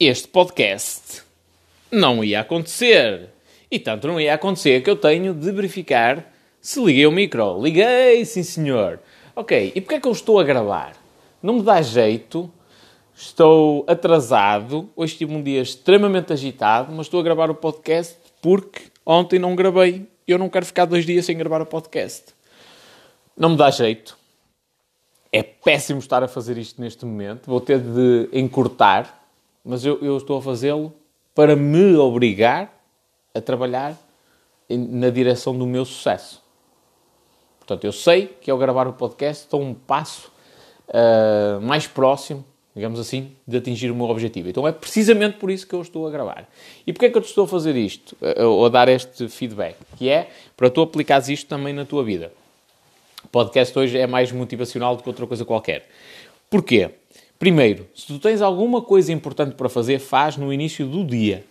este 0.00 0.28
podcast 0.28 1.22
não 1.90 2.22
ia 2.22 2.40
acontecer. 2.40 3.30
E 3.70 3.78
tanto 3.78 4.06
não 4.06 4.20
ia 4.20 4.34
acontecer 4.34 4.82
que 4.82 4.88
eu 4.88 4.96
tenho 4.96 5.34
de 5.34 5.50
verificar 5.50 6.32
se 6.60 6.80
liguei 6.82 7.06
o 7.06 7.10
micro. 7.10 7.60
Liguei, 7.60 8.24
sim 8.24 8.42
senhor. 8.42 9.00
Ok, 9.34 9.72
e 9.74 9.80
porquê 9.80 9.96
é 9.96 10.00
que 10.00 10.08
eu 10.08 10.12
estou 10.12 10.38
a 10.38 10.44
gravar? 10.44 10.94
Não 11.42 11.54
me 11.54 11.62
dá 11.62 11.82
jeito, 11.82 12.50
estou 13.14 13.84
atrasado, 13.86 14.88
hoje 14.96 15.16
tive 15.16 15.34
um 15.34 15.42
dia 15.42 15.60
extremamente 15.60 16.32
agitado, 16.32 16.92
mas 16.92 17.06
estou 17.06 17.20
a 17.20 17.22
gravar 17.22 17.50
o 17.50 17.54
podcast 17.54 18.16
porque 18.40 18.82
ontem 19.04 19.38
não 19.38 19.56
gravei. 19.56 20.06
Eu 20.26 20.38
não 20.38 20.48
quero 20.48 20.66
ficar 20.66 20.84
dois 20.84 21.04
dias 21.04 21.24
sem 21.24 21.36
gravar 21.36 21.60
o 21.60 21.66
podcast. 21.66 22.26
Não 23.36 23.50
me 23.50 23.56
dá 23.56 23.70
jeito. 23.70 24.16
É 25.32 25.42
péssimo 25.42 25.98
estar 25.98 26.22
a 26.22 26.28
fazer 26.28 26.56
isto 26.56 26.80
neste 26.80 27.04
momento. 27.04 27.46
Vou 27.46 27.60
ter 27.60 27.78
de 27.78 28.28
encurtar, 28.32 29.27
mas 29.64 29.84
eu, 29.84 29.98
eu 30.02 30.16
estou 30.16 30.38
a 30.38 30.42
fazê-lo 30.42 30.92
para 31.34 31.54
me 31.54 31.96
obrigar 31.96 32.72
a 33.34 33.40
trabalhar 33.40 33.96
na 34.68 35.10
direção 35.10 35.56
do 35.56 35.66
meu 35.66 35.84
sucesso. 35.84 36.42
Portanto, 37.58 37.84
eu 37.84 37.92
sei 37.92 38.26
que 38.40 38.50
ao 38.50 38.58
gravar 38.58 38.86
o 38.88 38.92
podcast 38.92 39.44
estou 39.44 39.60
um 39.60 39.74
passo 39.74 40.32
uh, 40.88 41.60
mais 41.60 41.86
próximo, 41.86 42.44
digamos 42.74 42.98
assim, 42.98 43.32
de 43.46 43.56
atingir 43.56 43.90
o 43.90 43.94
meu 43.94 44.06
objetivo. 44.06 44.48
Então 44.48 44.66
é 44.66 44.72
precisamente 44.72 45.36
por 45.36 45.50
isso 45.50 45.66
que 45.66 45.74
eu 45.74 45.82
estou 45.82 46.06
a 46.06 46.10
gravar. 46.10 46.48
E 46.86 46.92
porquê 46.92 47.06
é 47.06 47.10
que 47.10 47.18
eu 47.18 47.22
te 47.22 47.28
estou 47.28 47.44
a 47.44 47.48
fazer 47.48 47.76
isto? 47.76 48.16
Ou 48.38 48.66
a 48.66 48.68
dar 48.68 48.88
este 48.88 49.28
feedback? 49.28 49.76
Que 49.96 50.08
é 50.08 50.30
para 50.56 50.70
tu 50.70 50.80
aplicares 50.80 51.28
isto 51.28 51.46
também 51.46 51.74
na 51.74 51.84
tua 51.84 52.02
vida. 52.02 52.32
O 53.24 53.28
podcast 53.28 53.78
hoje 53.78 53.98
é 53.98 54.06
mais 54.06 54.32
motivacional 54.32 54.96
do 54.96 55.02
que 55.02 55.08
outra 55.08 55.26
coisa 55.26 55.44
qualquer. 55.44 55.86
Porquê? 56.48 56.90
Primeiro, 57.38 57.86
se 57.94 58.06
tu 58.06 58.18
tens 58.18 58.42
alguma 58.42 58.82
coisa 58.82 59.12
importante 59.12 59.54
para 59.54 59.68
fazer, 59.68 59.98
faz 59.98 60.36
no 60.36 60.52
início 60.52 60.86
do 60.86 61.04
dia. 61.04 61.44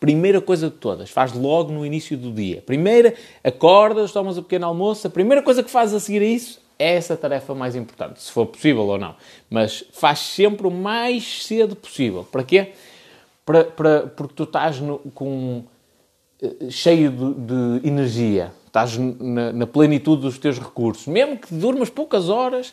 Primeira 0.00 0.40
coisa 0.40 0.70
de 0.70 0.76
todas, 0.76 1.10
faz 1.10 1.32
logo 1.32 1.70
no 1.70 1.84
início 1.84 2.16
do 2.16 2.32
dia. 2.32 2.62
Primeira, 2.62 3.14
acordas, 3.44 4.12
tomas 4.12 4.38
o 4.38 4.42
pequeno 4.42 4.66
almoço, 4.66 5.06
a 5.06 5.10
primeira 5.10 5.42
coisa 5.42 5.62
que 5.62 5.70
fazes 5.70 5.94
a 5.94 6.00
seguir 6.00 6.22
a 6.22 6.24
isso 6.24 6.60
é 6.78 6.94
essa 6.94 7.14
tarefa 7.14 7.54
mais 7.54 7.76
importante, 7.76 8.22
se 8.22 8.32
for 8.32 8.46
possível 8.46 8.86
ou 8.86 8.98
não. 8.98 9.14
Mas 9.50 9.84
faz 9.92 10.20
sempre 10.20 10.66
o 10.66 10.70
mais 10.70 11.44
cedo 11.44 11.76
possível. 11.76 12.24
Para 12.24 12.42
quê? 12.42 12.72
Para, 13.44 13.64
para, 13.64 14.06
porque 14.06 14.34
tu 14.34 14.44
estás 14.44 14.80
no, 14.80 14.98
com, 15.14 15.62
eh, 16.42 16.70
cheio 16.70 17.10
de, 17.10 17.34
de 17.80 17.86
energia, 17.86 18.52
estás 18.66 18.96
na, 18.96 19.52
na, 19.52 19.66
plenitude 19.66 20.22
dos 20.22 20.38
teus 20.38 20.58
recursos. 20.58 21.06
Mesmo 21.06 21.36
que 21.36 21.54
durmas 21.54 21.90
poucas 21.90 22.30
horas, 22.30 22.72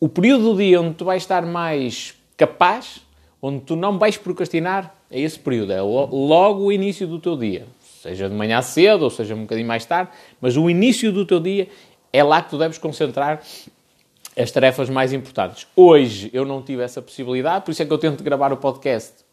o 0.00 0.08
período 0.08 0.52
do 0.52 0.56
dia 0.56 0.80
onde 0.80 0.94
tu 0.94 1.04
vais 1.04 1.22
estar 1.22 1.44
mais 1.46 2.14
capaz, 2.36 3.00
onde 3.40 3.60
tu 3.60 3.76
não 3.76 3.98
vais 3.98 4.16
procrastinar, 4.16 4.94
é 5.10 5.20
esse 5.20 5.38
período, 5.38 5.72
é 5.72 5.80
logo 5.80 6.64
o 6.64 6.72
início 6.72 7.06
do 7.06 7.18
teu 7.18 7.36
dia. 7.36 7.66
Seja 8.02 8.28
de 8.28 8.34
manhã 8.34 8.60
cedo 8.60 9.02
ou 9.02 9.10
seja 9.10 9.34
um 9.34 9.42
bocadinho 9.42 9.66
mais 9.66 9.86
tarde, 9.86 10.10
mas 10.40 10.56
o 10.56 10.68
início 10.68 11.10
do 11.10 11.24
teu 11.24 11.40
dia 11.40 11.68
é 12.12 12.22
lá 12.22 12.42
que 12.42 12.50
tu 12.50 12.58
deves 12.58 12.76
concentrar 12.76 13.40
as 14.36 14.50
tarefas 14.50 14.90
mais 14.90 15.12
importantes. 15.12 15.66
Hoje 15.74 16.28
eu 16.32 16.44
não 16.44 16.60
tive 16.60 16.82
essa 16.82 17.00
possibilidade, 17.00 17.64
por 17.64 17.70
isso 17.70 17.82
é 17.82 17.86
que 17.86 17.92
eu 17.92 17.98
tento 17.98 18.22
gravar 18.22 18.52
o 18.52 18.56
podcast 18.56 19.23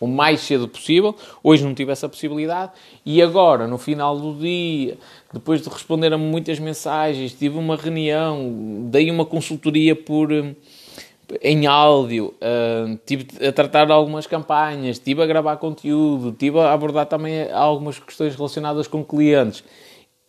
o 0.00 0.06
mais 0.06 0.40
cedo 0.40 0.66
possível. 0.66 1.14
Hoje 1.44 1.62
não 1.62 1.74
tive 1.74 1.92
essa 1.92 2.08
possibilidade 2.08 2.72
e 3.04 3.20
agora, 3.20 3.68
no 3.68 3.76
final 3.76 4.18
do 4.18 4.34
dia, 4.34 4.96
depois 5.32 5.60
de 5.60 5.68
responder 5.68 6.12
a 6.12 6.18
muitas 6.18 6.58
mensagens, 6.58 7.34
tive 7.34 7.58
uma 7.58 7.76
reunião, 7.76 8.88
dei 8.90 9.10
uma 9.10 9.26
consultoria 9.26 9.94
por 9.94 10.30
em 11.42 11.66
áudio, 11.66 12.34
uh, 12.40 12.98
tive 13.06 13.26
a 13.46 13.52
tratar 13.52 13.84
de 13.84 13.92
algumas 13.92 14.26
campanhas, 14.26 14.98
tive 14.98 15.22
a 15.22 15.26
gravar 15.26 15.56
conteúdo, 15.58 16.32
tive 16.32 16.58
a 16.58 16.72
abordar 16.72 17.06
também 17.06 17.50
algumas 17.52 17.98
questões 17.98 18.34
relacionadas 18.34 18.88
com 18.88 19.04
clientes. 19.04 19.62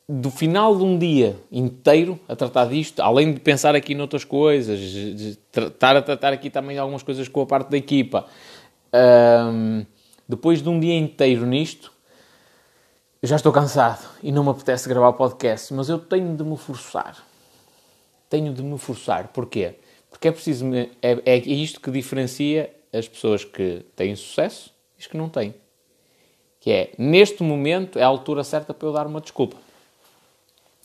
Do 0.08 0.30
final 0.30 0.76
de 0.76 0.84
um 0.84 1.00
dia 1.00 1.38
inteiro 1.52 2.20
a 2.28 2.36
tratar 2.36 2.66
disto, 2.66 3.00
além 3.00 3.34
de 3.34 3.40
pensar 3.40 3.76
aqui 3.76 3.96
noutras 3.96 4.26
coisas, 4.26 4.78
estar 4.80 5.96
a 5.96 6.02
tratar 6.02 6.34
aqui 6.34 6.50
também 6.50 6.78
algumas 6.78 7.02
coisas 7.02 7.28
com 7.30 7.42
a 7.42 7.46
parte 7.46 7.70
da 7.70 7.78
equipa, 7.78 8.26
uh, 8.94 9.86
depois 10.28 10.62
de 10.62 10.70
um 10.70 10.80
dia 10.80 10.98
inteiro 10.98 11.46
nisto, 11.46 11.92
já 13.24 13.36
estou 13.36 13.52
cansado 13.52 14.08
e 14.24 14.32
não 14.32 14.44
me 14.44 14.50
apetece 14.50 14.90
gravar 14.90 15.14
podcast, 15.14 15.74
mas 15.74 15.90
eu 15.90 16.00
tenho 16.00 16.36
de 16.36 16.44
me 16.44 16.58
forçar. 16.58 17.24
Tenho 18.30 18.54
de 18.54 18.64
me 18.64 18.78
forçar. 18.78 19.28
Porquê? 19.28 19.76
Porque 20.10 20.28
é 20.28 20.32
preciso. 20.32 20.66
É, 20.74 21.22
é 21.26 21.38
isto 21.38 21.80
que 21.80 21.92
diferencia 21.92 22.74
as 22.94 23.08
pessoas 23.08 23.44
que 23.44 23.86
têm 23.96 24.16
sucesso 24.16 24.74
e 24.98 25.02
as 25.02 25.08
que 25.08 25.18
não 25.18 25.30
têm. 25.30 25.54
Que 26.60 26.72
é, 26.72 26.94
neste 26.98 27.44
momento, 27.44 28.00
é 28.00 28.04
a 28.04 28.08
altura 28.08 28.44
certa 28.44 28.74
para 28.74 28.88
eu 28.88 28.94
dar 28.94 29.08
uma 29.08 29.22
desculpa. 29.22 29.58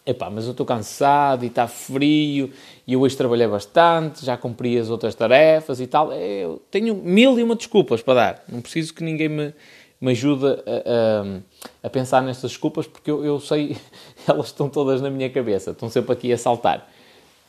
Epá, 0.06 0.30
mas 0.30 0.44
eu 0.44 0.52
estou 0.52 0.64
cansado 0.64 1.42
e 1.42 1.48
está 1.48 1.66
frio 1.66 2.52
e 2.86 2.92
eu 2.92 3.00
hoje 3.00 3.16
trabalhei 3.16 3.48
bastante, 3.48 4.24
já 4.24 4.36
cumpri 4.36 4.78
as 4.78 4.88
outras 4.88 5.16
tarefas 5.16 5.80
e 5.80 5.86
tal. 5.88 6.12
Eu 6.12 6.62
tenho 6.70 6.94
mil 6.94 7.36
e 7.36 7.42
uma 7.42 7.56
desculpas 7.56 8.02
para 8.02 8.14
dar. 8.14 8.44
Não 8.48 8.60
preciso 8.60 8.94
que 8.94 9.02
ninguém 9.02 9.28
me, 9.28 9.52
me 10.00 10.12
ajude 10.12 10.46
a, 10.46 10.50
a, 10.52 11.86
a 11.88 11.90
pensar 11.90 12.22
nestas 12.22 12.52
desculpas 12.52 12.86
porque 12.86 13.10
eu, 13.10 13.24
eu 13.24 13.40
sei, 13.40 13.76
elas 14.28 14.46
estão 14.46 14.68
todas 14.68 15.02
na 15.02 15.10
minha 15.10 15.28
cabeça, 15.28 15.72
estão 15.72 15.90
sempre 15.90 16.12
aqui 16.12 16.32
a 16.32 16.38
saltar. 16.38 16.88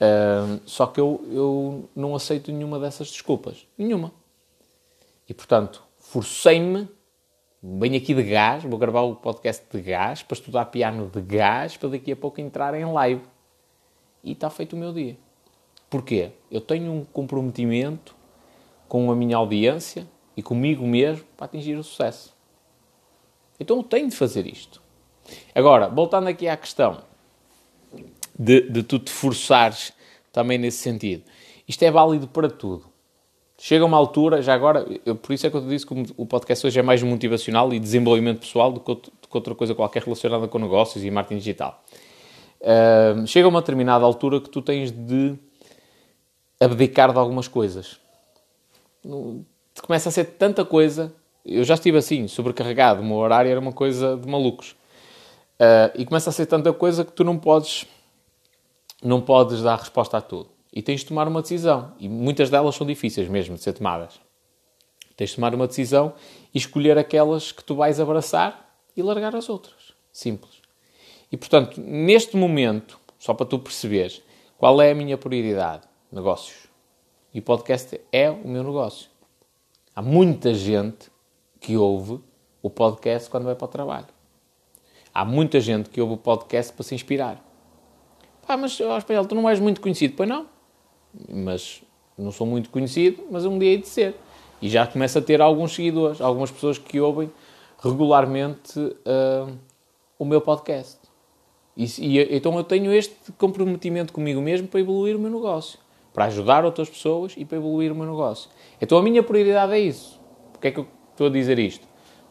Uh, 0.02 0.60
só 0.66 0.88
que 0.88 1.00
eu, 1.00 1.24
eu 1.32 1.90
não 1.96 2.16
aceito 2.16 2.52
nenhuma 2.52 2.80
dessas 2.80 3.10
desculpas. 3.10 3.68
Nenhuma. 3.78 4.12
E 5.30 5.34
portanto, 5.34 5.84
forcei-me, 6.00 6.88
venho 7.62 7.98
aqui 7.98 8.14
de 8.14 8.24
gás, 8.24 8.64
vou 8.64 8.78
gravar 8.78 9.02
o 9.02 9.16
podcast 9.16 9.66
de 9.72 9.82
gás, 9.82 10.24
para 10.24 10.36
estudar 10.36 10.66
piano 10.66 11.10
de 11.10 11.22
gás, 11.22 11.76
para 11.78 11.90
daqui 11.90 12.12
a 12.12 12.16
pouco 12.16 12.40
entrar 12.40 12.74
em 12.74 12.86
live. 12.86 13.24
E 14.24 14.32
está 14.32 14.50
feito 14.50 14.74
o 14.74 14.80
meu 14.80 14.94
dia. 14.94 15.18
Porquê? 15.90 16.32
Eu 16.52 16.62
tenho 16.62 16.92
um 16.92 17.06
comprometimento 17.06 18.16
com 18.88 19.12
a 19.12 19.16
minha 19.16 19.38
audiência 19.38 20.08
e 20.36 20.44
comigo 20.44 20.86
mesmo 20.86 21.26
para 21.36 21.46
atingir 21.46 21.76
o 21.76 21.84
sucesso. 21.84 22.36
Então 23.60 23.78
eu 23.78 23.84
tenho 23.84 24.10
de 24.10 24.16
fazer 24.16 24.46
isto. 24.46 24.82
Agora, 25.54 25.88
voltando 25.88 26.28
aqui 26.28 26.48
à 26.48 26.56
questão 26.56 27.02
de, 28.38 28.70
de 28.70 28.84
tu 28.84 29.00
te 29.00 29.12
forçares 29.12 29.92
também 30.32 30.58
nesse 30.58 30.78
sentido. 30.78 31.24
Isto 31.68 31.84
é 31.84 31.92
válido 31.92 32.28
para 32.28 32.50
tudo. 32.50 32.86
Chega 33.60 33.84
uma 33.84 33.98
altura, 33.98 34.42
já 34.42 34.54
agora, 34.54 34.86
eu, 35.04 35.16
por 35.16 35.34
isso 35.34 35.48
é 35.48 35.50
que 35.50 35.58
eu 35.58 35.62
te 35.62 35.68
disse 35.68 35.86
que 35.86 36.14
o 36.16 36.26
podcast 36.28 36.68
hoje 36.68 36.80
é 36.80 36.84
mais 36.84 37.02
motivacional 37.02 37.74
e 37.74 37.80
desenvolvimento 37.80 38.42
pessoal 38.42 38.72
do 38.72 38.80
que, 38.80 38.94
do 38.94 39.28
que 39.28 39.36
outra 39.36 39.56
coisa 39.56 39.74
qualquer 39.74 40.04
relacionada 40.04 40.48
com 40.48 40.60
negócios 40.60 41.04
e 41.04 41.10
marketing 41.10 41.40
digital. 41.40 41.84
Uh, 42.62 43.26
chega 43.26 43.48
uma 43.48 43.62
determinada 43.62 44.06
altura 44.06 44.40
que 44.40 44.50
tu 44.50 44.62
tens 44.62 44.92
de 44.92 45.36
abdicar 46.60 47.12
de 47.12 47.18
algumas 47.18 47.48
coisas. 47.48 48.00
Começa 49.82 50.10
a 50.10 50.12
ser 50.12 50.26
tanta 50.26 50.64
coisa. 50.64 51.12
Eu 51.44 51.64
já 51.64 51.74
estive 51.74 51.98
assim, 51.98 52.28
sobrecarregado. 52.28 53.02
O 53.02 53.06
meu 53.06 53.18
horário 53.18 53.50
era 53.50 53.60
uma 53.60 53.74
coisa 53.74 54.18
de 54.18 54.28
malucos. 54.28 54.72
Uh, 55.60 55.90
e 55.96 56.06
começa 56.06 56.30
a 56.30 56.34
ser 56.34 56.46
tanta 56.46 56.72
coisa 56.72 57.04
que 57.04 57.12
tu 57.12 57.24
não 57.24 57.40
podes 57.40 57.88
não 59.04 59.22
podes 59.22 59.62
dar 59.62 59.78
resposta 59.78 60.18
a 60.18 60.22
tudo. 60.22 60.57
E 60.74 60.82
tens 60.82 61.02
de 61.02 61.08
tomar 61.08 61.28
uma 61.28 61.42
decisão. 61.42 61.94
E 62.00 62.08
muitas 62.08 62.50
delas 62.50 62.76
são 62.76 62.86
difíceis 62.86 63.28
mesmo 63.28 63.56
de 63.56 63.62
ser 63.62 63.74
tomadas. 63.74 64.20
Tens 65.16 65.32
de 65.32 65.36
tomar 65.36 65.56
uma 65.56 65.68
decisão 65.68 66.14
e 66.54 66.58
escolher 66.58 66.98
aquelas 66.98 67.52
que 67.52 67.64
tu 67.64 67.76
vais 67.76 68.00
abraçar 68.00 68.80
e 68.96 69.02
largar 69.02 69.36
as 69.36 69.50
outras. 69.50 69.94
Simples. 70.12 70.62
E 71.32 71.38
portanto, 71.38 71.82
neste 71.82 72.38
momento, 72.38 73.00
só 73.18 73.34
para 73.34 73.46
tu 73.46 73.60
perceberes, 73.60 74.22
qual 74.58 74.82
é 74.82 74.92
a 74.92 74.96
minha 74.96 75.18
prioridade? 75.18 75.88
Negócios. 76.12 76.68
E 77.34 77.40
o 77.40 77.42
podcast 77.42 78.00
é 78.12 78.30
o 78.30 78.48
meu 78.48 78.64
negócio. 78.64 79.10
Há 79.96 80.02
muita 80.02 80.54
gente 80.54 81.12
que 81.60 81.76
ouve 81.76 82.20
o 82.62 82.70
podcast 82.70 83.30
quando 83.30 83.46
vai 83.46 83.56
para 83.56 83.66
o 83.66 83.68
trabalho. 83.68 84.08
Há 85.14 85.26
muita 85.26 85.60
gente 85.60 85.90
que 85.90 86.00
ouve 86.00 86.14
o 86.14 86.18
podcast 86.18 86.72
para 86.74 86.84
se 86.84 86.94
inspirar. 86.94 87.44
Ah, 88.48 88.56
mas 88.56 88.80
ó, 88.80 88.98
espanhol, 88.98 89.26
tu 89.26 89.36
não 89.36 89.50
és 89.50 89.60
muito 89.60 89.82
conhecido. 89.82 90.14
Pois 90.16 90.30
não. 90.30 90.48
Mas 91.30 91.82
não 92.18 92.32
sou 92.32 92.48
muito 92.48 92.70
conhecido, 92.70 93.24
mas 93.30 93.46
um 93.46 93.58
dia 93.60 93.70
hei 93.70 93.78
de 93.78 93.88
ser. 93.88 94.16
E 94.62 94.70
já 94.70 94.88
começo 94.88 95.20
a 95.20 95.22
ter 95.22 95.42
alguns 95.42 95.74
seguidores, 95.76 96.20
algumas 96.20 96.50
pessoas 96.50 96.78
que 96.78 97.00
ouvem 97.00 97.32
regularmente 97.80 98.80
uh, 98.80 99.56
o 100.18 100.26
meu 100.26 100.42
podcast. 100.42 100.98
E, 101.76 101.86
e, 102.00 102.36
então 102.36 102.58
eu 102.58 102.64
tenho 102.64 102.92
este 102.92 103.32
comprometimento 103.38 104.12
comigo 104.12 104.42
mesmo 104.42 104.68
para 104.68 104.80
evoluir 104.80 105.16
o 105.16 105.20
meu 105.20 105.30
negócio, 105.30 105.78
para 106.12 106.26
ajudar 106.26 106.66
outras 106.66 106.90
pessoas 106.90 107.36
e 107.38 107.46
para 107.46 107.58
evoluir 107.58 107.92
o 107.92 107.96
meu 107.96 108.08
negócio. 108.08 108.50
Então 108.82 108.98
a 108.98 109.04
minha 109.04 109.22
prioridade 109.22 109.74
é 109.74 109.80
isso. 109.80 110.20
Porquê 110.52 110.70
é 110.70 110.72
que 110.72 110.80
eu 110.80 110.88
estou 111.12 111.28
a 111.28 111.30
dizer 111.30 111.60
isto? 111.60 111.88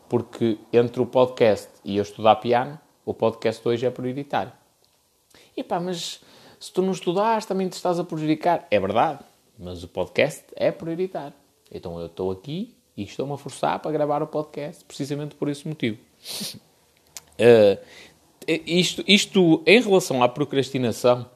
Porque 0.09 0.59
entre 0.73 1.01
o 1.01 1.07
podcast 1.07 1.69
e 1.85 1.97
eu 1.97 2.03
estudar 2.03 2.37
piano, 2.37 2.79
o 3.05 3.15
podcast 3.15 3.67
hoje 3.67 3.87
é 3.87 3.91
prioritário. 3.91 4.53
E 5.57 5.63
pá, 5.63 5.79
mas 5.79 6.21
se 6.59 6.73
tu 6.73 6.83
não 6.83 6.93
estudares, 6.93 7.47
também 7.47 7.69
te 7.69 7.75
estás 7.75 7.99
a 7.99 8.05
prejudicar. 8.05 8.67
É 8.71 8.81
verdade, 8.81 9.21
mas 9.59 9.83
o 9.83 9.89
podcast 9.89 10.45
é 10.55 10.71
prioritário. 10.71 11.35
Então 11.71 11.99
eu 11.99 12.07
estou 12.07 12.31
aqui 12.31 12.75
E 12.97 13.03
estou-me 13.03 13.35
a 13.35 13.37
forçar 13.37 13.79
para 13.81 13.91
gravar 13.91 14.23
o 14.23 14.27
podcast, 14.27 14.83
precisamente 14.85 15.35
por 15.35 15.49
esse 15.51 15.69
motivo. 15.69 15.99
Uh, 17.39 17.79
isto, 18.67 19.05
isto, 19.07 19.63
em 19.67 19.83
relação 19.83 20.23
à 20.23 20.29
procrastinação, 20.31 21.27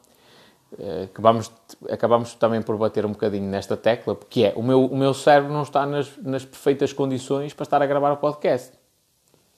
uh, 0.72 1.06
que 1.14 1.20
vamos, 1.20 1.52
acabamos 1.90 2.34
também 2.34 2.62
por 2.62 2.78
bater 2.78 3.04
um 3.04 3.10
bocadinho 3.12 3.44
nesta 3.44 3.76
tecla, 3.76 4.14
porque 4.14 4.44
é, 4.44 4.54
o 4.56 4.62
meu, 4.62 4.86
o 4.86 4.96
meu 4.96 5.12
cérebro 5.12 5.52
não 5.52 5.62
está 5.62 5.84
nas, 5.84 6.16
nas 6.16 6.46
perfeitas 6.46 6.94
condições 6.94 7.52
para 7.52 7.64
estar 7.64 7.82
a 7.82 7.86
gravar 7.86 8.12
o 8.12 8.16
podcast. 8.16 8.72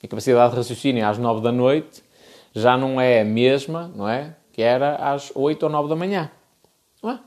A 0.02 0.08
capacidade 0.08 0.50
de 0.50 0.56
raciocínio 0.56 1.06
às 1.06 1.18
9 1.18 1.40
da 1.40 1.52
noite 1.52 2.02
já 2.52 2.76
não 2.76 3.00
é 3.00 3.20
a 3.20 3.24
mesma, 3.24 3.92
não 3.94 4.08
é? 4.08 4.34
Que 4.52 4.62
era 4.62 4.96
às 4.96 5.32
8 5.34 5.62
ou 5.62 5.68
9 5.70 5.88
da 5.88 5.96
manhã. 5.96 6.30
É? 7.04 7.18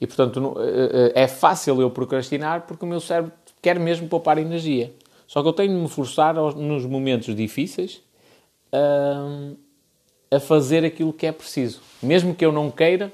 E, 0.00 0.06
portanto, 0.06 0.56
eh, 0.58 1.12
é 1.14 1.28
fácil 1.28 1.80
eu 1.80 1.90
procrastinar 1.90 2.66
porque 2.66 2.84
o 2.84 2.88
meu 2.88 3.00
cérebro 3.00 3.32
quer 3.60 3.78
mesmo 3.78 4.08
poupar 4.08 4.38
energia. 4.38 4.92
Só 5.26 5.42
que 5.42 5.48
eu 5.48 5.52
tenho 5.52 5.74
de 5.74 5.80
me 5.80 5.88
forçar 5.88 6.34
nos 6.34 6.84
momentos 6.86 7.34
difíceis 7.34 8.02
a, 8.72 10.36
a 10.36 10.40
fazer 10.40 10.84
aquilo 10.84 11.12
que 11.12 11.26
é 11.26 11.32
preciso. 11.32 11.80
Mesmo 12.02 12.34
que 12.34 12.44
eu 12.44 12.52
não 12.52 12.70
queira 12.70 13.12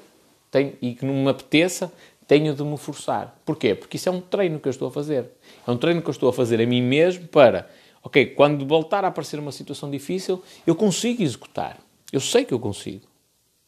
tenho, 0.51 0.73
e 0.81 0.95
que 0.95 1.05
não 1.05 1.15
me 1.15 1.29
apeteça, 1.29 1.93
tenho 2.27 2.55
de 2.55 2.63
me 2.63 2.77
forçar. 2.77 3.39
Porquê? 3.45 3.75
Porque 3.75 3.97
isso 3.97 4.09
é 4.09 4.13
um 4.13 4.21
treino 4.21 4.59
que 4.59 4.69
eu 4.69 4.71
estou 4.71 4.89
a 4.89 4.91
fazer. 4.91 5.31
É 5.67 5.71
um 5.71 5.77
treino 5.77 6.01
que 6.01 6.09
eu 6.09 6.13
estou 6.13 6.29
a 6.29 6.33
fazer 6.33 6.61
a 6.61 6.67
mim 6.67 6.83
mesmo 6.83 7.29
para, 7.29 7.69
ok, 8.03 8.27
quando 8.27 8.67
voltar 8.67 9.05
a 9.05 9.09
aparecer 9.09 9.39
uma 9.39 9.53
situação 9.53 9.91
difícil, 9.91 10.43
eu 10.67 10.75
consigo 10.75 11.23
executar. 11.23 11.79
Eu 12.13 12.21
sei 12.21 12.45
que 12.45 12.55
eu 12.55 12.59
consigo. 12.59 13.07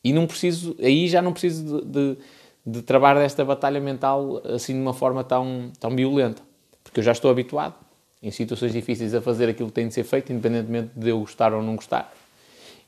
E 0.02 0.12
não 0.12 0.26
preciso, 0.26 0.76
aí 0.80 1.08
já 1.08 1.20
não 1.20 1.32
preciso 1.32 1.80
de, 1.80 1.86
de, 1.86 2.18
de 2.66 2.82
trabalhar 2.82 3.20
desta 3.20 3.44
batalha 3.44 3.80
mental 3.80 4.40
assim 4.44 4.74
de 4.74 4.80
uma 4.80 4.94
forma 4.94 5.24
tão, 5.24 5.72
tão 5.78 5.94
violenta. 5.94 6.42
Porque 6.82 7.00
eu 7.00 7.04
já 7.04 7.12
estou 7.12 7.30
habituado 7.30 7.74
em 8.22 8.30
situações 8.30 8.72
difíceis 8.72 9.14
a 9.14 9.20
fazer 9.20 9.48
aquilo 9.48 9.68
que 9.68 9.74
tem 9.74 9.88
de 9.88 9.94
ser 9.94 10.04
feito, 10.04 10.32
independentemente 10.32 10.90
de 10.94 11.08
eu 11.08 11.20
gostar 11.20 11.52
ou 11.52 11.62
não 11.62 11.76
gostar. 11.76 12.12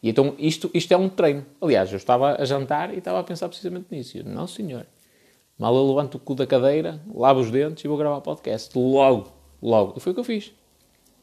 E 0.03 0.09
então 0.09 0.35
isto, 0.39 0.71
isto 0.73 0.93
é 0.93 0.97
um 0.97 1.09
treino. 1.09 1.45
Aliás, 1.61 1.91
eu 1.91 1.97
estava 1.97 2.41
a 2.41 2.45
jantar 2.45 2.93
e 2.95 2.99
estava 2.99 3.21
a 3.21 3.25
pensar 3.25 3.49
precisamente 3.49 3.87
nisso. 3.91 4.19
Eu, 4.19 4.25
não, 4.25 4.47
senhor. 4.47 4.87
Mal 5.59 5.77
eu 5.77 5.87
levanto 5.87 6.15
o 6.15 6.19
cu 6.19 6.35
da 6.35 6.47
cadeira, 6.47 7.01
lavo 7.15 7.41
os 7.41 7.51
dentes 7.51 7.85
e 7.85 7.89
vou 7.89 7.99
gravar 7.99 8.21
podcast. 8.23 8.77
Logo, 8.79 9.31
logo. 9.63 9.95
E 9.97 10.01
foi 10.01 10.13
o 10.13 10.15
que 10.15 10.21
eu 10.21 10.25
fiz. 10.25 10.53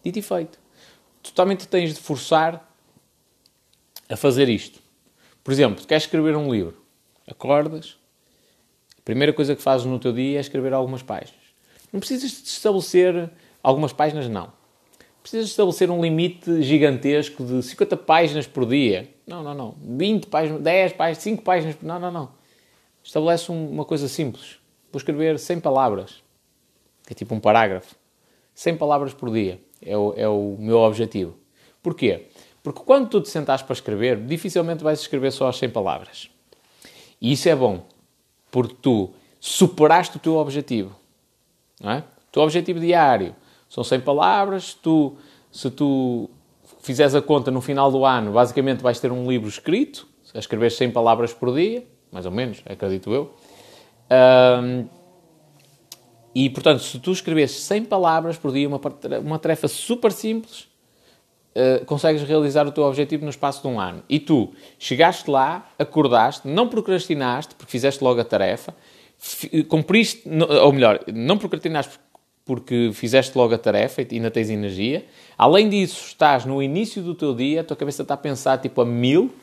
Dito 0.03 0.19
e 0.19 0.21
feito. 0.21 0.59
Totalmente 1.23 1.67
tens 1.67 1.93
de 1.93 1.99
forçar 1.99 2.71
a 4.07 4.15
fazer 4.15 4.47
isto. 4.47 4.79
Por 5.47 5.53
exemplo, 5.53 5.87
queres 5.87 6.03
escrever 6.03 6.35
um 6.35 6.51
livro. 6.51 6.75
Acordas. 7.25 7.95
A 8.97 9.01
primeira 9.05 9.31
coisa 9.31 9.55
que 9.55 9.61
fazes 9.61 9.85
no 9.87 9.97
teu 9.97 10.11
dia 10.11 10.39
é 10.39 10.41
escrever 10.41 10.73
algumas 10.73 11.01
páginas. 11.01 11.39
Não 11.93 12.01
precisas 12.01 12.31
de 12.31 12.49
estabelecer 12.49 13.31
Algumas 13.63 13.93
páginas 13.93 14.27
não. 14.27 14.51
Precisas 15.21 15.47
estabelecer 15.47 15.89
um 15.89 16.01
limite 16.01 16.61
gigantesco 16.63 17.45
de 17.45 17.63
50 17.63 17.95
páginas 17.95 18.45
por 18.45 18.65
dia. 18.65 19.09
Não, 19.25 19.41
não, 19.41 19.53
não. 19.53 19.75
20 19.81 20.27
páginas, 20.27 20.61
10 20.61 20.91
páginas, 20.91 21.23
5 21.23 21.43
páginas. 21.43 21.75
Não, 21.81 21.97
não, 21.97 22.11
não. 22.11 22.29
Estabelece 23.01 23.49
uma 23.49 23.85
coisa 23.85 24.09
simples. 24.09 24.59
Vou 24.91 24.97
escrever 24.97 25.39
100 25.39 25.61
palavras. 25.61 26.21
Que 27.05 27.13
é 27.13 27.15
tipo 27.15 27.33
um 27.33 27.39
parágrafo. 27.39 27.95
100 28.53 28.75
palavras 28.75 29.13
por 29.13 29.31
dia. 29.31 29.61
É 29.81 29.97
o, 29.97 30.13
é 30.17 30.27
o 30.27 30.57
meu 30.59 30.79
objetivo. 30.79 31.37
Porquê? 31.81 32.27
Porque 32.67 32.81
quando 32.83 33.07
tu 33.07 33.21
te 33.21 33.29
sentares 33.29 33.61
para 33.61 33.71
escrever, 33.71 34.17
dificilmente 34.25 34.83
vais 34.83 34.99
escrever 34.99 35.31
só 35.31 35.47
as 35.47 35.57
100 35.57 35.69
palavras. 35.69 36.29
E 37.21 37.31
isso 37.31 37.47
é 37.47 37.55
bom. 37.55 37.85
Porque 38.51 38.75
tu 38.81 39.11
superaste 39.39 40.17
o 40.17 40.19
teu 40.19 40.35
objetivo. 40.35 40.93
Não 41.79 41.91
é? 41.91 41.99
O 41.99 42.31
teu 42.33 42.41
objetivo 42.43 42.77
diário 42.81 43.33
são 43.69 43.85
100 43.85 44.01
palavras. 44.01 44.73
Tu, 44.73 45.15
se 45.49 45.71
tu 45.71 46.29
fizeres 46.81 47.15
a 47.15 47.21
conta 47.21 47.49
no 47.49 47.61
final 47.61 47.89
do 47.89 48.03
ano, 48.03 48.33
basicamente 48.33 48.83
vais 48.83 48.99
ter 48.99 49.13
um 49.13 49.31
livro 49.31 49.47
escrito, 49.47 50.05
a 50.35 50.39
escrever 50.39 50.69
100 50.69 50.91
palavras 50.91 51.33
por 51.33 51.55
dia, 51.55 51.87
mais 52.11 52.25
ou 52.25 52.33
menos, 52.33 52.61
acredito 52.65 53.13
eu. 53.13 53.33
Um, 54.11 54.89
e, 56.35 56.49
portanto, 56.49 56.83
se 56.83 56.99
tu 56.99 57.13
escreves 57.13 57.51
100 57.61 57.85
palavras 57.85 58.37
por 58.37 58.51
dia, 58.51 58.67
uma, 58.67 58.81
uma 59.23 59.39
tarefa 59.39 59.69
super 59.69 60.11
simples, 60.11 60.66
uh, 61.57 61.85
consegues 61.85 62.21
realizar 62.21 62.67
o 62.67 62.71
teu 62.71 62.83
objetivo 62.83 63.23
no 63.23 63.29
espaço 63.29 63.61
de 63.61 63.67
um 63.67 63.79
ano. 63.79 64.03
E 64.07 64.19
tu 64.19 64.53
chegaste 64.77 65.29
lá, 65.29 65.69
acordaste, 65.77 66.47
não 66.47 66.67
procrastinaste, 66.67 67.55
porque 67.55 67.71
fizeste 67.71 68.03
logo 68.03 68.21
a 68.21 68.23
tarefa, 68.23 68.75
cumpriste, 69.67 70.23
ou 70.61 70.71
melhor, 70.71 70.99
não 71.11 71.37
procrastinaste 71.37 71.99
porque 72.45 72.91
fizeste 72.93 73.37
logo 73.37 73.53
a 73.53 73.57
tarefa 73.57 74.01
e 74.01 74.07
ainda 74.11 74.31
tens 74.31 74.49
energia. 74.49 75.05
Além 75.37 75.69
disso, 75.69 76.05
estás 76.07 76.45
no 76.45 76.63
início 76.63 77.01
do 77.03 77.13
teu 77.13 77.35
dia, 77.35 77.59
a 77.59 77.63
tua 77.63 77.75
cabeça 77.75 78.03
está 78.03 78.13
a 78.13 78.17
pensar 78.17 78.57
tipo 78.59 78.79
a 78.79 78.85
mil, 78.85 79.33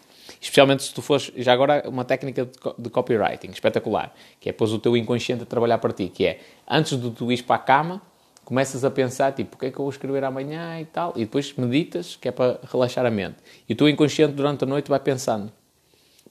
especialmente 0.40 0.84
se 0.84 0.94
tu 0.94 1.02
fores, 1.02 1.30
já 1.36 1.52
agora 1.52 1.84
uma 1.86 2.04
técnica 2.04 2.48
de 2.78 2.88
copywriting 2.88 3.50
espetacular, 3.50 4.14
que 4.40 4.48
é 4.48 4.52
pôs 4.52 4.72
o 4.72 4.78
teu 4.78 4.96
inconsciente 4.96 5.42
a 5.42 5.46
trabalhar 5.46 5.78
para 5.78 5.92
ti, 5.92 6.08
que 6.08 6.24
é, 6.24 6.40
antes 6.66 6.98
de 6.98 7.10
tu 7.10 7.30
ires 7.30 7.42
para 7.42 7.56
a 7.56 7.58
cama, 7.58 8.00
começas 8.44 8.84
a 8.84 8.90
pensar, 8.90 9.32
tipo, 9.32 9.56
o 9.56 9.58
que 9.58 9.66
é 9.66 9.70
que 9.70 9.78
eu 9.78 9.84
vou 9.84 9.90
escrever 9.90 10.24
amanhã 10.24 10.80
e 10.80 10.84
tal, 10.84 11.12
e 11.16 11.20
depois 11.20 11.52
meditas, 11.54 12.16
que 12.16 12.28
é 12.28 12.32
para 12.32 12.60
relaxar 12.70 13.06
a 13.06 13.10
mente. 13.10 13.36
E 13.68 13.72
o 13.72 13.76
teu 13.76 13.88
inconsciente 13.88 14.34
durante 14.34 14.64
a 14.64 14.66
noite 14.66 14.88
vai 14.88 15.00
pensando, 15.00 15.50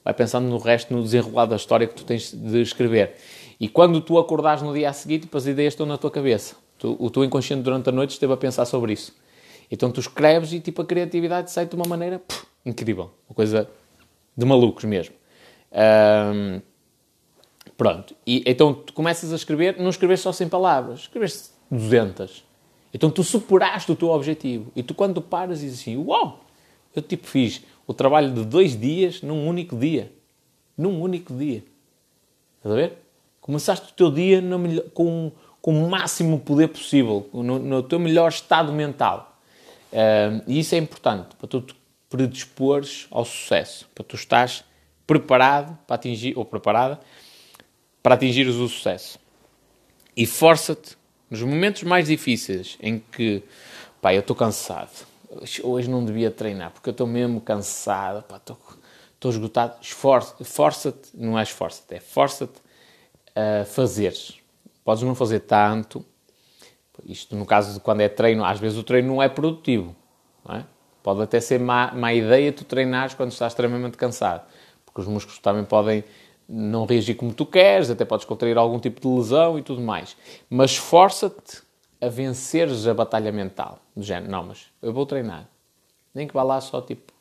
vai 0.04 0.14
pensando 0.14 0.48
no 0.48 0.58
resto, 0.58 0.94
no 0.94 1.02
desenrolar 1.02 1.46
da 1.46 1.56
história 1.56 1.86
que 1.86 1.94
tu 1.94 2.04
tens 2.04 2.32
de 2.32 2.60
escrever. 2.60 3.16
E 3.58 3.68
quando 3.68 4.00
tu 4.00 4.18
acordares 4.18 4.62
no 4.62 4.72
dia 4.72 4.90
a 4.90 4.92
seguir, 4.92 5.20
tipo, 5.20 5.36
as 5.36 5.46
ideias 5.46 5.72
estão 5.72 5.86
na 5.86 5.96
tua 5.96 6.10
cabeça. 6.10 6.56
Tu, 6.78 6.96
o 6.98 7.10
teu 7.10 7.24
inconsciente 7.24 7.62
durante 7.62 7.88
a 7.88 7.92
noite 7.92 8.10
esteve 8.10 8.32
a 8.32 8.36
pensar 8.36 8.64
sobre 8.64 8.92
isso. 8.92 9.14
Então 9.70 9.90
tu 9.90 10.00
escreves 10.00 10.52
e 10.52 10.60
tipo 10.60 10.82
a 10.82 10.84
criatividade 10.84 11.50
sai 11.50 11.66
de 11.66 11.74
uma 11.74 11.86
maneira 11.86 12.18
puf, 12.18 12.44
incrível. 12.64 13.10
Uma 13.28 13.34
coisa 13.34 13.68
de 14.36 14.44
malucos 14.44 14.84
mesmo. 14.84 15.14
Um, 15.72 16.60
pronto. 17.76 18.14
E 18.26 18.42
então 18.46 18.74
tu 18.74 18.92
começas 18.92 19.32
a 19.32 19.36
escrever, 19.36 19.76
não 19.78 19.90
escreves 19.90 20.20
só 20.20 20.32
100 20.32 20.48
palavras, 20.48 21.00
escreves 21.00 21.53
200. 21.76 22.44
Então 22.92 23.10
tu 23.10 23.24
superaste 23.24 23.90
o 23.90 23.96
teu 23.96 24.08
objetivo. 24.08 24.70
E 24.74 24.82
tu 24.82 24.94
quando 24.94 25.20
paras 25.20 25.60
dizes 25.60 25.80
assim, 25.80 25.96
uau! 25.96 26.40
Eu 26.94 27.02
tipo 27.02 27.26
fiz 27.26 27.62
o 27.86 27.92
trabalho 27.92 28.32
de 28.32 28.44
dois 28.44 28.78
dias 28.78 29.20
num 29.22 29.46
único 29.46 29.76
dia. 29.76 30.12
Num 30.76 31.00
único 31.00 31.34
dia. 31.34 31.64
Estás 32.58 32.72
a 32.72 32.76
ver? 32.76 32.98
Começaste 33.40 33.90
o 33.90 33.94
teu 33.94 34.10
dia 34.10 34.40
no, 34.40 34.82
com 34.90 35.32
com 35.64 35.82
o 35.82 35.88
máximo 35.88 36.38
poder 36.38 36.68
possível, 36.68 37.26
no, 37.32 37.58
no 37.58 37.82
teu 37.82 37.98
melhor 37.98 38.28
estado 38.28 38.70
mental. 38.70 39.38
E 40.46 40.58
isso 40.58 40.74
é 40.74 40.78
importante 40.78 41.34
para 41.36 41.48
tu 41.48 41.62
te 41.62 41.74
predispores 42.10 43.06
ao 43.10 43.24
sucesso, 43.24 43.88
para 43.94 44.04
tu 44.04 44.14
estás 44.14 44.62
preparado 45.06 45.74
para 45.86 45.94
atingir, 45.96 46.36
ou 46.36 46.44
preparada, 46.44 47.00
para 48.02 48.14
atingires 48.14 48.56
o 48.56 48.68
sucesso. 48.68 49.18
E 50.14 50.26
força-te 50.26 50.98
nos 51.34 51.42
momentos 51.42 51.82
mais 51.82 52.06
difíceis 52.06 52.78
em 52.80 52.98
que, 52.98 53.42
pá, 54.00 54.14
eu 54.14 54.20
estou 54.20 54.36
cansado, 54.36 55.06
hoje 55.62 55.90
não 55.90 56.04
devia 56.04 56.30
treinar, 56.30 56.70
porque 56.70 56.88
eu 56.88 56.92
estou 56.92 57.06
mesmo 57.06 57.40
cansado, 57.40 58.22
pá, 58.22 58.36
estou, 58.36 59.30
esgotado, 59.30 59.76
força-te, 60.44 61.10
não 61.14 61.38
é 61.38 61.42
esforça-te, 61.42 61.94
é 61.94 62.00
força-te 62.00 62.62
a 63.34 63.64
fazeres 63.64 64.44
Podes 64.84 65.02
não 65.02 65.14
fazer 65.14 65.40
tanto. 65.40 66.04
Isto 67.06 67.34
no 67.34 67.46
caso 67.46 67.72
de 67.72 67.80
quando 67.80 68.02
é 68.02 68.08
treino, 68.08 68.44
às 68.44 68.60
vezes 68.60 68.76
o 68.76 68.82
treino 68.82 69.08
não 69.08 69.22
é 69.22 69.30
produtivo. 69.30 69.96
Não 70.46 70.56
é? 70.56 70.66
Pode 71.02 71.22
até 71.22 71.40
ser 71.40 71.58
má, 71.58 71.90
má 71.92 72.12
ideia 72.12 72.52
tu 72.52 72.64
treinares 72.64 73.14
quando 73.14 73.32
estás 73.32 73.52
extremamente 73.52 73.96
cansado. 73.96 74.46
Porque 74.84 75.00
os 75.00 75.06
músculos 75.06 75.38
também 75.38 75.64
podem 75.64 76.04
não 76.48 76.84
reagir 76.86 77.14
como 77.14 77.32
tu 77.32 77.46
queres, 77.46 77.90
até 77.90 78.04
podes 78.04 78.26
contrair 78.26 78.56
algum 78.56 78.78
tipo 78.78 79.00
de 79.00 79.08
lesão 79.08 79.58
e 79.58 79.62
tudo 79.62 79.80
mais. 79.80 80.16
Mas 80.48 80.72
esforça-te 80.72 81.62
a 82.00 82.08
venceres 82.08 82.86
a 82.86 82.94
batalha 82.94 83.32
mental. 83.32 83.78
Do 83.96 84.02
género, 84.02 84.30
não, 84.30 84.44
mas 84.44 84.66
eu 84.82 84.92
vou 84.92 85.06
treinar. 85.06 85.48
Nem 86.14 86.26
que 86.26 86.34
vá 86.34 86.42
lá 86.42 86.60
só 86.60 86.80
tipo 86.80 87.12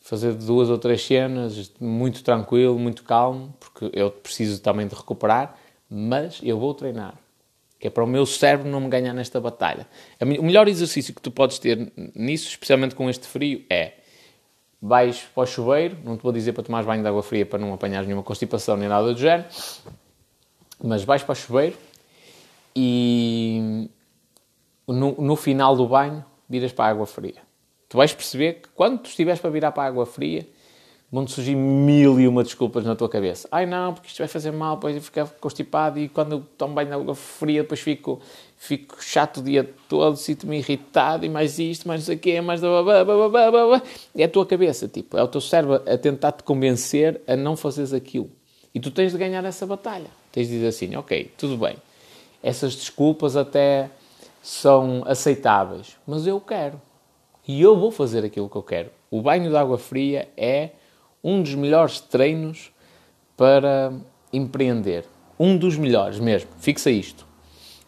fazer 0.00 0.32
duas 0.34 0.70
ou 0.70 0.78
três 0.78 1.04
cenas, 1.04 1.72
muito 1.78 2.24
tranquilo, 2.24 2.78
muito 2.78 3.04
calmo, 3.04 3.54
porque 3.60 3.90
eu 3.92 4.10
preciso 4.10 4.60
também 4.62 4.86
de 4.86 4.94
recuperar 4.94 5.58
mas 5.90 6.40
eu 6.42 6.56
vou 6.58 6.72
treinar. 6.72 7.18
Que 7.78 7.88
é 7.88 7.90
para 7.90 8.04
o 8.04 8.06
meu 8.06 8.24
cérebro 8.24 8.68
não 8.68 8.80
me 8.80 8.88
ganhar 8.88 9.12
nesta 9.12 9.40
batalha. 9.40 9.88
O 10.20 10.42
melhor 10.44 10.68
exercício 10.68 11.12
que 11.12 11.20
tu 11.20 11.30
podes 11.30 11.58
ter 11.58 11.92
nisso, 12.14 12.48
especialmente 12.48 12.94
com 12.94 13.10
este 13.10 13.26
frio, 13.26 13.64
é 13.68 13.94
vais 14.80 15.22
para 15.34 15.42
o 15.42 15.46
chuveiro, 15.46 15.98
não 16.04 16.16
te 16.16 16.22
vou 16.22 16.32
dizer 16.32 16.52
para 16.52 16.62
tomar 16.62 16.84
banho 16.84 17.02
de 17.02 17.08
água 17.08 17.22
fria 17.22 17.44
para 17.44 17.58
não 17.58 17.72
apanhar 17.72 18.04
nenhuma 18.04 18.22
constipação 18.22 18.76
nem 18.76 18.88
nada 18.88 19.12
do 19.12 19.18
género, 19.18 19.48
mas 20.82 21.04
vais 21.04 21.22
para 21.22 21.32
o 21.32 21.36
chuveiro 21.36 21.76
e 22.74 23.90
no, 24.86 25.12
no 25.20 25.36
final 25.36 25.76
do 25.76 25.86
banho 25.86 26.24
viras 26.48 26.72
para 26.72 26.86
a 26.86 26.88
água 26.88 27.06
fria. 27.06 27.42
Tu 27.88 27.96
vais 27.96 28.12
perceber 28.12 28.54
que 28.54 28.68
quando 28.70 29.00
tu 29.00 29.10
estiveres 29.10 29.40
para 29.40 29.50
virar 29.50 29.72
para 29.72 29.82
a 29.82 29.86
água 29.86 30.06
fria, 30.06 30.48
vão 31.12 31.26
surgir 31.26 31.56
mil 31.56 32.20
e 32.20 32.28
uma 32.28 32.44
desculpas 32.44 32.84
na 32.84 32.94
tua 32.94 33.08
cabeça. 33.08 33.48
Ai 33.50 33.66
não, 33.66 33.92
porque 33.92 34.08
isto 34.08 34.18
vai 34.18 34.28
fazer 34.28 34.52
mal, 34.52 34.76
depois 34.76 34.94
eu 34.94 35.02
ficar 35.02 35.26
constipado 35.40 35.98
e 35.98 36.08
quando 36.08 36.32
eu 36.32 36.44
tomo 36.56 36.74
banho 36.74 36.88
na 36.88 36.96
água 36.96 37.16
fria, 37.16 37.62
depois 37.62 37.80
fico, 37.80 38.20
fico 38.56 39.02
chato 39.02 39.38
o 39.38 39.42
dia 39.42 39.68
todo, 39.88 40.16
sinto-me 40.16 40.58
irritado 40.58 41.26
e 41.26 41.28
mais 41.28 41.58
isto, 41.58 41.88
mais 41.88 42.06
não 42.06 42.16
sei 42.16 42.40
mais... 42.40 42.60
É 44.14 44.24
a 44.24 44.28
tua 44.28 44.46
cabeça, 44.46 44.86
tipo, 44.86 45.16
é 45.16 45.22
o 45.22 45.28
teu 45.28 45.40
cérebro 45.40 45.82
a 45.86 45.98
tentar 45.98 46.30
te 46.32 46.44
convencer 46.44 47.20
a 47.26 47.34
não 47.34 47.56
fazeres 47.56 47.92
aquilo. 47.92 48.30
E 48.72 48.78
tu 48.78 48.92
tens 48.92 49.10
de 49.10 49.18
ganhar 49.18 49.44
essa 49.44 49.66
batalha. 49.66 50.06
Tens 50.30 50.46
de 50.46 50.54
dizer 50.54 50.68
assim, 50.68 50.94
ok, 50.94 51.32
tudo 51.36 51.56
bem, 51.56 51.76
essas 52.40 52.76
desculpas 52.76 53.36
até 53.36 53.90
são 54.40 55.02
aceitáveis, 55.06 55.96
mas 56.06 56.24
eu 56.24 56.40
quero. 56.40 56.80
E 57.48 57.60
eu 57.60 57.76
vou 57.76 57.90
fazer 57.90 58.24
aquilo 58.24 58.48
que 58.48 58.56
eu 58.56 58.62
quero. 58.62 58.90
O 59.10 59.20
banho 59.20 59.50
de 59.50 59.56
água 59.56 59.76
fria 59.76 60.28
é 60.36 60.70
um 61.22 61.42
dos 61.42 61.54
melhores 61.54 62.00
treinos 62.00 62.72
para 63.36 63.92
empreender. 64.32 65.04
Um 65.38 65.56
dos 65.56 65.76
melhores 65.76 66.18
mesmo. 66.18 66.50
Fixa 66.58 66.90
isto. 66.90 67.26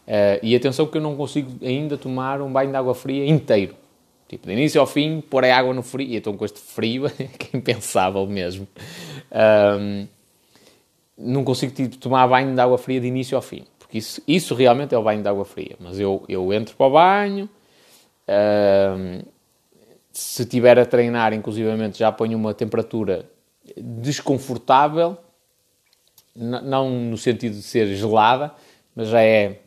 Uh, 0.06 0.38
e 0.42 0.56
atenção 0.56 0.86
que 0.86 0.96
eu 0.96 1.02
não 1.02 1.16
consigo 1.16 1.50
ainda 1.64 1.96
tomar 1.96 2.40
um 2.40 2.52
banho 2.52 2.70
de 2.70 2.76
água 2.76 2.94
fria 2.94 3.26
inteiro. 3.26 3.76
Tipo, 4.28 4.46
de 4.46 4.52
início 4.54 4.80
ao 4.80 4.86
fim, 4.86 5.20
pôr 5.20 5.44
a 5.44 5.56
água 5.56 5.74
no 5.74 5.82
frio. 5.82 6.08
E 6.08 6.16
então 6.16 6.36
com 6.36 6.44
este 6.44 6.58
frio, 6.58 7.04
que 7.38 7.54
é 7.54 7.58
impensável 7.58 8.26
mesmo. 8.26 8.66
Um, 9.78 10.06
não 11.18 11.44
consigo 11.44 11.72
tipo, 11.72 11.96
tomar 11.98 12.26
banho 12.26 12.54
de 12.54 12.60
água 12.60 12.78
fria 12.78 13.00
de 13.00 13.06
início 13.06 13.36
ao 13.36 13.42
fim. 13.42 13.64
Porque 13.78 13.98
isso, 13.98 14.22
isso 14.26 14.54
realmente 14.54 14.94
é 14.94 14.98
o 14.98 15.02
banho 15.02 15.22
de 15.22 15.28
água 15.28 15.44
fria. 15.44 15.76
Mas 15.78 16.00
eu, 16.00 16.24
eu 16.28 16.50
entro 16.52 16.74
para 16.74 16.86
o 16.86 16.90
banho, 16.90 17.48
um, 18.26 19.22
se 20.12 20.44
tiver 20.44 20.78
a 20.78 20.86
treinar, 20.86 21.32
inclusivamente, 21.32 21.98
já 21.98 22.12
ponho 22.12 22.36
uma 22.36 22.52
temperatura 22.52 23.28
desconfortável, 23.76 25.16
não 26.34 26.90
no 26.90 27.16
sentido 27.16 27.54
de 27.54 27.62
ser 27.62 27.94
gelada, 27.94 28.52
mas 28.94 29.08
já 29.08 29.22
é 29.22 29.60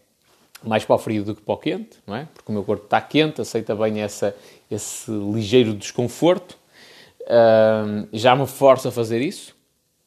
mais 0.63 0.83
para 0.83 0.95
o 0.95 0.99
frio 0.99 1.23
do 1.23 1.35
que 1.35 1.41
para 1.41 1.53
o 1.53 1.57
quente, 1.57 1.99
não 2.05 2.15
é? 2.15 2.27
Porque 2.33 2.51
o 2.51 2.53
meu 2.53 2.63
corpo 2.63 2.85
está 2.85 2.99
quente, 3.01 3.41
aceita 3.41 3.75
bem 3.75 4.01
essa, 4.01 4.35
esse 4.69 5.11
ligeiro 5.11 5.73
desconforto, 5.73 6.57
já 8.11 8.35
me 8.35 8.47
força 8.47 8.89
a 8.89 8.91
fazer 8.91 9.21
isso, 9.21 9.55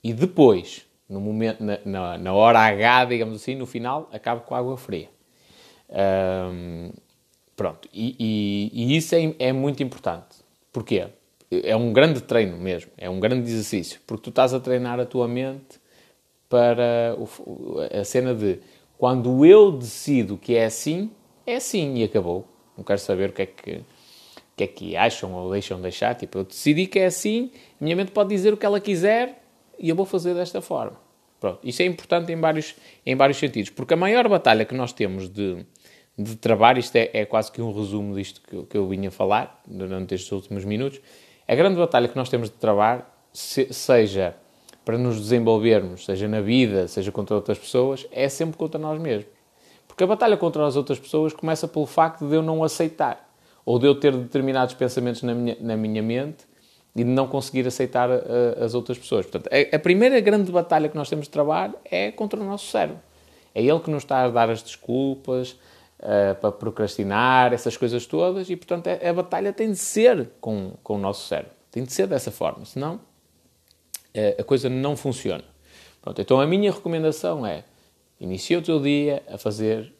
e 0.02 0.12
depois, 0.12 0.86
no 1.08 1.20
momento, 1.20 1.62
na, 1.62 1.78
na, 1.84 2.18
na, 2.18 2.32
hora 2.32 2.60
H, 2.60 3.06
digamos 3.06 3.36
assim, 3.36 3.54
no 3.54 3.66
final, 3.66 4.08
acabo 4.12 4.42
com 4.42 4.54
água 4.54 4.76
fria. 4.76 5.08
Uh, 5.88 6.92
Pronto, 7.58 7.88
e, 7.92 8.14
e, 8.20 8.70
e 8.72 8.96
isso 8.96 9.16
é, 9.16 9.34
é, 9.36 9.52
muito 9.52 9.82
importante. 9.82 10.36
Porquê? 10.72 11.08
É 11.50 11.74
um 11.74 11.92
grande 11.92 12.20
treino 12.20 12.56
mesmo, 12.56 12.92
é 12.96 13.10
um 13.10 13.18
grande 13.18 13.50
exercício, 13.50 14.00
porque 14.06 14.22
tu 14.22 14.30
estás 14.30 14.54
a 14.54 14.60
treinar 14.60 15.00
a 15.00 15.04
tua 15.04 15.26
mente 15.26 15.80
para 16.48 17.16
o, 17.18 17.80
a 17.92 18.04
cena 18.04 18.32
de 18.32 18.60
quando 18.96 19.44
eu 19.44 19.72
decido 19.72 20.38
que 20.38 20.54
é 20.54 20.66
assim, 20.66 21.10
é 21.44 21.56
assim 21.56 21.96
e 21.96 22.04
acabou. 22.04 22.46
Não 22.76 22.84
quero 22.84 23.00
saber 23.00 23.30
o 23.30 23.32
que 23.32 23.42
é 23.42 23.46
que, 23.46 23.80
que, 24.56 24.62
é 24.62 24.66
que 24.68 24.96
acham 24.96 25.34
ou 25.34 25.50
deixam 25.50 25.80
deixar. 25.80 26.14
Tipo, 26.14 26.38
eu 26.38 26.44
decidi 26.44 26.86
que 26.86 27.00
é 27.00 27.06
assim, 27.06 27.50
a 27.80 27.82
minha 27.82 27.96
mente 27.96 28.12
pode 28.12 28.28
dizer 28.28 28.54
o 28.54 28.56
que 28.56 28.66
ela 28.66 28.78
quiser 28.78 29.42
e 29.80 29.88
eu 29.88 29.96
vou 29.96 30.06
fazer 30.06 30.32
desta 30.32 30.60
forma. 30.60 30.96
Pronto, 31.40 31.58
isso 31.64 31.82
é 31.82 31.86
importante 31.86 32.32
em 32.32 32.36
vários, 32.36 32.76
em 33.04 33.16
vários 33.16 33.38
sentidos, 33.38 33.70
porque 33.70 33.94
a 33.94 33.96
maior 33.96 34.28
batalha 34.28 34.64
que 34.64 34.76
nós 34.76 34.92
temos 34.92 35.28
de, 35.28 35.66
de 36.18 36.34
travar, 36.34 36.76
isto 36.76 36.96
é, 36.96 37.10
é, 37.12 37.24
quase 37.24 37.52
que 37.52 37.62
um 37.62 37.72
resumo 37.72 38.14
disto 38.14 38.40
que, 38.42 38.64
que, 38.64 38.76
eu 38.76 38.88
vinha 38.88 39.08
falar 39.08 39.62
durante 39.64 40.16
estes 40.16 40.32
últimos 40.32 40.64
minutos, 40.64 41.00
a 41.46 41.54
grande 41.54 41.76
batalha 41.76 42.08
que 42.08 42.16
nós 42.16 42.28
temos 42.28 42.50
de 42.50 42.56
travar, 42.56 43.08
se, 43.32 43.72
seja 43.72 44.34
para 44.84 44.98
nos 44.98 45.20
desenvolvermos, 45.20 46.04
seja 46.04 46.26
na 46.26 46.40
vida, 46.40 46.88
seja 46.88 47.12
contra 47.12 47.36
outras 47.36 47.58
pessoas, 47.58 48.06
é 48.10 48.28
sempre 48.28 48.56
contra 48.56 48.80
nós 48.80 49.00
mesmos. 49.00 49.26
Porque 49.86 50.02
a 50.02 50.06
batalha 50.06 50.36
contra 50.36 50.66
as 50.66 50.76
outras 50.76 50.98
pessoas 50.98 51.32
começa 51.32 51.68
pelo 51.68 51.86
facto 51.86 52.26
de 52.26 52.34
eu 52.34 52.42
não 52.42 52.64
aceitar, 52.64 53.30
ou 53.64 53.78
de 53.78 53.86
eu 53.86 53.94
ter 53.94 54.16
determinados 54.16 54.74
pensamentos 54.74 55.22
na 55.22 55.34
minha, 55.34 55.56
na 55.60 55.76
minha 55.76 56.02
mente 56.02 56.48
e 56.96 57.04
de 57.04 57.10
não 57.10 57.28
conseguir 57.28 57.66
aceitar 57.66 58.10
a, 58.10 58.64
as 58.64 58.74
outras 58.74 58.98
pessoas. 58.98 59.24
Portanto, 59.26 59.48
a, 59.52 59.76
a 59.76 59.78
primeira 59.78 60.18
grande 60.20 60.50
batalha 60.50 60.88
que 60.88 60.96
nós 60.96 61.08
temos 61.08 61.26
de 61.26 61.30
travar 61.30 61.72
é 61.84 62.10
contra 62.10 62.40
o 62.40 62.44
nosso 62.44 62.66
cérebro. 62.66 63.00
É 63.54 63.62
ele 63.62 63.78
que 63.80 63.90
nos 63.90 64.02
está 64.02 64.24
a 64.24 64.28
dar 64.30 64.50
as 64.50 64.62
desculpas, 64.62 65.56
uh, 66.00 66.34
para 66.40 66.52
procrastinar, 66.52 67.52
essas 67.52 67.76
coisas 67.76 68.06
todas, 68.06 68.48
e 68.50 68.56
portanto 68.56 68.86
a, 68.88 68.92
é, 68.92 69.08
a, 69.08 69.12
batalha 69.12 69.52
tem 69.52 69.70
de 69.70 69.78
ser 69.78 70.30
com, 70.40 70.72
com 70.82 70.94
o 70.94 70.98
nosso 70.98 71.26
cérebro. 71.26 71.52
Tem 71.70 71.84
de 71.84 71.92
ser 71.92 72.06
dessa 72.06 72.30
forma, 72.30 72.64
senão 72.64 72.96
uh, 72.96 74.40
a 74.40 74.44
coisa 74.44 74.68
não 74.68 74.96
funciona. 74.96 75.44
Pronto, 76.00 76.20
então 76.20 76.40
a 76.40 76.46
minha 76.46 76.72
recomendação 76.72 77.44
é 77.44 77.64
inicie 78.20 78.56
o 78.56 78.62
teu 78.62 78.80
dia 78.80 79.22
a 79.28 79.38
fazer 79.38 79.92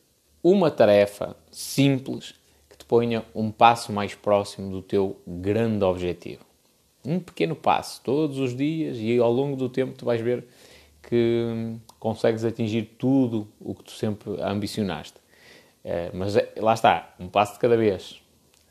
uma 0.43 0.71
tarefa 0.71 1.37
simples 1.51 2.35
que 2.71 2.77
te 2.77 2.85
ponha 2.85 3.25
um 3.35 3.51
passo 3.51 3.93
mais 3.93 4.15
próximo 4.15 4.71
do 4.71 4.83
teu 4.83 5.21
grande 5.27 5.85
objetivo. 5.85 6.47
Um 7.05 7.21
pequeno 7.21 7.55
passo, 7.55 8.01
todos 8.03 8.39
os 8.39 8.57
dias, 8.57 8.97
e 8.99 9.19
ao 9.19 9.33
longo 9.33 9.57
do 9.57 9.69
tempo 9.69 9.97
tu 9.97 10.05
vais 10.05 10.21
ver 10.21 10.45
que 11.03 11.45
hum, 11.49 11.81
consegues 11.99 12.45
atingir 12.45 12.83
tudo 12.99 13.49
o 13.61 13.75
que 13.75 13.85
tu 13.85 13.93
sempre 13.93 14.41
ambicionaste. 14.43 15.15
É, 15.85 16.11
mas 16.13 16.37
é, 16.37 16.53
lá 16.57 16.75
está, 16.75 17.15
um 17.19 17.29
passo 17.29 17.55
de 17.55 17.59
cada 17.59 17.77
vez. 17.77 18.21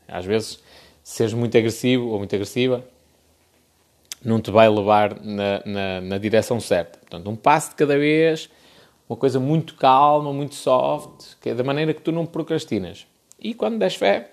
Às 0.06 0.24
vezes, 0.24 0.62
seres 1.02 1.32
muito 1.32 1.56
agressivo 1.56 2.08
ou 2.08 2.18
muito 2.18 2.34
agressiva, 2.34 2.84
não 4.24 4.40
te 4.40 4.50
vai 4.50 4.68
levar 4.68 5.20
na, 5.22 5.62
na, 5.64 6.00
na, 6.00 6.18
direção 6.18 6.60
certa. 6.60 6.98
Portanto, 6.98 7.30
um 7.30 7.36
passo 7.36 7.70
de 7.70 7.76
cada 7.76 7.96
vez, 7.96 8.50
uma 9.08 9.16
coisa 9.16 9.38
muito 9.38 9.74
calma, 9.74 10.32
muito 10.32 10.54
soft, 10.54 11.36
que 11.40 11.50
é 11.50 11.54
da 11.54 11.64
maneira 11.64 11.94
que 11.94 12.02
tu 12.02 12.12
não 12.12 12.26
procrastinas. 12.26 13.06
E 13.38 13.54
quando 13.54 13.78
des 13.78 13.94
fé, 13.94 14.32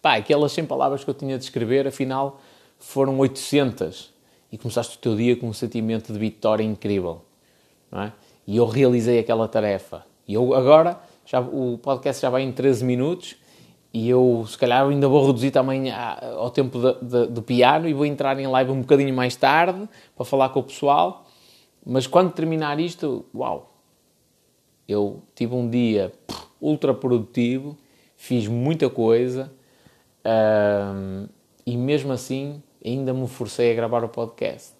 pá, 0.00 0.16
aquelas 0.16 0.52
100 0.52 0.66
palavras 0.66 1.04
que 1.04 1.10
eu 1.10 1.14
tinha 1.14 1.36
de 1.36 1.44
escrever, 1.44 1.86
afinal, 1.86 2.40
foram 2.78 3.18
800. 3.18 4.12
E 4.50 4.56
começaste 4.56 4.96
o 4.96 5.00
teu 5.00 5.14
dia 5.14 5.36
com 5.36 5.48
um 5.48 5.52
sentimento 5.52 6.12
de 6.12 6.18
vitória 6.18 6.64
incrível. 6.64 7.22
Não 7.90 8.02
é? 8.02 8.12
E 8.46 8.56
eu 8.56 8.66
realizei 8.66 9.18
aquela 9.18 9.46
tarefa. 9.46 10.06
E 10.26 10.34
eu 10.34 10.54
agora 10.54 10.98
já, 11.28 11.40
o 11.40 11.76
podcast 11.76 12.22
já 12.22 12.30
vai 12.30 12.42
em 12.42 12.50
13 12.50 12.82
minutos 12.86 13.36
e 13.92 14.08
eu, 14.08 14.46
se 14.48 14.56
calhar, 14.56 14.86
ainda 14.86 15.06
vou 15.08 15.26
reduzir 15.26 15.50
também 15.50 15.92
ao 15.92 16.50
tempo 16.50 16.78
de, 16.78 17.06
de, 17.06 17.26
do 17.26 17.42
piano 17.42 17.86
e 17.86 17.92
vou 17.92 18.06
entrar 18.06 18.38
em 18.38 18.46
live 18.46 18.70
um 18.70 18.80
bocadinho 18.80 19.14
mais 19.14 19.36
tarde 19.36 19.86
para 20.16 20.24
falar 20.24 20.48
com 20.48 20.60
o 20.60 20.62
pessoal. 20.62 21.26
Mas 21.84 22.06
quando 22.06 22.32
terminar 22.32 22.80
isto, 22.80 23.26
uau! 23.34 23.74
Eu 24.88 25.22
tive 25.34 25.54
um 25.54 25.68
dia 25.68 26.12
ultra 26.58 26.94
produtivo, 26.94 27.76
fiz 28.16 28.48
muita 28.48 28.88
coisa 28.88 29.52
e 31.66 31.76
mesmo 31.76 32.10
assim 32.10 32.62
ainda 32.82 33.12
me 33.12 33.28
forcei 33.28 33.70
a 33.70 33.74
gravar 33.74 34.02
o 34.02 34.08
podcast. 34.08 34.72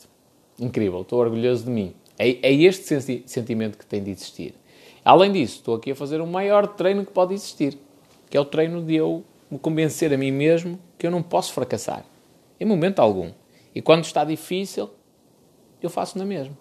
Incrível, 0.58 1.02
estou 1.02 1.20
orgulhoso 1.20 1.64
de 1.64 1.70
mim. 1.70 1.94
É, 2.18 2.30
é 2.48 2.52
este 2.54 3.22
sentimento 3.26 3.76
que 3.76 3.84
tem 3.84 4.02
de 4.02 4.10
existir. 4.10 4.54
Além 5.04 5.32
disso, 5.32 5.56
estou 5.56 5.74
aqui 5.74 5.92
a 5.92 5.94
fazer 5.94 6.20
o 6.20 6.26
maior 6.26 6.66
treino 6.66 7.04
que 7.04 7.12
pode 7.12 7.34
existir, 7.34 7.78
que 8.28 8.36
é 8.36 8.40
o 8.40 8.44
treino 8.44 8.82
de 8.82 8.94
eu 8.94 9.24
me 9.50 9.58
convencer 9.58 10.12
a 10.12 10.18
mim 10.18 10.30
mesmo 10.30 10.78
que 10.98 11.06
eu 11.06 11.10
não 11.10 11.22
posso 11.22 11.52
fracassar, 11.52 12.04
em 12.60 12.64
momento 12.64 13.00
algum. 13.00 13.30
E 13.74 13.80
quando 13.80 14.04
está 14.04 14.24
difícil, 14.24 14.90
eu 15.80 15.88
faço 15.88 16.18
na 16.18 16.24
mesma. 16.24 16.56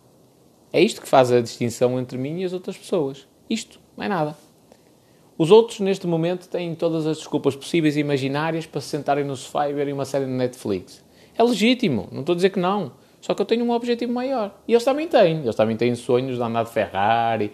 É 0.72 0.82
isto 0.82 1.02
que 1.02 1.08
faz 1.08 1.32
a 1.32 1.42
distinção 1.42 2.00
entre 2.00 2.18
mim 2.18 2.42
e 2.42 2.46
as 2.46 2.54
outras 2.54 2.78
pessoas. 2.78 3.28
Isto, 3.50 3.80
mais 3.96 4.10
nada. 4.10 4.38
Os 5.38 5.52
outros, 5.52 5.80
neste 5.80 6.08
momento, 6.08 6.48
têm 6.48 6.76
todas 6.76 7.06
as 7.06 7.18
desculpas 7.18 7.56
possíveis 7.56 7.96
e 7.96 8.00
imaginárias 8.00 8.66
para 8.66 8.82
se 8.82 8.88
sentarem 8.88 9.24
no 9.24 9.36
sofá 9.36 9.70
e 9.70 9.74
verem 9.74 9.94
uma 9.94 10.06
série 10.06 10.26
no 10.26 10.36
Netflix. 10.36 11.04
É 11.38 11.44
legítimo, 11.44 12.08
não 12.12 12.22
estou 12.22 12.34
a 12.34 12.36
dizer 12.36 12.50
que 12.50 12.60
não. 12.60 12.92
Só 13.22 13.34
que 13.34 13.42
eu 13.42 13.46
tenho 13.46 13.66
um 13.66 13.72
objetivo 13.72 14.12
maior. 14.12 14.56
E 14.68 14.74
eles 14.74 14.84
também 14.84 15.08
têm. 15.08 15.42
Eles 15.42 15.56
também 15.56 15.76
têm 15.76 15.94
sonhos 15.96 16.38
de 16.38 16.44
andar 16.44 16.64
de 16.64 16.72
Ferrari, 16.72 17.52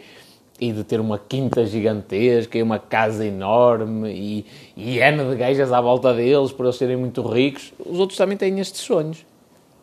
e 0.64 0.72
de 0.72 0.84
ter 0.84 1.00
uma 1.00 1.20
quinta 1.20 1.66
gigantesca 1.66 2.58
e 2.58 2.64
uma 2.64 2.80
casa 2.80 3.26
enorme 3.26 4.10
e, 4.12 4.46
e 4.78 5.00
de 5.00 5.36
gajas 5.36 5.74
à 5.74 5.82
volta 5.82 6.14
deles 6.14 6.54
por 6.54 6.66
eles 6.66 6.78
serem 6.78 6.96
muito 6.96 7.22
ricos, 7.22 7.74
os 7.86 8.00
outros 8.00 8.18
também 8.18 8.38
têm 8.38 8.60
estes 8.60 8.82
sonhos. 8.82 9.26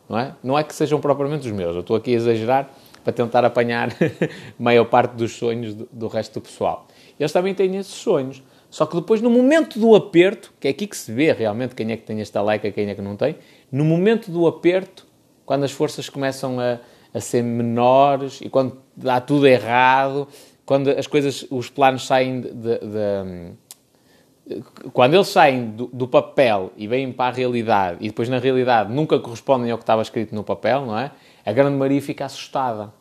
Não 0.08 0.18
é? 0.18 0.34
Não 0.42 0.58
é 0.58 0.64
que 0.64 0.74
sejam 0.74 0.98
propriamente 0.98 1.46
os 1.46 1.52
meus, 1.52 1.74
eu 1.74 1.82
estou 1.82 1.96
aqui 1.96 2.14
a 2.14 2.16
exagerar 2.16 2.70
para 3.04 3.12
tentar 3.12 3.44
apanhar 3.44 3.90
maior 4.58 4.86
parte 4.86 5.12
dos 5.12 5.32
sonhos 5.32 5.74
do, 5.74 5.88
do 5.92 6.08
resto 6.08 6.40
do 6.40 6.42
pessoal. 6.42 6.86
Eles 7.18 7.32
também 7.32 7.54
têm 7.54 7.76
esses 7.76 7.92
sonhos. 7.92 8.42
Só 8.70 8.86
que 8.86 8.94
depois, 8.94 9.20
no 9.20 9.28
momento 9.28 9.78
do 9.78 9.94
aperto, 9.96 10.52
que 10.60 10.68
é 10.68 10.70
aqui 10.70 10.86
que 10.86 10.96
se 10.96 11.12
vê 11.12 11.32
realmente 11.32 11.74
quem 11.74 11.90
é 11.92 11.96
que 11.96 12.04
tem 12.04 12.20
esta 12.20 12.40
leca, 12.40 12.70
quem 12.70 12.88
é 12.88 12.94
que 12.94 13.02
não 13.02 13.16
tem, 13.16 13.36
no 13.70 13.84
momento 13.84 14.30
do 14.30 14.46
aperto, 14.46 15.06
quando 15.44 15.64
as 15.64 15.72
forças 15.72 16.08
começam 16.08 16.60
a, 16.60 16.78
a 17.12 17.20
ser 17.20 17.42
menores 17.42 18.40
e 18.40 18.48
quando 18.48 18.78
dá 18.96 19.20
tudo 19.20 19.46
errado 19.46 20.28
quando 20.70 20.88
as 20.88 21.08
coisas, 21.08 21.44
os 21.50 21.68
planos 21.68 22.06
saem 22.06 22.42
de, 22.42 22.50
de, 22.78 23.52
quando 24.92 25.14
eles 25.14 25.26
saem 25.26 25.68
do, 25.72 25.88
do, 25.88 26.06
papel 26.06 26.70
e 26.76 26.86
vêm 26.86 27.10
para 27.10 27.34
a 27.34 27.36
realidade 27.36 27.98
e 28.00 28.06
depois 28.06 28.28
na 28.28 28.38
realidade 28.38 28.92
nunca 28.92 29.18
correspondem 29.18 29.68
ao 29.72 29.78
que 29.78 29.82
estava 29.82 30.00
escrito 30.00 30.32
no 30.32 30.44
papel, 30.44 30.86
não 30.86 30.96
é? 30.96 31.10
A 31.44 31.50
grande 31.50 31.76
Maria 31.76 32.00
fica 32.00 32.24
assustada 32.24 32.94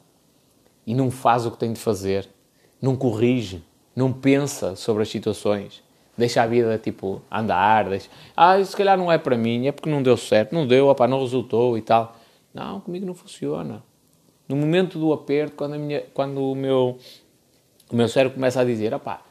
e 0.84 0.96
não 0.96 1.12
faz 1.12 1.46
o 1.46 1.52
que 1.52 1.60
tem 1.60 1.72
de 1.72 1.80
fazer, 1.80 2.28
não 2.82 2.96
corrige, 2.96 3.64
não 3.96 4.12
pensa 4.12 4.76
sobre 4.76 5.04
as 5.04 5.10
situações, 5.10 5.84
deixa 6.18 6.42
a 6.42 6.48
vida 6.48 6.76
tipo 6.80 7.22
andar, 7.30 7.88
deixa, 7.88 8.10
ah, 8.36 8.64
se 8.64 8.76
calhar 8.76 8.98
não 8.98 9.12
é 9.12 9.20
para 9.20 9.38
mim, 9.38 9.68
é 9.68 9.72
porque 9.72 9.92
não 9.92 10.02
deu 10.02 10.18
certo, 10.18 10.56
não 10.56 10.66
deu, 10.66 10.88
opa, 10.88 11.08
não 11.08 11.20
resultou 11.20 11.78
e 11.78 11.84
tal. 11.84 12.16
Não, 12.52 12.80
comigo 12.82 13.06
não 13.06 13.14
funciona. 13.14 13.84
No 14.48 14.56
momento 14.56 14.98
do 14.98 15.14
aperto, 15.14 15.56
quando, 15.56 15.78
minha, 15.78 16.04
quando 16.16 16.42
o, 16.42 16.56
meu, 16.56 16.98
o 17.94 17.96
meu 17.96 18.08
cérebro 18.08 18.36
começa 18.36 18.62
a 18.62 18.66
dizer, 18.66 18.94
opá, 18.94 19.22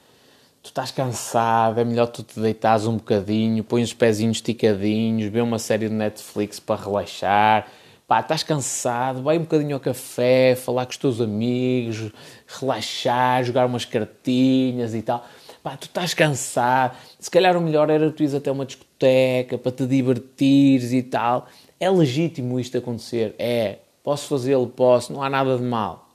tu 0.62 0.66
estás 0.66 0.90
cansado, 0.90 1.80
é 1.80 1.84
melhor 1.84 2.06
tu 2.06 2.22
te 2.22 2.38
deitares 2.40 2.86
um 2.86 2.96
bocadinho, 2.96 3.62
põe 3.64 3.82
os 3.82 3.92
pezinhos 3.92 4.38
esticadinhos, 4.38 5.30
vê 5.30 5.40
uma 5.40 5.58
série 5.58 5.88
de 5.88 5.94
Netflix 5.94 6.58
para 6.60 6.82
relaxar, 6.82 7.68
pá, 8.06 8.20
estás 8.20 8.42
cansado, 8.42 9.22
vai 9.22 9.38
um 9.38 9.42
bocadinho 9.42 9.74
ao 9.74 9.80
café, 9.80 10.54
falar 10.56 10.86
com 10.86 10.92
os 10.92 10.96
teus 10.96 11.20
amigos, 11.20 12.10
relaxar, 12.46 13.44
jogar 13.44 13.66
umas 13.66 13.84
cartinhas 13.84 14.94
e 14.94 15.02
tal. 15.02 15.26
Pá, 15.62 15.76
tu 15.76 15.84
estás 15.84 16.14
cansado, 16.14 16.96
se 17.18 17.30
calhar 17.30 17.56
o 17.56 17.60
melhor 17.60 17.90
era 17.90 18.10
tu 18.10 18.22
ires 18.22 18.34
até 18.34 18.50
uma 18.50 18.64
discoteca 18.64 19.58
para 19.58 19.72
te 19.72 19.86
divertires 19.86 20.92
e 20.92 21.02
tal. 21.02 21.46
É 21.80 21.90
legítimo 21.90 22.58
isto 22.58 22.78
acontecer, 22.78 23.34
é, 23.38 23.78
Posso 24.08 24.26
fazê-lo? 24.26 24.66
Posso, 24.66 25.12
não 25.12 25.22
há 25.22 25.28
nada 25.28 25.58
de 25.58 25.62
mal. 25.62 26.08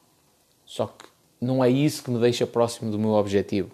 Só 0.65 0.87
que 0.87 1.05
não 1.43 1.63
é 1.63 1.69
isso 1.69 2.03
que 2.03 2.11
me 2.11 2.19
deixa 2.19 2.47
próximo 2.47 2.91
do 2.91 2.97
meu 2.97 3.11
objetivo. 3.11 3.71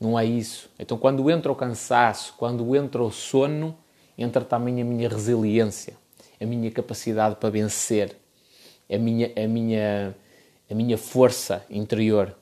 Não 0.00 0.18
é 0.18 0.24
isso. 0.24 0.70
Então, 0.78 0.96
quando 0.96 1.30
entra 1.30 1.52
o 1.52 1.54
cansaço, 1.54 2.34
quando 2.38 2.74
entra 2.74 3.02
o 3.02 3.10
sono, 3.10 3.76
entra 4.16 4.44
também 4.44 4.80
a 4.80 4.84
minha 4.84 5.08
resiliência, 5.08 5.94
a 6.40 6.46
minha 6.46 6.70
capacidade 6.70 7.36
para 7.36 7.50
vencer, 7.50 8.16
a 8.90 8.96
minha, 8.96 9.30
a 9.36 9.46
minha, 9.46 10.16
a 10.70 10.74
minha 10.74 10.96
força 10.96 11.64
interior. 11.68 12.34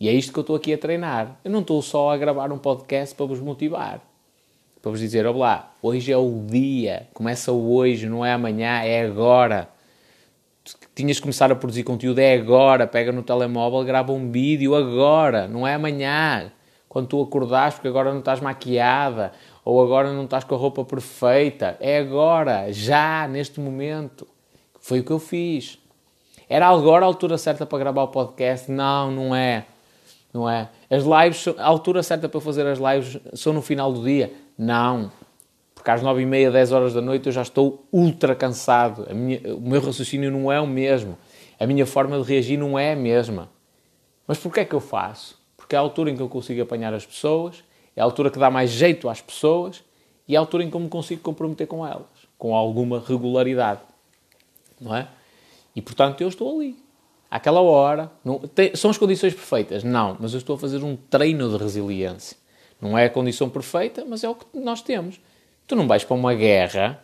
E 0.00 0.08
é 0.08 0.12
isto 0.12 0.32
que 0.32 0.38
eu 0.38 0.42
estou 0.42 0.56
aqui 0.56 0.72
a 0.72 0.78
treinar. 0.78 1.38
Eu 1.44 1.50
não 1.50 1.60
estou 1.60 1.82
só 1.82 2.10
a 2.10 2.16
gravar 2.16 2.50
um 2.50 2.58
podcast 2.58 3.14
para 3.14 3.26
vos 3.26 3.40
motivar 3.40 4.02
para 4.86 4.92
vos 4.92 5.00
dizer: 5.00 5.26
olá, 5.26 5.74
hoje 5.82 6.12
é 6.12 6.16
o 6.16 6.44
dia, 6.48 7.08
começa 7.12 7.50
hoje, 7.50 8.08
não 8.08 8.24
é 8.24 8.32
amanhã, 8.32 8.82
é 8.84 9.02
agora. 9.02 9.68
Tinhas 10.94 11.16
de 11.16 11.22
começar 11.22 11.50
a 11.50 11.54
produzir 11.54 11.82
conteúdo, 11.82 12.18
é 12.18 12.34
agora. 12.34 12.86
Pega 12.86 13.12
no 13.12 13.22
telemóvel, 13.22 13.84
grava 13.84 14.12
um 14.12 14.30
vídeo 14.30 14.74
agora, 14.74 15.46
não 15.46 15.66
é 15.66 15.74
amanhã. 15.74 16.52
Quando 16.88 17.08
tu 17.08 17.22
acordares, 17.22 17.74
porque 17.74 17.88
agora 17.88 18.10
não 18.10 18.20
estás 18.20 18.40
maquiada 18.40 19.32
ou 19.64 19.82
agora 19.82 20.12
não 20.12 20.24
estás 20.24 20.44
com 20.44 20.54
a 20.54 20.58
roupa 20.58 20.84
perfeita, 20.84 21.76
é 21.80 21.98
agora, 21.98 22.72
já, 22.72 23.26
neste 23.26 23.60
momento. 23.60 24.26
Foi 24.80 25.00
o 25.00 25.04
que 25.04 25.10
eu 25.10 25.18
fiz. 25.18 25.78
Era 26.48 26.68
agora 26.68 27.04
a 27.04 27.08
altura 27.08 27.36
certa 27.36 27.66
para 27.66 27.78
gravar 27.78 28.04
o 28.04 28.08
podcast? 28.08 28.70
Não, 28.70 29.10
não 29.10 29.34
é. 29.34 29.66
Não 30.32 30.48
é. 30.48 30.68
As 30.88 31.02
lives, 31.02 31.48
a 31.58 31.66
altura 31.66 32.02
certa 32.02 32.28
para 32.28 32.40
fazer 32.40 32.66
as 32.66 32.78
lives 32.78 33.20
são 33.34 33.52
no 33.52 33.60
final 33.60 33.92
do 33.92 34.04
dia? 34.04 34.32
Não. 34.56 35.10
Porque 35.86 35.92
às 35.92 36.02
nove 36.02 36.22
e 36.22 36.26
meia, 36.26 36.50
dez 36.50 36.72
horas 36.72 36.94
da 36.94 37.00
noite 37.00 37.26
eu 37.26 37.32
já 37.32 37.42
estou 37.42 37.86
ultra 37.92 38.34
cansado. 38.34 39.06
Minha, 39.14 39.54
o 39.54 39.60
meu 39.60 39.80
raciocínio 39.80 40.32
não 40.32 40.50
é 40.50 40.60
o 40.60 40.66
mesmo. 40.66 41.16
A 41.60 41.64
minha 41.64 41.86
forma 41.86 42.20
de 42.20 42.24
reagir 42.24 42.58
não 42.58 42.76
é 42.76 42.94
a 42.94 42.96
mesma. 42.96 43.48
Mas 44.26 44.36
porquê 44.36 44.58
é 44.58 44.64
que 44.64 44.74
eu 44.74 44.80
faço? 44.80 45.38
Porque 45.56 45.76
é 45.76 45.78
a 45.78 45.80
altura 45.80 46.10
em 46.10 46.16
que 46.16 46.20
eu 46.20 46.28
consigo 46.28 46.60
apanhar 46.60 46.92
as 46.92 47.06
pessoas, 47.06 47.62
é 47.94 48.00
a 48.00 48.04
altura 48.04 48.32
que 48.32 48.38
dá 48.40 48.50
mais 48.50 48.70
jeito 48.70 49.08
às 49.08 49.20
pessoas 49.20 49.84
e 50.26 50.34
é 50.34 50.36
a 50.36 50.40
altura 50.40 50.64
em 50.64 50.70
que 50.70 50.74
eu 50.74 50.80
me 50.80 50.88
consigo 50.88 51.22
comprometer 51.22 51.68
com 51.68 51.86
elas, 51.86 52.02
com 52.36 52.52
alguma 52.52 52.98
regularidade. 52.98 53.82
Não 54.80 54.92
é? 54.92 55.06
E 55.76 55.80
portanto 55.80 56.20
eu 56.20 56.26
estou 56.26 56.52
ali. 56.56 56.76
Àquela 57.30 57.60
hora. 57.60 58.10
Não, 58.24 58.40
tem, 58.40 58.74
são 58.74 58.90
as 58.90 58.98
condições 58.98 59.34
perfeitas? 59.34 59.84
Não, 59.84 60.16
mas 60.18 60.32
eu 60.32 60.38
estou 60.38 60.56
a 60.56 60.58
fazer 60.58 60.82
um 60.82 60.96
treino 60.96 61.48
de 61.48 61.62
resiliência. 61.62 62.36
Não 62.80 62.98
é 62.98 63.04
a 63.04 63.10
condição 63.10 63.48
perfeita, 63.48 64.04
mas 64.04 64.24
é 64.24 64.28
o 64.28 64.34
que 64.34 64.46
nós 64.58 64.82
temos. 64.82 65.20
Tu 65.66 65.74
não 65.74 65.88
vais 65.88 66.04
para 66.04 66.16
uma 66.16 66.34
guerra 66.34 67.02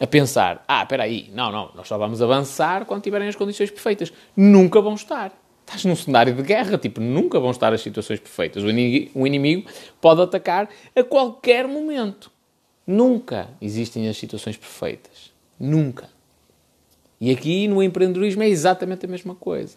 a 0.00 0.06
pensar, 0.06 0.64
ah, 0.66 0.82
espera 0.82 1.02
aí, 1.02 1.30
não, 1.34 1.52
não, 1.52 1.70
nós 1.74 1.86
só 1.86 1.98
vamos 1.98 2.22
avançar 2.22 2.86
quando 2.86 3.02
tiverem 3.02 3.28
as 3.28 3.36
condições 3.36 3.70
perfeitas. 3.70 4.12
Nunca 4.36 4.80
vão 4.80 4.94
estar. 4.94 5.32
Estás 5.60 5.84
num 5.84 5.94
cenário 5.94 6.34
de 6.34 6.42
guerra, 6.42 6.76
tipo, 6.78 7.00
nunca 7.00 7.38
vão 7.38 7.50
estar 7.50 7.72
as 7.72 7.80
situações 7.80 8.18
perfeitas. 8.18 8.64
O 8.64 9.26
inimigo, 9.26 9.70
pode 10.00 10.20
atacar 10.22 10.68
a 10.96 11.04
qualquer 11.04 11.68
momento. 11.68 12.30
Nunca 12.86 13.48
existem 13.60 14.08
as 14.08 14.16
situações 14.16 14.56
perfeitas. 14.56 15.32
Nunca. 15.58 16.08
E 17.20 17.30
aqui 17.30 17.68
no 17.68 17.82
empreendedorismo 17.82 18.42
é 18.42 18.48
exatamente 18.48 19.04
a 19.04 19.08
mesma 19.08 19.34
coisa. 19.34 19.76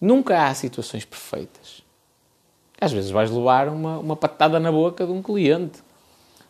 Nunca 0.00 0.46
há 0.46 0.54
situações 0.54 1.04
perfeitas. 1.04 1.82
Às 2.80 2.92
vezes 2.92 3.10
vais 3.10 3.30
levar 3.30 3.68
uma, 3.68 3.98
uma 3.98 4.14
patada 4.14 4.60
na 4.60 4.70
boca 4.70 5.04
de 5.04 5.12
um 5.12 5.22
cliente 5.22 5.82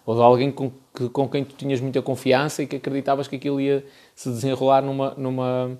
ou 0.04 0.14
de 0.14 0.20
alguém 0.20 0.50
com, 0.50 0.70
que, 0.94 1.08
com 1.08 1.28
quem 1.28 1.44
tu 1.44 1.54
tinhas 1.54 1.80
muita 1.80 2.02
confiança 2.02 2.62
e 2.62 2.66
que 2.66 2.76
acreditavas 2.76 3.28
que 3.28 3.36
aquilo 3.36 3.60
ia 3.60 3.84
se 4.14 4.28
desenrolar 4.28 4.82
numa, 4.82 5.14
numa, 5.16 5.78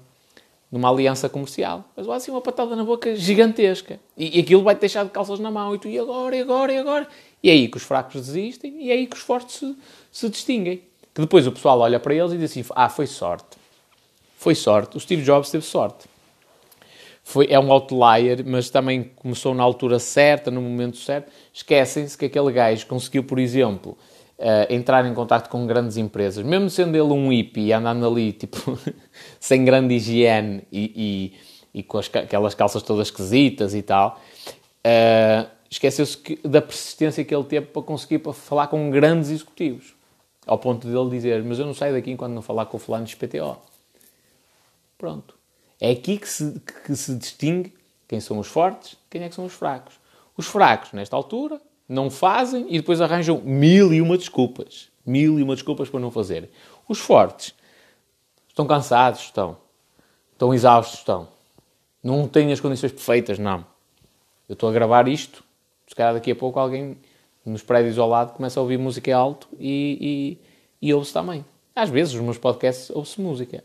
numa 0.70 0.90
aliança 0.90 1.28
comercial. 1.28 1.84
Mas 1.96 2.06
lá 2.06 2.16
assim 2.16 2.30
uma 2.30 2.40
patada 2.40 2.76
na 2.76 2.84
boca 2.84 3.14
gigantesca. 3.14 4.00
E, 4.16 4.38
e 4.38 4.40
aquilo 4.40 4.62
vai-te 4.62 4.80
deixar 4.80 5.04
de 5.04 5.10
calças 5.10 5.38
na 5.38 5.50
mão. 5.50 5.74
E 5.74 5.78
tu, 5.78 5.88
e 5.88 5.98
agora, 5.98 6.36
e 6.36 6.40
agora, 6.40 6.72
e 6.72 6.78
agora? 6.78 7.08
E 7.42 7.50
é 7.50 7.52
aí 7.52 7.68
que 7.68 7.76
os 7.76 7.82
fracos 7.82 8.26
desistem 8.26 8.84
e 8.84 8.90
é 8.90 8.94
aí 8.94 9.06
que 9.06 9.16
os 9.16 9.22
fortes 9.22 9.56
se, 9.56 9.76
se 10.12 10.28
distinguem. 10.28 10.82
Que 11.14 11.20
depois 11.20 11.46
o 11.46 11.52
pessoal 11.52 11.80
olha 11.80 11.98
para 11.98 12.14
eles 12.14 12.32
e 12.32 12.38
diz 12.38 12.50
assim, 12.50 12.64
ah, 12.70 12.88
foi 12.88 13.06
sorte. 13.06 13.58
Foi 14.38 14.54
sorte. 14.54 14.96
O 14.96 15.00
Steve 15.00 15.22
Jobs 15.22 15.50
teve 15.50 15.64
sorte 15.64 16.08
foi, 17.30 17.46
é 17.48 17.58
um 17.60 17.70
outlier, 17.70 18.44
mas 18.44 18.70
também 18.70 19.04
começou 19.16 19.54
na 19.54 19.62
altura 19.62 19.98
certa, 20.00 20.50
no 20.50 20.60
momento 20.60 20.96
certo. 20.96 21.30
Esquecem-se 21.52 22.18
que 22.18 22.24
aquele 22.24 22.50
gajo 22.50 22.86
conseguiu, 22.86 23.22
por 23.22 23.38
exemplo, 23.38 23.96
uh, 24.40 24.72
entrar 24.72 25.04
em 25.06 25.14
contato 25.14 25.48
com 25.48 25.66
grandes 25.66 25.96
empresas, 25.96 26.44
mesmo 26.44 26.68
sendo 26.68 26.96
ele 26.96 27.12
um 27.12 27.30
hippie, 27.30 27.72
andando 27.72 28.06
ali, 28.06 28.32
tipo, 28.32 28.78
sem 29.38 29.64
grande 29.64 29.94
higiene 29.94 30.64
e, 30.72 31.32
e, 31.74 31.80
e 31.80 31.82
com 31.82 31.98
as, 31.98 32.10
aquelas 32.14 32.54
calças 32.54 32.82
todas 32.82 33.08
esquisitas 33.08 33.74
e 33.74 33.82
tal. 33.82 34.20
Uh, 34.84 35.60
Esqueceu-se 35.70 36.18
da 36.42 36.60
persistência 36.60 37.24
que 37.24 37.32
ele 37.32 37.44
teve 37.44 37.66
para 37.66 37.82
conseguir 37.82 38.18
para 38.18 38.32
falar 38.32 38.66
com 38.66 38.90
grandes 38.90 39.30
executivos. 39.30 39.94
Ao 40.44 40.58
ponto 40.58 40.88
de 40.88 40.96
ele 40.96 41.08
dizer, 41.10 41.44
mas 41.44 41.60
eu 41.60 41.66
não 41.66 41.74
saio 41.74 41.94
daqui 41.94 42.10
enquanto 42.10 42.32
não 42.32 42.42
falar 42.42 42.66
com 42.66 42.76
o 42.76 42.80
fulano 42.80 43.04
de 43.04 43.14
PTO. 43.14 43.56
Pronto. 44.98 45.36
É 45.80 45.92
aqui 45.92 46.18
que 46.18 46.28
se, 46.28 46.60
que 46.84 46.96
se 46.96 47.14
distingue 47.14 47.72
quem 48.08 48.18
são 48.18 48.40
os 48.40 48.48
fortes, 48.48 48.96
quem 49.08 49.22
é 49.22 49.28
que 49.28 49.34
são 49.36 49.44
os 49.44 49.52
fracos. 49.52 49.94
Os 50.36 50.46
fracos, 50.46 50.92
nesta 50.92 51.14
altura, 51.14 51.60
não 51.90 52.08
fazem 52.10 52.66
e 52.68 52.78
depois 52.78 53.00
arranjam 53.00 53.40
mil 53.44 53.92
e 53.92 54.00
uma 54.00 54.16
desculpas. 54.16 54.88
Mil 55.04 55.38
e 55.38 55.42
uma 55.42 55.54
desculpas 55.54 55.88
para 55.88 56.00
não 56.00 56.10
fazer. 56.10 56.48
Os 56.88 56.98
fortes 56.98 57.54
estão 58.48 58.66
cansados, 58.66 59.20
estão. 59.20 59.56
Estão 60.32 60.54
exaustos, 60.54 61.00
estão. 61.00 61.28
Não 62.02 62.28
têm 62.28 62.52
as 62.52 62.60
condições 62.60 62.92
perfeitas, 62.92 63.38
não. 63.38 63.66
Eu 64.48 64.52
estou 64.54 64.68
a 64.68 64.72
gravar 64.72 65.08
isto, 65.08 65.44
se 65.86 65.94
calhar 65.94 66.14
daqui 66.14 66.30
a 66.30 66.36
pouco 66.36 66.58
alguém 66.58 66.96
nos 67.44 67.62
prédios 67.62 67.98
ao 67.98 68.08
lado 68.08 68.32
começa 68.34 68.60
a 68.60 68.62
ouvir 68.62 68.78
música 68.78 69.14
alto 69.14 69.48
e, 69.58 70.38
e, 70.80 70.88
e 70.88 70.94
ouve-se 70.94 71.12
também. 71.12 71.44
Às 71.74 71.90
vezes, 71.90 72.14
os 72.14 72.20
meus 72.20 72.38
podcasts 72.38 72.90
ouve-se 72.90 73.20
música 73.20 73.64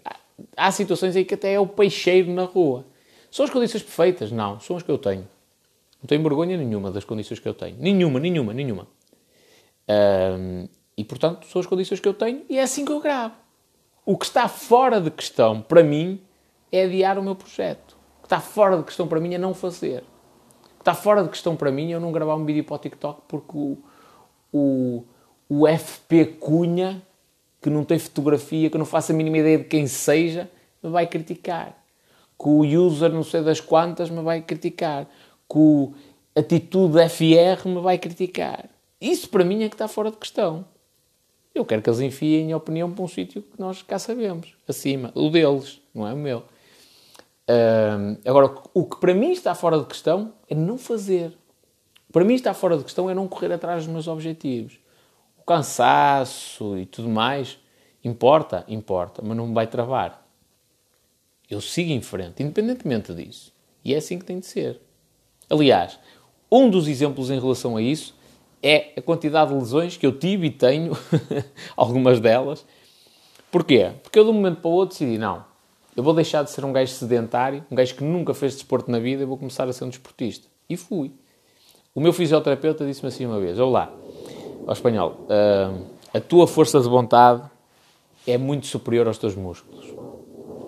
há 0.55 0.71
situações 0.71 1.15
aí 1.15 1.25
que 1.25 1.33
até 1.33 1.53
é 1.53 1.59
o 1.59 1.67
peixeiro 1.67 2.31
na 2.31 2.43
rua. 2.43 2.85
São 3.31 3.45
as 3.45 3.51
condições 3.51 3.83
perfeitas? 3.83 4.31
Não, 4.31 4.59
são 4.59 4.77
as 4.77 4.83
que 4.83 4.89
eu 4.89 4.97
tenho. 4.97 5.27
Não 6.05 6.07
tenho 6.07 6.21
vergonha 6.21 6.55
nenhuma 6.55 6.91
das 6.91 7.03
condições 7.03 7.39
que 7.39 7.47
eu 7.49 7.53
tenho. 7.55 7.77
Nenhuma, 7.79 8.19
nenhuma, 8.19 8.53
nenhuma. 8.53 8.87
Um, 9.89 10.67
e 10.95 11.03
portanto, 11.03 11.47
são 11.47 11.59
as 11.59 11.65
condições 11.65 11.99
que 11.99 12.07
eu 12.07 12.13
tenho 12.13 12.43
e 12.47 12.59
é 12.59 12.61
assim 12.61 12.85
que 12.85 12.91
eu 12.91 12.99
gravo. 12.99 13.33
O 14.05 14.15
que 14.15 14.25
está 14.25 14.47
fora 14.47 15.01
de 15.01 15.09
questão 15.09 15.63
para 15.63 15.81
mim 15.83 16.21
é 16.71 16.83
adiar 16.83 17.17
o 17.17 17.23
meu 17.23 17.35
projeto. 17.35 17.97
O 18.19 18.21
que 18.21 18.27
está 18.27 18.39
fora 18.39 18.77
de 18.77 18.83
questão 18.83 19.07
para 19.07 19.19
mim 19.19 19.33
é 19.33 19.39
não 19.39 19.55
fazer. 19.55 20.03
O 20.03 20.75
que 20.75 20.81
está 20.81 20.93
fora 20.93 21.23
de 21.23 21.29
questão 21.29 21.55
para 21.55 21.71
mim 21.71 21.91
é 21.91 21.95
eu 21.95 21.99
não 21.99 22.11
gravar 22.11 22.35
um 22.35 22.45
vídeo 22.45 22.63
para 22.63 22.75
o 22.75 22.77
TikTok 22.77 23.23
porque 23.27 23.57
o, 23.57 23.75
o, 24.53 25.03
o 25.49 25.67
FP 25.67 26.37
Cunha 26.39 27.01
que 27.63 27.69
não 27.71 27.83
tem 27.83 27.97
fotografia, 27.97 28.69
que 28.69 28.77
não 28.77 28.85
faça 28.85 29.11
a 29.11 29.15
mínima 29.15 29.39
ideia 29.39 29.57
de 29.57 29.63
quem 29.63 29.87
seja, 29.87 30.51
me 30.83 30.91
vai 30.91 31.07
criticar. 31.07 31.75
Que 32.37 32.47
o 32.47 32.59
user 32.59 33.11
não 33.11 33.23
sei 33.23 33.41
das 33.41 33.59
quantas 33.59 34.11
me 34.11 34.21
vai 34.21 34.43
criticar. 34.43 35.07
O 35.49 35.93
atitude 36.35 36.97
FR 37.07 37.67
me 37.67 37.79
vai 37.79 37.97
criticar. 37.97 38.69
Isso 38.99 39.29
para 39.29 39.45
mim 39.45 39.63
é 39.63 39.69
que 39.69 39.75
está 39.75 39.87
fora 39.87 40.11
de 40.11 40.17
questão. 40.17 40.65
Eu 41.53 41.63
quero 41.63 41.81
que 41.81 41.89
eles 41.89 42.01
enfiem 42.01 42.51
a 42.51 42.57
opinião 42.57 42.91
para 42.91 43.03
um 43.03 43.07
sítio 43.07 43.41
que 43.41 43.57
nós 43.57 43.81
cá 43.81 43.97
sabemos, 43.97 44.53
acima, 44.67 45.13
o 45.15 45.29
deles, 45.29 45.79
não 45.93 46.05
é 46.05 46.13
o 46.13 46.17
meu. 46.17 46.43
agora, 48.25 48.53
o 48.73 48.83
que 48.85 48.99
para 48.99 49.13
mim 49.13 49.31
está 49.31 49.55
fora 49.55 49.79
de 49.79 49.85
questão 49.85 50.33
é 50.49 50.53
não 50.53 50.77
fazer. 50.77 51.31
para 52.11 52.25
mim 52.25 52.33
está 52.33 52.53
fora 52.53 52.77
de 52.77 52.83
questão 52.83 53.09
é 53.09 53.13
não 53.13 53.27
correr 53.29 53.53
atrás 53.53 53.85
dos 53.85 53.93
meus 53.93 54.07
objetivos. 54.07 54.77
O 55.37 55.43
cansaço 55.43 56.77
e 56.77 56.85
tudo 56.85 57.07
mais 57.07 57.57
importa, 58.03 58.65
importa, 58.67 59.21
mas 59.23 59.37
não 59.37 59.47
me 59.47 59.53
vai 59.53 59.65
travar. 59.65 60.27
Eu 61.49 61.61
sigo 61.61 61.91
em 61.91 62.01
frente, 62.01 62.43
independentemente 62.43 63.13
disso. 63.13 63.53
E 63.83 63.93
é 63.93 63.97
assim 63.97 64.19
que 64.19 64.25
tem 64.25 64.39
de 64.39 64.45
ser. 64.45 64.81
Aliás, 65.49 65.99
um 66.51 66.69
dos 66.69 66.87
exemplos 66.87 67.29
em 67.29 67.39
relação 67.39 67.77
a 67.77 67.81
isso 67.81 68.15
é 68.61 68.93
a 68.97 69.01
quantidade 69.01 69.51
de 69.51 69.59
lesões 69.59 69.97
que 69.97 70.05
eu 70.05 70.17
tive 70.17 70.47
e 70.47 70.51
tenho, 70.51 70.97
algumas 71.77 72.19
delas. 72.19 72.65
Porquê? 73.51 73.91
Porque 74.01 74.17
eu 74.17 74.23
de 74.23 74.31
um 74.31 74.33
momento 74.33 74.59
para 74.59 74.69
o 74.69 74.73
outro 74.73 74.97
decidi, 74.97 75.17
não, 75.17 75.45
eu 75.95 76.03
vou 76.03 76.13
deixar 76.13 76.43
de 76.43 76.51
ser 76.51 76.65
um 76.65 76.73
gajo 76.73 76.91
sedentário, 76.91 77.63
um 77.71 77.75
gajo 77.75 77.95
que 77.95 78.03
nunca 78.03 78.33
fez 78.33 78.53
desporto 78.53 78.91
na 78.91 78.99
vida, 78.99 79.23
e 79.23 79.25
vou 79.25 79.37
começar 79.37 79.67
a 79.67 79.73
ser 79.73 79.85
um 79.85 79.89
desportista. 79.89 80.47
E 80.69 80.75
fui. 80.75 81.11
O 81.93 82.01
meu 82.01 82.11
fisioterapeuta 82.11 82.85
disse-me 82.85 83.07
assim 83.07 83.25
uma 83.25 83.39
vez: 83.39 83.57
Olá, 83.59 83.93
ao 84.67 84.73
espanhol, 84.73 85.25
uh, 85.29 85.85
a 86.13 86.19
tua 86.19 86.47
força 86.47 86.81
de 86.81 86.89
vontade 86.89 87.43
é 88.27 88.37
muito 88.37 88.67
superior 88.67 89.07
aos 89.07 89.17
teus 89.17 89.35
músculos. 89.35 89.85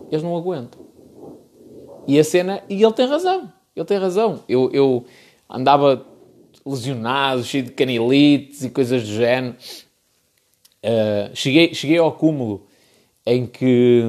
Eles 0.10 0.24
não 0.24 0.38
aguentam. 0.38 0.80
E 2.08 2.18
a 2.18 2.24
cena, 2.24 2.64
e 2.70 2.82
ele 2.82 2.94
tem 2.94 3.06
razão, 3.06 3.52
ele 3.78 3.86
tem 3.86 3.98
razão. 3.98 4.44
Eu, 4.48 4.70
eu 4.74 5.06
andava 5.50 6.06
lesionado, 6.66 7.44
cheio 7.44 7.64
de 7.64 7.72
canilites 7.72 8.64
e 8.64 8.70
coisas 8.70 9.04
do 9.04 9.14
género. 9.14 9.56
Uh, 10.84 11.36
cheguei, 11.36 11.74
cheguei 11.74 11.98
ao 11.98 12.12
cúmulo 12.12 12.68
em 13.26 13.46
que 13.46 14.04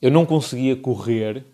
eu 0.00 0.10
não 0.10 0.24
conseguia 0.24 0.76
correr 0.76 1.44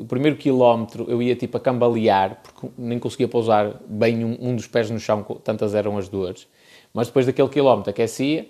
o 0.00 0.04
primeiro 0.06 0.36
quilómetro 0.36 1.04
eu 1.08 1.20
ia 1.20 1.36
tipo 1.36 1.58
a 1.58 1.60
cambalear, 1.60 2.40
porque 2.42 2.68
nem 2.78 2.98
conseguia 2.98 3.28
pousar 3.28 3.80
bem 3.86 4.24
um, 4.24 4.36
um 4.40 4.56
dos 4.56 4.66
pés 4.66 4.90
no 4.90 4.98
chão, 4.98 5.22
tantas 5.44 5.74
eram 5.74 5.98
as 5.98 6.08
dores. 6.08 6.48
Mas 6.92 7.08
depois 7.08 7.26
daquele 7.26 7.48
quilómetro 7.48 7.90
aquecia 7.90 8.48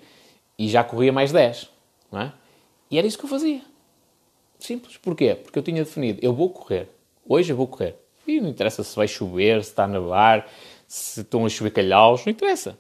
e 0.57 0.69
já 0.69 0.85
corria 0.85 1.13
mais 1.13 1.33
10. 1.33 1.69
Não 2.13 2.21
é? 2.21 2.33
E 2.91 2.99
era 2.99 3.07
isso 3.07 3.19
que 3.19 3.25
eu 3.25 3.29
fazia. 3.29 3.63
Simples. 4.59 4.97
Porquê? 4.97 5.35
Porque 5.35 5.59
eu 5.59 5.63
tinha 5.63 5.83
definido, 5.83 6.21
eu 6.23 6.33
vou 6.33 6.51
correr. 6.51 6.89
Hoje 7.33 7.53
eu 7.53 7.57
vou 7.57 7.69
correr. 7.69 7.95
E 8.27 8.41
não 8.41 8.49
interessa 8.49 8.83
se 8.83 8.97
vai 8.97 9.07
chover, 9.07 9.63
se 9.63 9.71
está 9.71 9.85
a 9.85 9.87
nevar, 9.87 10.51
se 10.89 11.21
estão 11.21 11.47
a 11.47 11.49
chover 11.49 11.71
calhaus, 11.71 12.27
não 12.27 12.33
interessa. 12.33 12.77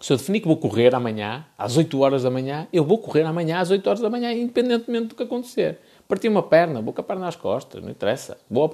Se 0.00 0.12
eu 0.12 0.16
definir 0.16 0.40
que 0.40 0.48
vou 0.48 0.56
correr 0.56 0.92
amanhã, 0.92 1.46
às 1.56 1.76
8 1.76 2.00
horas 2.00 2.24
da 2.24 2.30
manhã, 2.32 2.66
eu 2.72 2.84
vou 2.84 2.98
correr 2.98 3.22
amanhã 3.22 3.60
às 3.60 3.70
8 3.70 3.86
horas 3.86 4.00
da 4.00 4.10
manhã, 4.10 4.32
independentemente 4.32 5.06
do 5.06 5.14
que 5.14 5.22
acontecer. 5.22 5.78
Parti 6.08 6.26
uma 6.26 6.42
perna, 6.42 6.82
vou 6.82 6.92
com 6.92 7.00
a 7.00 7.04
perna 7.04 7.28
às 7.28 7.36
costas, 7.36 7.80
não 7.80 7.90
interessa. 7.90 8.36
Vou 8.50 8.64
ao. 8.64 8.72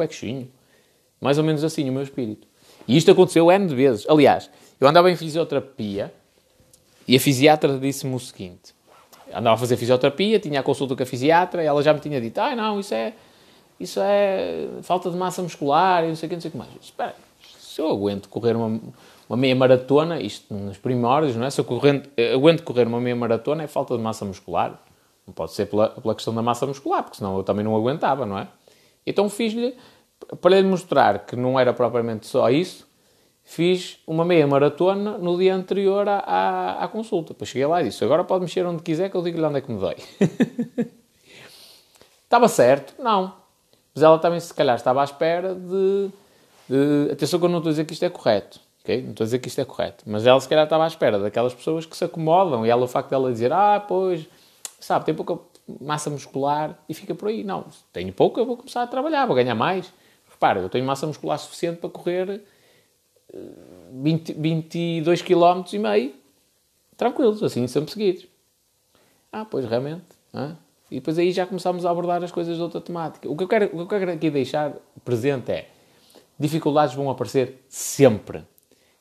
Mais 1.21 1.37
ou 1.37 1.45
menos 1.45 1.63
assim 1.63 1.87
o 1.91 1.93
meu 1.93 2.03
espírito. 2.03 2.49
E 2.89 2.97
isto 2.97 3.11
aconteceu 3.11 3.53
N 3.53 3.67
de 3.67 3.75
vezes. 3.75 4.07
Aliás, 4.09 4.51
eu 4.81 4.89
andava 4.89 5.11
em 5.11 5.17
fisioterapia 5.17 6.11
e 7.07 7.17
a 7.17 7.21
fisiatra 7.21 7.79
disse-me 7.79 8.15
o 8.15 8.19
seguinte. 8.19 8.75
Andava 9.31 9.57
a 9.57 9.59
fazer 9.59 9.77
fisioterapia, 9.77 10.39
tinha 10.39 10.61
a 10.61 10.63
consulta 10.63 10.97
com 10.97 11.03
a 11.03 11.07
fisiatra 11.07 11.63
e 11.63 11.67
ela 11.67 11.83
já 11.83 11.93
me 11.93 12.01
tinha 12.01 12.19
dito, 12.19 12.39
ah, 12.39 12.57
não, 12.57 12.81
isso 12.81 12.95
é, 12.95 13.13
isso 13.81 13.99
é 14.01 14.69
falta 14.83 15.11
de 15.11 15.17
massa 15.17 15.43
muscular 15.43 16.05
e 16.05 16.09
não 16.09 16.15
sei 16.15 16.27
o 16.27 16.29
que, 16.29 16.37
não 16.37 16.41
sei 16.43 16.49
o 16.51 16.53
que 16.53 16.59
mais. 16.59 16.71
Espera, 16.81 17.15
se 17.59 17.81
eu 17.81 17.89
aguento 17.89 18.29
correr 18.29 18.55
uma, 18.55 18.79
uma 19.27 19.37
meia 19.37 19.57
maratona, 19.57 20.21
isto 20.21 20.53
nos 20.53 20.77
primórdios, 20.77 21.35
não 21.35 21.47
é? 21.47 21.51
Se 21.51 21.61
eu 21.61 21.65
correndo, 21.65 22.09
aguento 22.35 22.63
correr 22.63 22.87
uma 22.87 23.01
meia 23.01 23.17
maratona 23.17 23.63
é 23.63 23.67
falta 23.67 23.97
de 23.97 24.03
massa 24.03 24.25
muscular. 24.25 24.79
Não 25.27 25.33
pode 25.33 25.53
ser 25.53 25.67
pela, 25.67 25.89
pela 25.89 26.15
questão 26.15 26.35
da 26.35 26.43
massa 26.43 26.67
muscular, 26.67 27.03
porque 27.03 27.17
senão 27.17 27.37
eu 27.39 27.43
também 27.43 27.65
não 27.65 27.75
aguentava, 27.75 28.27
não 28.27 28.39
é? 28.39 28.49
Então 29.07 29.31
fiz-lhe, 29.31 29.75
para 30.41 30.61
lhe 30.61 30.67
mostrar 30.67 31.21
que 31.21 31.35
não 31.37 31.59
era 31.59 31.73
propriamente 31.73 32.27
só 32.27 32.51
isso, 32.51 32.87
fiz 33.43 33.99
uma 34.07 34.25
meia 34.25 34.47
maratona 34.47 35.17
no 35.17 35.39
dia 35.39 35.55
anterior 35.55 36.07
à, 36.07 36.19
à, 36.19 36.85
à 36.85 36.89
consulta. 36.89 37.33
Depois 37.33 37.49
cheguei 37.49 37.67
lá 37.67 37.81
e 37.81 37.85
disse, 37.85 38.05
agora 38.05 38.25
pode 38.25 38.43
mexer 38.43 38.67
onde 38.67 38.83
quiser 38.83 39.09
que 39.11 39.17
eu 39.17 39.23
digo-lhe 39.23 39.45
onde 39.45 39.59
é 39.59 39.61
que 39.61 39.73
me 39.73 39.81
dói. 39.81 39.97
estava 42.25 42.47
certo? 42.47 43.01
Não. 43.03 43.40
Mas 44.01 44.03
ela 44.03 44.19
também, 44.19 44.41
se 44.41 44.55
calhar, 44.55 44.77
estava 44.77 45.03
à 45.03 45.05
espera 45.05 45.55
de, 45.55 46.11
de... 46.67 47.13
Atenção 47.13 47.39
que 47.39 47.45
eu 47.45 47.51
não 47.51 47.59
estou 47.59 47.69
a 47.69 47.73
dizer 47.73 47.85
que 47.85 47.93
isto 47.93 48.03
é 48.03 48.09
correto. 48.09 48.59
Okay? 48.83 49.03
Não 49.03 49.11
estou 49.11 49.25
a 49.25 49.27
dizer 49.27 49.39
que 49.41 49.49
isto 49.49 49.61
é 49.61 49.65
correto. 49.67 50.05
Mas 50.07 50.27
ela, 50.27 50.41
se 50.41 50.49
calhar, 50.49 50.65
estava 50.65 50.85
à 50.85 50.87
espera 50.87 51.19
daquelas 51.19 51.53
pessoas 51.53 51.85
que 51.85 51.95
se 51.95 52.03
acomodam. 52.03 52.65
E 52.65 52.71
ela, 52.71 52.83
o 52.83 52.89
facto 52.89 53.11
dela 53.11 53.31
dizer, 53.31 53.53
ah, 53.53 53.79
pois 53.87 54.27
sabe, 54.81 55.05
tem 55.05 55.15
pouca 55.15 55.39
massa 55.81 56.09
muscular 56.09 56.83
e 56.89 56.95
fica 56.95 57.15
por 57.15 57.29
aí. 57.29 57.45
Não, 57.45 57.67
tenho 57.93 58.11
pouca, 58.11 58.43
vou 58.43 58.57
começar 58.57 58.83
a 58.83 58.87
trabalhar, 58.87 59.27
vou 59.27 59.37
ganhar 59.37 59.55
mais. 59.55 59.93
Repara, 60.31 60.61
eu 60.61 60.71
tenho 60.71 60.87
massa 60.87 61.07
muscular 61.07 61.39
suficiente 61.39 61.79
para 61.79 61.91
correr 61.91 62.43
20, 63.93 64.33
22 64.33 65.21
km 65.21 65.63
e 65.75 65.79
meio, 65.79 66.15
tranquilos, 66.97 67.43
assim, 67.43 67.67
sempre 67.67 67.93
seguidos. 67.93 68.27
Ah, 69.31 69.45
pois, 69.45 69.67
realmente. 69.67 70.07
Ah? 70.33 70.55
E 70.91 70.97
depois 70.97 71.19
aí 71.19 71.31
já 71.31 71.47
começámos 71.47 71.87
a 71.87 71.91
abordar 71.91 72.23
as 72.25 72.33
coisas 72.33 72.57
de 72.57 72.63
outra 72.63 72.81
temática. 72.81 73.31
O 73.31 73.37
que 73.37 73.45
eu 73.45 73.49
quero, 73.49 73.67
o 73.67 73.87
que 73.87 73.95
eu 73.95 73.99
quero 73.99 74.11
aqui 74.11 74.31
deixar 74.31 74.75
presente 75.05 75.53
é 75.53 75.69
dificuldades 76.39 76.95
vão 76.95 77.11
aparecer 77.11 77.65
sempre. 77.69 78.43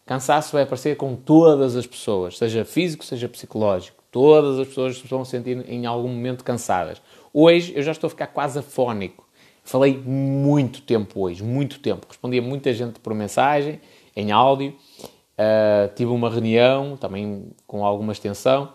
Cansaço 0.05 0.51
vai 0.51 0.63
aparecer 0.63 0.97
com 0.97 1.15
todas 1.15 1.75
as 1.75 1.87
pessoas, 1.87 2.37
seja 2.37 2.65
físico, 2.65 3.05
seja 3.05 3.29
psicológico. 3.29 4.03
Todas 4.11 4.59
as 4.59 4.67
pessoas 4.67 4.97
se 4.97 5.07
vão 5.07 5.23
sentir 5.23 5.63
em 5.69 5.85
algum 5.85 6.09
momento 6.09 6.43
cansadas. 6.43 7.01
Hoje 7.31 7.73
eu 7.75 7.81
já 7.83 7.91
estou 7.91 8.07
a 8.07 8.09
ficar 8.09 8.27
quase 8.27 8.59
afónico. 8.59 9.27
Falei 9.63 9.95
muito 9.95 10.81
tempo 10.81 11.21
hoje, 11.21 11.43
muito 11.43 11.79
tempo. 11.79 12.07
Respondi 12.07 12.39
a 12.39 12.41
muita 12.41 12.73
gente 12.73 12.99
por 12.99 13.13
mensagem, 13.13 13.79
em 14.15 14.31
áudio. 14.31 14.75
Uh, 15.03 15.93
tive 15.95 16.11
uma 16.11 16.29
reunião, 16.29 16.97
também 16.97 17.51
com 17.67 17.85
alguma 17.85 18.11
extensão. 18.11 18.73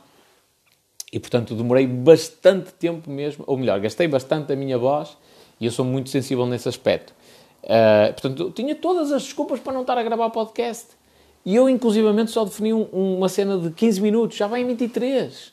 E, 1.15 1.21
portanto, 1.21 1.55
demorei 1.55 1.87
bastante 1.87 2.73
tempo 2.73 3.09
mesmo, 3.09 3.45
ou 3.47 3.57
melhor, 3.57 3.79
gastei 3.79 4.09
bastante 4.09 4.53
a 4.53 4.57
minha 4.57 4.77
voz 4.77 5.17
e 5.61 5.67
eu 5.67 5.71
sou 5.71 5.85
muito 5.85 6.11
sensível 6.11 6.45
nesse 6.45 6.69
aspecto. 6.69 7.15
Uh, 7.63 8.13
portanto, 8.15 8.51
tinha 8.51 8.75
todas 8.75 9.13
as 9.13 9.23
desculpas 9.23 9.61
para 9.61 9.73
não 9.73 9.83
estar 9.83 9.97
a 9.97 10.03
gravar 10.03 10.29
podcast. 10.31 10.89
E 11.47 11.55
eu, 11.55 11.69
inclusivamente, 11.69 12.33
só 12.33 12.45
defini 12.45 12.75
um, 12.75 12.89
uma 12.93 13.29
cena 13.29 13.57
de 13.57 13.71
15 13.71 14.01
minutos, 14.01 14.37
já 14.37 14.49
vai 14.49 14.63
em 14.63 14.67
23. 14.67 15.53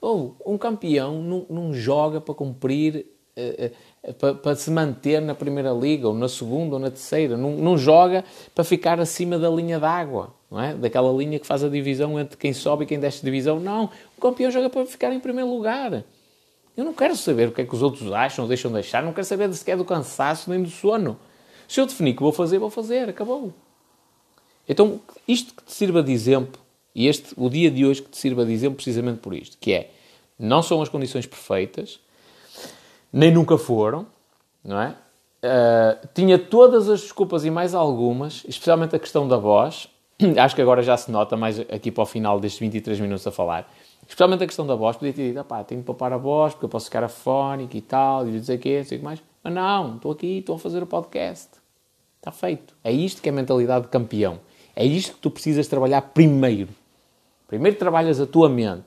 Ou 0.00 0.36
oh, 0.44 0.52
um 0.54 0.56
campeão 0.56 1.20
não, 1.20 1.44
não, 1.50 1.74
joga 1.74 2.20
para 2.20 2.32
cumprir, 2.32 3.04
uh, 3.36 4.10
uh, 4.10 4.14
para, 4.14 4.34
para, 4.34 4.54
se 4.54 4.70
manter 4.70 5.20
na 5.20 5.34
primeira 5.34 5.72
liga, 5.72 6.06
ou 6.06 6.14
na 6.14 6.28
segunda, 6.28 6.76
ou 6.76 6.80
na 6.80 6.88
terceira. 6.88 7.36
Não, 7.36 7.50
não 7.50 7.76
joga 7.76 8.24
para 8.54 8.62
ficar 8.62 9.00
acima 9.00 9.40
da 9.40 9.50
linha 9.50 9.80
d'água, 9.80 10.37
não 10.50 10.60
é? 10.60 10.74
Daquela 10.74 11.12
linha 11.12 11.38
que 11.38 11.46
faz 11.46 11.62
a 11.62 11.68
divisão 11.68 12.18
entre 12.18 12.36
quem 12.36 12.52
sobe 12.52 12.84
e 12.84 12.86
quem 12.86 12.98
desce 12.98 13.24
divisão. 13.24 13.60
Não, 13.60 13.90
o 14.16 14.20
campeão 14.20 14.50
joga 14.50 14.70
para 14.70 14.86
ficar 14.86 15.12
em 15.12 15.20
primeiro 15.20 15.50
lugar. 15.50 16.04
Eu 16.76 16.84
não 16.84 16.94
quero 16.94 17.16
saber 17.16 17.48
o 17.48 17.52
que 17.52 17.60
é 17.60 17.64
que 17.64 17.74
os 17.74 17.82
outros 17.82 18.12
acham 18.12 18.46
deixam 18.46 18.70
de 18.70 18.78
achar, 18.78 19.02
não 19.02 19.12
quero 19.12 19.26
saber 19.26 19.52
sequer 19.52 19.76
do 19.76 19.84
cansaço 19.84 20.48
nem 20.48 20.62
do 20.62 20.70
sono. 20.70 21.18
Se 21.66 21.80
eu 21.80 21.86
definir 21.86 22.14
que 22.14 22.22
vou 22.22 22.32
fazer, 22.32 22.58
vou 22.58 22.70
fazer, 22.70 23.08
acabou. 23.08 23.52
Então, 24.68 25.00
isto 25.26 25.54
que 25.54 25.64
te 25.64 25.72
sirva 25.72 26.02
de 26.02 26.12
exemplo, 26.12 26.60
e 26.94 27.08
este, 27.08 27.34
o 27.36 27.50
dia 27.50 27.70
de 27.70 27.84
hoje 27.84 28.02
que 28.02 28.10
te 28.10 28.18
sirva 28.18 28.44
de 28.44 28.52
exemplo 28.52 28.76
precisamente 28.76 29.18
por 29.18 29.34
isto, 29.34 29.56
que 29.58 29.72
é, 29.72 29.90
não 30.38 30.62
são 30.62 30.80
as 30.80 30.88
condições 30.88 31.26
perfeitas, 31.26 31.98
nem 33.12 33.32
nunca 33.32 33.58
foram, 33.58 34.06
não 34.62 34.80
é? 34.80 34.94
Uh, 35.38 36.08
tinha 36.14 36.38
todas 36.38 36.88
as 36.88 37.00
desculpas 37.00 37.44
e 37.44 37.50
mais 37.50 37.74
algumas, 37.74 38.44
especialmente 38.46 38.94
a 38.94 38.98
questão 38.98 39.26
da 39.26 39.36
voz, 39.36 39.88
acho 40.38 40.54
que 40.54 40.62
agora 40.62 40.82
já 40.82 40.96
se 40.96 41.10
nota 41.10 41.36
mais 41.36 41.60
aqui 41.60 41.90
para 41.90 42.02
o 42.02 42.06
final 42.06 42.40
destes 42.40 42.60
23 42.60 42.98
minutos 43.00 43.26
a 43.26 43.30
falar, 43.30 43.72
especialmente 44.02 44.42
a 44.42 44.46
questão 44.46 44.66
da 44.66 44.74
voz, 44.74 44.96
podia 44.96 45.12
ter 45.12 45.28
dito, 45.28 45.44
pá, 45.44 45.62
tenho 45.62 45.80
que 45.80 45.86
poupar 45.86 46.12
a 46.12 46.16
voz, 46.16 46.54
porque 46.54 46.64
eu 46.64 46.68
posso 46.68 46.86
ficar 46.86 47.04
afónico 47.04 47.76
e 47.76 47.80
tal, 47.80 48.26
e 48.28 48.32
dizer 48.32 48.56
o 48.56 48.58
quê, 48.58 48.78
não 48.78 48.84
sei 48.84 48.98
o 48.98 49.00
que 49.00 49.04
mais, 49.04 49.22
mas 49.42 49.52
não, 49.52 49.96
estou 49.96 50.12
aqui, 50.12 50.38
estou 50.38 50.56
a 50.56 50.58
fazer 50.58 50.82
o 50.82 50.86
podcast, 50.86 51.48
está 52.16 52.32
feito. 52.32 52.74
É 52.82 52.90
isto 52.90 53.22
que 53.22 53.28
é 53.28 53.32
a 53.32 53.34
mentalidade 53.34 53.84
de 53.84 53.90
campeão. 53.90 54.40
É 54.74 54.84
isto 54.84 55.14
que 55.14 55.20
tu 55.20 55.30
precisas 55.30 55.66
trabalhar 55.66 56.02
primeiro. 56.02 56.68
Primeiro 57.46 57.78
trabalhas 57.78 58.20
a 58.20 58.26
tua 58.26 58.48
mente, 58.48 58.84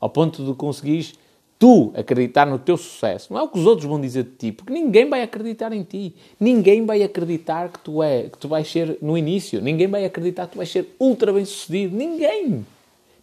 ao 0.00 0.10
ponto 0.10 0.44
de 0.44 0.54
conseguires 0.54 1.14
tu 1.64 1.94
acreditar 1.96 2.44
no 2.44 2.58
teu 2.58 2.76
sucesso. 2.76 3.32
Não 3.32 3.40
é 3.40 3.42
o 3.42 3.48
que 3.48 3.58
os 3.58 3.64
outros 3.64 3.88
vão 3.88 3.98
dizer 3.98 4.24
de 4.24 4.32
ti, 4.32 4.52
porque 4.52 4.70
ninguém 4.70 5.08
vai 5.08 5.22
acreditar 5.22 5.72
em 5.72 5.82
ti. 5.82 6.14
Ninguém 6.38 6.84
vai 6.84 7.02
acreditar 7.02 7.70
que 7.70 7.78
tu 7.78 8.02
é, 8.02 8.24
que 8.24 8.36
tu 8.36 8.48
vais 8.48 8.70
ser 8.70 8.98
no 9.00 9.16
início. 9.16 9.62
Ninguém 9.62 9.86
vai 9.86 10.04
acreditar 10.04 10.44
que 10.44 10.52
tu 10.52 10.56
vais 10.58 10.70
ser 10.70 10.94
ultra 11.00 11.32
bem 11.32 11.42
sucedido. 11.46 11.96
Ninguém. 11.96 12.66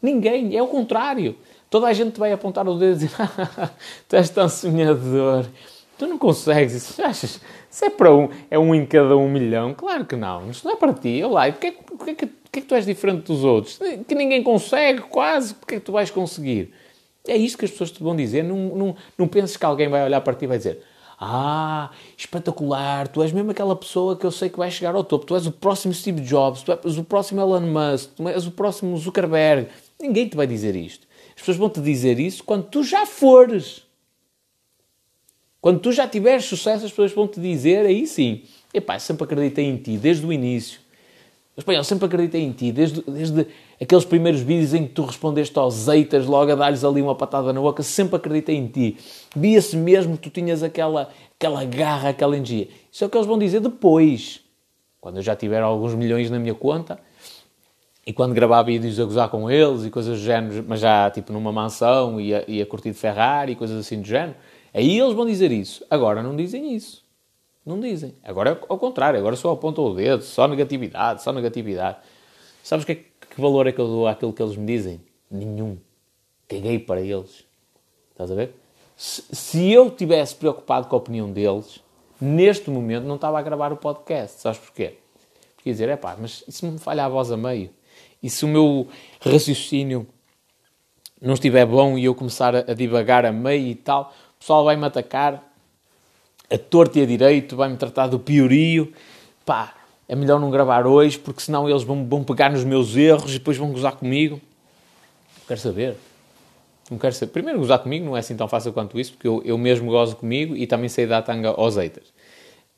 Ninguém. 0.02 0.58
É 0.58 0.64
o 0.64 0.66
contrário. 0.66 1.36
Toda 1.70 1.86
a 1.86 1.94
gente 1.94 2.20
vai 2.20 2.32
apontar 2.32 2.68
o 2.68 2.74
dedo 2.80 2.94
e 2.94 3.06
dizer: 3.06 3.12
Tu 4.10 4.16
és 4.16 4.28
tão 4.32 4.50
sonhador. 4.50 5.46
Tu 6.00 6.08
não 6.08 6.18
consegues 6.18 6.74
isso. 6.74 7.00
Achas? 7.00 7.40
Se 7.70 7.86
é 7.86 7.90
para 7.92 8.12
um, 8.12 8.28
é 8.50 8.58
um 8.58 8.74
em 8.74 8.88
cada 8.88 9.16
um 9.16 9.30
milhão, 9.30 9.76
claro 9.76 10.04
que 10.04 10.16
não. 10.16 10.50
Isto 10.50 10.66
não 10.66 10.74
é 10.74 10.78
para 10.78 10.94
ti. 10.94 11.22
Olá, 11.24 11.48
e 11.48 11.52
porquê, 11.52 11.74
porquê, 11.74 11.96
porquê, 11.96 12.26
porquê 12.26 12.62
que 12.62 12.68
tu 12.68 12.74
és 12.74 12.88
diferente 12.88 13.22
dos 13.22 13.44
outros? 13.44 13.78
Que 14.08 14.16
ninguém 14.16 14.42
consegue, 14.42 15.02
quase. 15.02 15.54
Porquê 15.54 15.76
é 15.76 15.80
que 15.80 15.86
tu 15.86 15.92
vais 15.92 16.10
conseguir? 16.10 16.74
É 17.32 17.38
isto 17.38 17.58
que 17.58 17.64
as 17.64 17.72
pessoas 17.72 17.92
te 17.92 18.04
vão 18.04 18.14
dizer. 18.14 18.44
Não, 18.44 18.58
não, 18.58 18.96
não 19.18 19.26
penses 19.26 19.56
que 19.56 19.66
alguém 19.66 19.88
vai 19.88 20.04
olhar 20.04 20.20
para 20.20 20.34
ti 20.34 20.44
e 20.44 20.48
vai 20.50 20.58
dizer 20.58 20.84
Ah, 21.18 21.90
espetacular, 22.18 23.08
tu 23.08 23.24
és 23.24 23.32
mesmo 23.32 23.52
aquela 23.52 23.74
pessoa 23.74 24.18
que 24.18 24.26
eu 24.26 24.32
sei 24.32 24.50
que 24.50 24.58
vai 24.58 24.70
chegar 24.70 24.96
ao 24.96 25.04
topo, 25.04 25.26
tu 25.26 25.34
és 25.34 25.48
o 25.48 25.52
próximo 25.52 25.94
Steve 25.94 26.20
Jobs, 26.20 26.62
tu 26.62 26.74
és 26.74 26.98
o 26.98 27.06
próximo 27.06 27.40
Elon 27.40 27.62
Musk, 27.62 28.10
tu 28.18 28.28
és 28.28 28.46
o 28.46 28.52
próximo 28.52 28.98
Zuckerberg. 28.98 29.70
Ninguém 29.98 30.28
te 30.28 30.36
vai 30.36 30.46
dizer 30.46 30.76
isto. 30.76 31.08
As 31.30 31.36
pessoas 31.36 31.56
vão 31.56 31.70
te 31.70 31.80
dizer 31.80 32.20
isso 32.20 32.44
quando 32.44 32.66
tu 32.66 32.84
já 32.84 33.06
fores. 33.06 33.84
Quando 35.62 35.80
tu 35.80 35.94
já 35.94 36.06
tiveres 36.06 36.44
sucesso, 36.44 36.84
as 36.84 36.92
pessoas 36.92 37.14
vão 37.14 37.30
te 37.30 37.40
dizer, 37.40 37.86
aí 37.86 38.06
sim, 38.06 38.44
epá, 38.74 39.00
sempre 39.00 39.24
acreditei 39.24 39.64
em 39.64 39.78
ti, 39.78 39.98
desde 39.98 40.26
o 40.26 40.34
início. 40.34 40.82
Espanhol, 41.58 41.84
sempre 41.84 42.06
acreditei 42.06 42.42
em 42.42 42.52
ti, 42.52 42.72
desde, 42.72 43.02
desde 43.02 43.46
aqueles 43.80 44.06
primeiros 44.06 44.42
vídeos 44.42 44.74
em 44.74 44.88
que 44.88 44.94
tu 44.94 45.04
respondeste 45.04 45.58
aos 45.60 45.88
haters, 45.88 46.26
logo 46.26 46.52
a 46.52 46.56
dar-lhes 46.56 46.84
ali 46.84 47.02
uma 47.02 47.14
patada 47.14 47.52
na 47.52 47.60
boca, 47.60 47.84
sempre 47.84 48.16
acreditei 48.16 48.56
em 48.56 48.68
ti. 48.68 48.98
Via-se 49.36 49.76
mesmo 49.76 50.18
que 50.18 50.30
tu 50.30 50.34
tinhas 50.34 50.64
aquela, 50.64 51.10
aquela 51.38 51.64
garra, 51.66 52.10
aquela 52.10 52.36
energia. 52.36 52.70
Isso 52.92 53.04
é 53.04 53.08
o 53.08 53.10
que 53.10 53.18
eles 53.18 53.28
vão 53.28 53.38
dizer 53.38 53.60
depois. 53.60 54.42
Quando 55.02 55.18
eu 55.18 55.22
já 55.22 55.36
tiver 55.36 55.62
alguns 55.62 55.94
milhões 55.94 56.30
na 56.30 56.40
minha 56.40 56.56
conta, 56.56 57.00
e 58.06 58.14
quando 58.14 58.34
gravava 58.34 58.64
vídeos 58.64 59.00
a 59.00 59.04
gozar 59.04 59.30
com 59.30 59.50
eles 59.50 59.84
e 59.84 59.90
coisas 59.90 60.20
do 60.20 60.24
género, 60.24 60.66
mas 60.68 60.80
já 60.80 61.10
tipo 61.12 61.32
numa 61.34 61.52
mansão 61.52 62.20
e 62.20 62.34
a, 62.34 62.44
e 62.48 62.62
a 62.62 62.66
curtir 62.66 62.92
de 62.92 62.98
Ferrari 62.98 63.52
e 63.52 63.56
coisas 63.56 63.78
assim 63.78 64.02
do 64.02 64.08
género, 64.08 64.36
aí 64.74 65.00
eles 65.00 65.14
vão 65.14 65.26
dizer 65.26 65.52
isso. 65.52 65.86
Agora 65.90 66.24
não 66.24 66.36
dizem 66.36 66.74
isso. 66.74 67.01
Não 67.66 67.80
dizem. 67.80 68.16
Agora 68.24 68.52
é 68.52 68.66
ao 68.68 68.78
contrário, 68.78 69.20
agora 69.20 69.36
só 69.36 69.52
apontam 69.52 69.86
o 69.86 69.94
dedo, 69.94 70.24
só 70.24 70.48
negatividade, 70.48 71.22
só 71.22 71.32
negatividade. 71.32 71.98
Sabes 72.64 72.86
que, 72.86 72.96
que 72.96 73.40
valor 73.40 73.68
é 73.68 73.72
que 73.72 73.80
eu 73.80 73.88
dou 73.88 74.08
àquilo 74.08 74.34
que 74.34 74.42
eles 74.42 74.56
me 74.56 74.66
dizem? 74.66 75.02
Nenhum. 75.30 75.78
Caguei 76.48 76.80
para 76.80 77.02
eles. 77.02 77.46
Estás 78.12 78.32
a 78.32 78.36
ver? 78.36 78.56
Se, 78.96 79.24
se 79.32 79.72
eu 79.72 79.90
tivesse 79.90 80.36
preocupado 80.36 80.88
com 80.88 80.96
a 80.96 81.00
opinião 81.00 81.32
deles, 81.32 81.82
neste 82.20 82.70
momento 82.70 83.06
não 83.06 83.16
estava 83.16 83.40
a 83.40 83.42
gravar 83.42 83.72
o 83.72 83.78
podcast. 83.78 84.42
Sabes 84.42 84.60
porquê? 84.60 84.98
Porque 85.56 85.72
dizer, 85.72 85.90
é 85.90 85.96
pá, 85.96 86.18
mas 86.20 86.44
e 86.48 86.52
se 86.52 86.66
me 86.66 86.80
falha 86.80 87.06
a 87.06 87.10
voz 87.10 87.32
a 87.32 87.38
meio? 87.38 87.70
E 88.22 88.30
se 88.30 88.46
o 88.46 88.48
meu 88.48 88.88
raciocínio 89.20 90.08
não 91.22 91.36
estiver 91.36 91.66
bom 91.66 91.98
e 91.98 92.06
eu 92.06 92.16
começar 92.16 92.56
a, 92.56 92.60
a 92.60 92.74
divagar 92.74 93.26
a 93.26 93.32
meio 93.32 93.68
e 93.68 93.76
tal, 93.76 94.14
o 94.36 94.40
pessoal 94.40 94.64
vai-me 94.64 94.86
atacar 94.86 95.51
a 96.52 96.58
torto 96.58 97.00
e 97.00 97.02
a 97.02 97.06
direito, 97.06 97.56
vai-me 97.56 97.78
tratar 97.78 98.08
do 98.08 98.20
piorio. 98.20 98.92
Pá, 99.46 99.74
é 100.08 100.16
melhor 100.16 100.40
não 100.40 100.52
gravar 100.52 100.86
hoje, 100.86 101.18
porque 101.18 101.42
senão 101.42 101.70
eles 101.70 101.84
vão, 101.84 102.06
vão 102.06 102.24
pegar 102.24 102.52
nos 102.52 102.66
meus 102.66 102.98
erros 102.98 103.32
e 103.32 103.40
depois 103.40 103.56
vão 103.56 103.72
gozar 103.72 103.94
comigo. 103.96 104.42
Não 105.38 105.46
quero 105.48 105.60
saber. 105.62 105.96
Não 106.90 106.98
quero 106.98 107.16
saber. 107.16 107.32
Primeiro, 107.32 107.60
gozar 107.60 107.80
comigo 107.80 108.06
não 108.06 108.18
é 108.18 108.20
assim 108.20 108.36
tão 108.36 108.50
fácil 108.50 108.74
quanto 108.74 109.00
isso, 109.00 109.14
porque 109.14 109.28
eu, 109.28 109.42
eu 109.46 109.58
mesmo 109.58 109.90
gozo 109.90 110.18
comigo 110.18 110.56
e 110.56 110.68
também 110.68 110.90
sei 110.90 111.08
dar 111.08 111.22
tanga 111.22 111.50
aos 111.50 111.78
haters. 111.78 112.10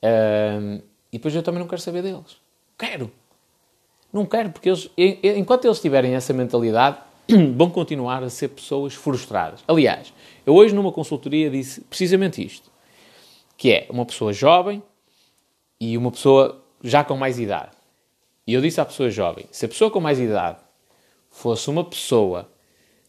Uh, 0.03 0.83
e 1.11 1.17
depois 1.17 1.33
eu 1.33 1.41
também 1.41 1.59
não 1.59 1.67
quero 1.67 1.81
saber 1.81 2.03
deles. 2.03 2.37
Quero. 2.77 3.11
Não 4.11 4.27
quero, 4.27 4.51
porque 4.51 4.69
eles, 4.69 4.91
enquanto 4.95 5.65
eles 5.65 5.79
tiverem 5.79 6.13
essa 6.13 6.31
mentalidade, 6.33 6.97
vão 7.55 7.71
continuar 7.71 8.21
a 8.21 8.29
ser 8.29 8.49
pessoas 8.49 8.93
frustradas. 8.93 9.63
Aliás, 9.67 10.13
eu 10.45 10.53
hoje 10.53 10.75
numa 10.75 10.91
consultoria 10.91 11.49
disse 11.49 11.81
precisamente 11.81 12.45
isto 12.45 12.72
que 13.57 13.71
é 13.71 13.87
uma 13.89 14.05
pessoa 14.05 14.33
jovem 14.33 14.81
e 15.79 15.97
uma 15.97 16.11
pessoa 16.11 16.63
já 16.83 17.03
com 17.03 17.15
mais 17.15 17.39
idade. 17.39 17.71
E 18.45 18.53
eu 18.53 18.61
disse 18.61 18.81
à 18.81 18.85
pessoa 18.85 19.09
jovem: 19.09 19.45
se 19.51 19.65
a 19.65 19.69
pessoa 19.69 19.89
com 19.89 19.99
mais 19.99 20.19
idade 20.19 20.59
fosse 21.29 21.69
uma 21.69 21.83
pessoa 21.83 22.49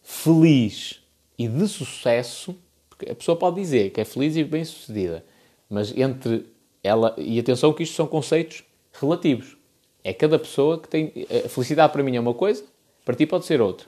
feliz 0.01 1.01
e 1.37 1.47
de 1.47 1.67
sucesso, 1.67 2.55
porque 2.89 3.11
a 3.11 3.15
pessoa 3.15 3.37
pode 3.37 3.57
dizer 3.57 3.91
que 3.91 3.99
é 3.99 4.05
feliz 4.05 4.35
e 4.35 4.43
bem-sucedida, 4.43 5.25
mas 5.69 5.95
entre 5.95 6.45
ela, 6.83 7.13
e 7.17 7.39
atenção 7.39 7.73
que 7.73 7.83
isto 7.83 7.95
são 7.95 8.07
conceitos 8.07 8.63
relativos. 8.93 9.57
É 10.03 10.13
cada 10.13 10.37
pessoa 10.37 10.79
que 10.79 10.87
tem. 10.87 11.11
A 11.45 11.49
felicidade 11.49 11.91
para 11.91 12.03
mim 12.03 12.15
é 12.15 12.19
uma 12.19 12.33
coisa, 12.33 12.63
para 13.03 13.15
ti 13.15 13.25
pode 13.25 13.45
ser 13.45 13.59
outra. 13.59 13.87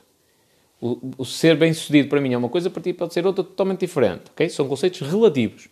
O, 0.80 0.98
o 1.18 1.24
ser 1.24 1.56
bem-sucedido 1.56 2.08
para 2.08 2.20
mim 2.20 2.32
é 2.32 2.38
uma 2.38 2.48
coisa, 2.48 2.68
para 2.70 2.82
ti 2.82 2.92
pode 2.92 3.14
ser 3.14 3.26
outra 3.26 3.42
totalmente 3.42 3.80
diferente. 3.80 4.30
Okay? 4.32 4.48
São 4.48 4.68
conceitos 4.68 5.00
relativos. 5.00 5.68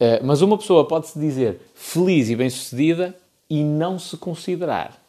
Uh, 0.00 0.24
mas 0.24 0.42
uma 0.42 0.56
pessoa 0.56 0.86
pode-se 0.86 1.18
dizer 1.18 1.60
feliz 1.74 2.30
e 2.30 2.36
bem-sucedida 2.36 3.16
e 3.50 3.64
não 3.64 3.98
se 3.98 4.16
considerar. 4.16 5.02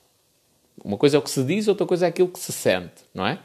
Uma 0.84 0.98
coisa 0.98 1.18
é 1.18 1.20
o 1.20 1.22
que 1.22 1.30
se 1.30 1.44
diz, 1.44 1.68
outra 1.68 1.86
coisa 1.86 2.06
é 2.06 2.10
aquilo 2.10 2.30
que 2.30 2.40
se 2.40 2.52
sente, 2.52 3.04
não 3.14 3.26
é? 3.26 3.40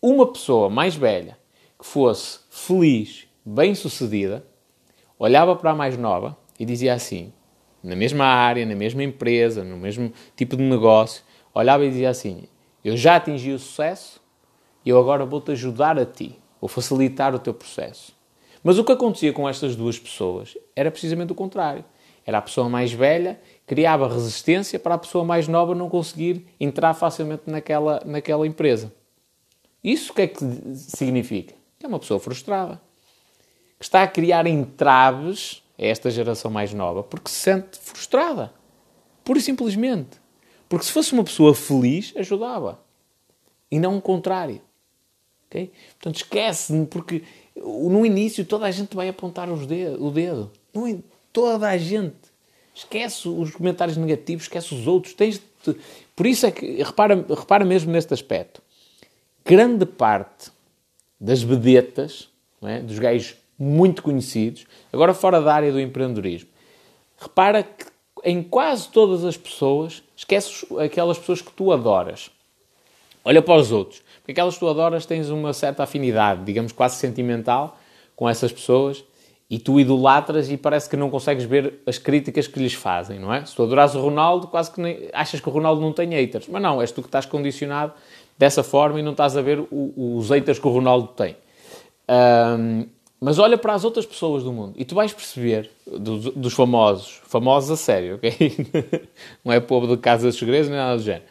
Uma 0.00 0.26
pessoa 0.26 0.68
mais 0.68 0.96
velha 0.96 1.36
que 1.78 1.86
fosse 1.86 2.40
feliz, 2.50 3.26
bem-sucedida, 3.44 4.44
olhava 5.18 5.54
para 5.54 5.70
a 5.70 5.74
mais 5.74 5.96
nova 5.96 6.36
e 6.58 6.64
dizia 6.64 6.94
assim, 6.94 7.32
na 7.82 7.94
mesma 7.94 8.24
área, 8.24 8.66
na 8.66 8.74
mesma 8.74 9.02
empresa, 9.02 9.62
no 9.62 9.76
mesmo 9.76 10.12
tipo 10.34 10.56
de 10.56 10.62
negócio, 10.62 11.22
olhava 11.54 11.84
e 11.84 11.90
dizia 11.90 12.10
assim: 12.10 12.44
Eu 12.84 12.96
já 12.96 13.16
atingi 13.16 13.52
o 13.52 13.58
sucesso 13.58 14.20
eu 14.90 14.98
agora 14.98 15.24
vou-te 15.26 15.52
ajudar 15.52 15.98
a 15.98 16.06
ti, 16.06 16.38
vou 16.60 16.68
facilitar 16.68 17.34
o 17.34 17.38
teu 17.38 17.52
processo. 17.52 18.16
Mas 18.62 18.78
o 18.78 18.84
que 18.84 18.92
acontecia 18.92 19.32
com 19.32 19.48
estas 19.48 19.76
duas 19.76 19.98
pessoas 19.98 20.56
era 20.74 20.90
precisamente 20.90 21.32
o 21.32 21.34
contrário. 21.34 21.84
Era 22.26 22.38
a 22.38 22.42
pessoa 22.42 22.68
mais 22.68 22.92
velha 22.92 23.40
criava 23.68 24.08
resistência 24.08 24.78
para 24.78 24.94
a 24.94 24.98
pessoa 24.98 25.24
mais 25.24 25.46
nova 25.46 25.74
não 25.74 25.90
conseguir 25.90 26.46
entrar 26.58 26.94
facilmente 26.94 27.42
naquela, 27.46 28.02
naquela 28.04 28.46
empresa. 28.46 28.90
Isso 29.84 30.10
o 30.10 30.14
que 30.14 30.22
é 30.22 30.26
que 30.26 30.44
significa? 30.74 31.54
Que 31.78 31.84
é 31.84 31.88
uma 31.88 31.98
pessoa 31.98 32.18
frustrada. 32.18 32.80
Que 33.78 33.84
está 33.84 34.02
a 34.02 34.08
criar 34.08 34.46
entraves 34.46 35.62
a 35.78 35.84
esta 35.84 36.10
geração 36.10 36.50
mais 36.50 36.72
nova 36.72 37.02
porque 37.02 37.30
se 37.30 37.36
sente 37.36 37.78
frustrada. 37.78 38.52
Pura 39.22 39.38
e 39.38 39.42
simplesmente. 39.42 40.18
Porque 40.66 40.86
se 40.86 40.92
fosse 40.92 41.12
uma 41.12 41.24
pessoa 41.24 41.54
feliz, 41.54 42.14
ajudava. 42.16 42.80
E 43.70 43.78
não 43.78 43.98
o 43.98 44.02
contrário. 44.02 44.62
Okay? 45.46 45.70
Portanto, 45.90 46.16
esquece-me, 46.16 46.86
porque 46.86 47.22
no 47.62 48.04
início 48.04 48.44
toda 48.44 48.66
a 48.66 48.70
gente 48.70 48.94
vai 48.94 49.08
apontar 49.08 49.50
os 49.50 49.62
o 49.62 50.10
dedo. 50.10 50.50
Não 50.72 50.86
é? 50.86 50.98
Toda 51.32 51.68
a 51.68 51.76
gente. 51.76 52.16
Esquece 52.74 53.28
os 53.28 53.50
comentários 53.50 53.96
negativos, 53.96 54.44
esquece 54.44 54.74
os 54.74 54.86
outros. 54.86 55.14
Tens 55.14 55.40
de... 55.64 55.76
Por 56.14 56.26
isso 56.26 56.46
é 56.46 56.50
que, 56.50 56.82
repara, 56.82 57.24
repara 57.28 57.64
mesmo 57.64 57.90
neste 57.90 58.14
aspecto. 58.14 58.62
Grande 59.44 59.84
parte 59.84 60.50
das 61.20 61.42
vedetas, 61.42 62.28
é? 62.62 62.80
dos 62.80 62.98
gajos 62.98 63.34
muito 63.58 64.02
conhecidos, 64.02 64.66
agora 64.92 65.12
fora 65.12 65.40
da 65.40 65.52
área 65.52 65.72
do 65.72 65.80
empreendedorismo, 65.80 66.48
repara 67.18 67.62
que 67.64 67.86
em 68.24 68.42
quase 68.42 68.88
todas 68.88 69.24
as 69.24 69.36
pessoas, 69.36 70.02
esqueces 70.16 70.64
aquelas 70.78 71.18
pessoas 71.18 71.42
que 71.42 71.52
tu 71.52 71.72
adoras. 71.72 72.30
Olha 73.24 73.42
para 73.42 73.56
os 73.56 73.72
outros. 73.72 74.02
Porque 74.28 74.32
aquelas 74.32 74.54
que 74.54 74.60
tu 74.60 74.68
adoras 74.68 75.06
tens 75.06 75.30
uma 75.30 75.54
certa 75.54 75.84
afinidade, 75.84 76.44
digamos 76.44 76.70
quase 76.70 76.96
sentimental, 76.96 77.78
com 78.14 78.28
essas 78.28 78.52
pessoas 78.52 79.02
e 79.48 79.58
tu 79.58 79.80
idolatras 79.80 80.50
e 80.50 80.58
parece 80.58 80.86
que 80.86 80.98
não 80.98 81.08
consegues 81.08 81.44
ver 81.44 81.80
as 81.86 81.96
críticas 81.96 82.46
que 82.46 82.60
lhes 82.60 82.74
fazem, 82.74 83.18
não 83.18 83.32
é? 83.32 83.42
Se 83.46 83.56
tu 83.56 83.62
adoras 83.62 83.94
o 83.94 84.02
Ronaldo, 84.02 84.46
quase 84.48 84.70
que 84.70 84.82
nem, 84.82 85.08
achas 85.14 85.40
que 85.40 85.48
o 85.48 85.50
Ronaldo 85.50 85.80
não 85.80 85.94
tem 85.94 86.10
haters. 86.10 86.46
Mas 86.46 86.60
não, 86.60 86.82
és 86.82 86.92
tu 86.92 87.00
que 87.00 87.08
estás 87.08 87.24
condicionado 87.24 87.94
dessa 88.36 88.62
forma 88.62 89.00
e 89.00 89.02
não 89.02 89.12
estás 89.12 89.34
a 89.34 89.40
ver 89.40 89.60
o, 89.60 90.18
os 90.18 90.28
haters 90.28 90.58
que 90.58 90.66
o 90.66 90.70
Ronaldo 90.70 91.08
tem. 91.16 91.34
Um, 92.06 92.84
mas 93.18 93.38
olha 93.38 93.56
para 93.56 93.72
as 93.72 93.82
outras 93.82 94.04
pessoas 94.04 94.44
do 94.44 94.52
mundo 94.52 94.74
e 94.76 94.84
tu 94.84 94.94
vais 94.94 95.10
perceber, 95.10 95.70
dos, 95.86 96.34
dos 96.34 96.52
famosos, 96.52 97.22
famosos 97.24 97.70
a 97.70 97.76
sério, 97.78 98.16
ok? 98.16 98.68
não 99.42 99.54
é 99.54 99.58
povo 99.58 99.86
de 99.86 99.96
casas 99.96 100.34
de 100.34 100.40
segredos 100.40 100.68
nem 100.68 100.76
nada 100.76 100.98
do 100.98 101.02
género 101.02 101.24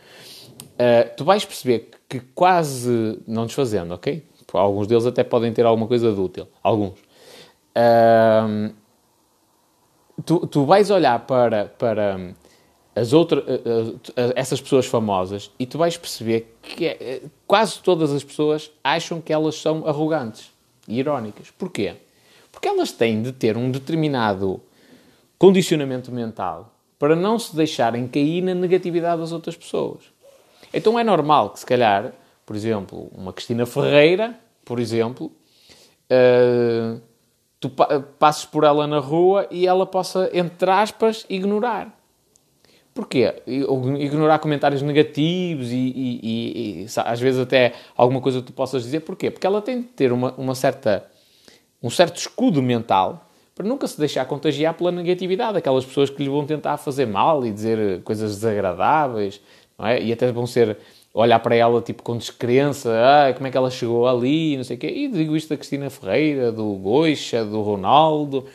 uh, 0.78 1.16
tu 1.16 1.24
vais 1.24 1.44
perceber 1.44 1.90
que 2.08 2.20
quase, 2.20 3.20
não 3.28 3.46
desfazendo, 3.46 3.94
ok? 3.94 4.24
Alguns 4.54 4.88
deles 4.88 5.06
até 5.06 5.24
podem 5.24 5.52
ter 5.52 5.66
alguma 5.66 5.88
coisa 5.88 6.12
de 6.12 6.20
útil, 6.20 6.48
alguns. 6.64 7.00
Tu, 10.26 10.48
tu 10.48 10.66
vais 10.66 10.90
olhar 10.90 11.20
para, 11.28 11.66
para 11.66 12.34
as 12.96 13.14
outras, 13.14 13.44
uh, 13.44 14.00
essas 14.36 14.60
pessoas 14.60 14.88
famosas 14.88 15.52
e 15.60 15.66
tu 15.66 15.78
vais 15.78 15.96
perceber 15.96 16.58
que 16.64 16.88
é, 16.88 17.22
quase 17.46 17.80
todas 17.80 18.12
as 18.12 18.24
pessoas 18.24 18.72
acham 18.84 19.22
que 19.22 19.32
elas 19.32 19.56
são 19.56 19.86
arrogantes 19.86 20.52
e 20.88 20.98
irónicas. 20.98 21.52
Porquê? 21.52 21.96
Porque 22.52 22.68
elas 22.68 22.92
têm 22.92 23.22
de 23.22 23.32
ter 23.32 23.56
um 23.56 23.70
determinado 23.70 24.60
condicionamento 25.38 26.12
mental 26.12 26.74
para 26.98 27.16
não 27.16 27.38
se 27.38 27.56
deixarem 27.56 28.08
cair 28.08 28.42
na 28.42 28.56
negatividade 28.56 29.22
das 29.22 29.32
outras 29.32 29.56
pessoas. 29.56 30.06
Então 30.78 30.98
é 31.00 31.04
normal 31.04 31.50
que, 31.50 31.60
se 31.60 31.66
calhar, 31.66 32.14
por 32.46 32.56
exemplo, 32.56 33.10
uma 33.12 33.34
Cristina 33.34 33.66
Ferreira, 33.66 34.40
por 34.64 34.80
exemplo, 34.80 35.32
uh, 36.12 37.02
tu 37.60 37.68
pa 37.68 38.00
passes 38.20 38.46
por 38.46 38.64
ela 38.64 38.86
na 38.86 39.00
rua 39.00 39.48
e 39.50 39.66
ela 39.66 39.88
possa, 39.88 40.30
entre 40.32 40.70
aspas, 40.70 41.26
ignorar. 41.30 41.92
Porquê? 42.94 43.42
Ignorar 43.48 44.38
comentários 44.38 44.84
negativos 44.84 45.72
e, 45.72 45.76
e, 45.76 46.20
e, 46.24 46.84
e, 46.84 46.86
às 46.98 47.20
vezes 47.20 47.40
até 47.40 47.74
alguma 47.96 48.22
coisa 48.22 48.40
que 48.40 48.48
tu 48.48 48.54
possas 48.54 48.84
dizer. 48.84 49.00
Porquê? 49.00 49.32
Porque 49.32 49.48
ela 49.48 49.62
tem 49.62 49.82
de 49.82 49.88
ter 49.88 50.12
uma, 50.12 50.34
uma 50.34 50.54
certa, 50.54 51.06
um 51.82 51.90
certo 51.90 52.18
escudo 52.18 52.62
mental 52.62 53.28
para 53.56 53.68
nunca 53.68 53.88
se 53.88 54.00
deixar 54.00 54.26
contagiar 54.26 54.76
pela 54.76 54.92
negatividade, 54.92 55.58
aquelas 55.58 55.84
pessoas 55.84 56.12
que 56.12 56.24
lhe 56.24 56.30
vão 56.30 56.46
tentar 56.46 56.78
fazer 56.78 57.08
mal 57.08 57.44
e 57.44 57.52
dizer 57.52 58.04
coisas 58.04 58.36
desagradáveis, 58.36 59.42
é? 59.80 60.02
E 60.02 60.12
até 60.12 60.32
vão 60.32 60.48
ser 60.48 60.78
olhar 61.14 61.40
para 61.40 61.56
ela 61.56 61.82
tipo 61.82 62.04
com 62.04 62.18
descrença, 62.18 62.92
ah, 62.92 63.34
como 63.34 63.48
é 63.48 63.52
que 63.52 63.58
ela 63.58 63.70
chegou 63.70 64.08
ali, 64.08 64.58
não 64.58 64.64
sei 64.64 64.78
o 64.78 64.80
quê. 64.80 64.88
E 64.88 65.08
digo 65.08 65.36
isto 65.36 65.50
da 65.50 65.58
Cristina 65.58 65.90
Ferreira, 65.90 66.52
do 66.52 66.74
Goixa, 66.74 67.44
do 67.44 67.62
Ronaldo, 67.62 68.46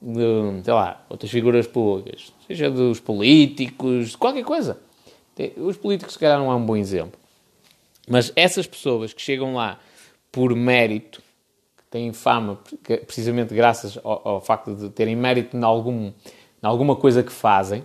de, 0.00 0.62
sei 0.64 0.74
lá, 0.74 1.04
outras 1.08 1.30
figuras 1.30 1.66
públicas, 1.66 2.32
seja 2.46 2.70
dos 2.70 3.00
políticos, 3.00 4.16
qualquer 4.16 4.44
coisa. 4.44 4.78
Os 5.58 5.76
políticos, 5.76 6.14
se 6.14 6.18
calhar, 6.18 6.38
não 6.38 6.50
é 6.50 6.54
um 6.54 6.64
bom 6.64 6.76
exemplo. 6.76 7.18
Mas 8.08 8.32
essas 8.36 8.66
pessoas 8.66 9.12
que 9.12 9.20
chegam 9.20 9.54
lá 9.54 9.78
por 10.32 10.54
mérito, 10.54 11.20
que 11.76 11.84
têm 11.90 12.12
fama 12.12 12.58
precisamente 13.06 13.54
graças 13.54 13.98
ao, 14.02 14.28
ao 14.28 14.40
facto 14.40 14.74
de 14.74 14.88
terem 14.90 15.16
mérito 15.16 15.56
em, 15.56 15.62
algum, 15.62 16.06
em 16.06 16.12
alguma 16.62 16.96
coisa 16.96 17.22
que 17.22 17.32
fazem, 17.32 17.84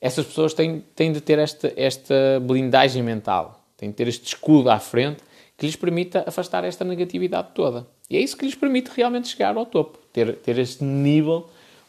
essas 0.00 0.26
pessoas 0.26 0.54
têm, 0.54 0.84
têm 0.94 1.12
de 1.12 1.20
ter 1.20 1.38
esta, 1.38 1.72
esta 1.76 2.40
blindagem 2.42 3.02
mental, 3.02 3.60
têm 3.76 3.90
de 3.90 3.96
ter 3.96 4.08
este 4.08 4.26
escudo 4.26 4.70
à 4.70 4.78
frente 4.78 5.22
que 5.56 5.66
lhes 5.66 5.76
permita 5.76 6.24
afastar 6.26 6.64
esta 6.64 6.84
negatividade 6.84 7.48
toda. 7.54 7.86
E 8.08 8.16
é 8.16 8.20
isso 8.20 8.36
que 8.36 8.46
lhes 8.46 8.54
permite 8.54 8.90
realmente 8.96 9.28
chegar 9.28 9.56
ao 9.56 9.66
topo, 9.66 9.98
ter, 10.10 10.36
ter 10.36 10.58
este 10.58 10.82
nível 10.82 11.48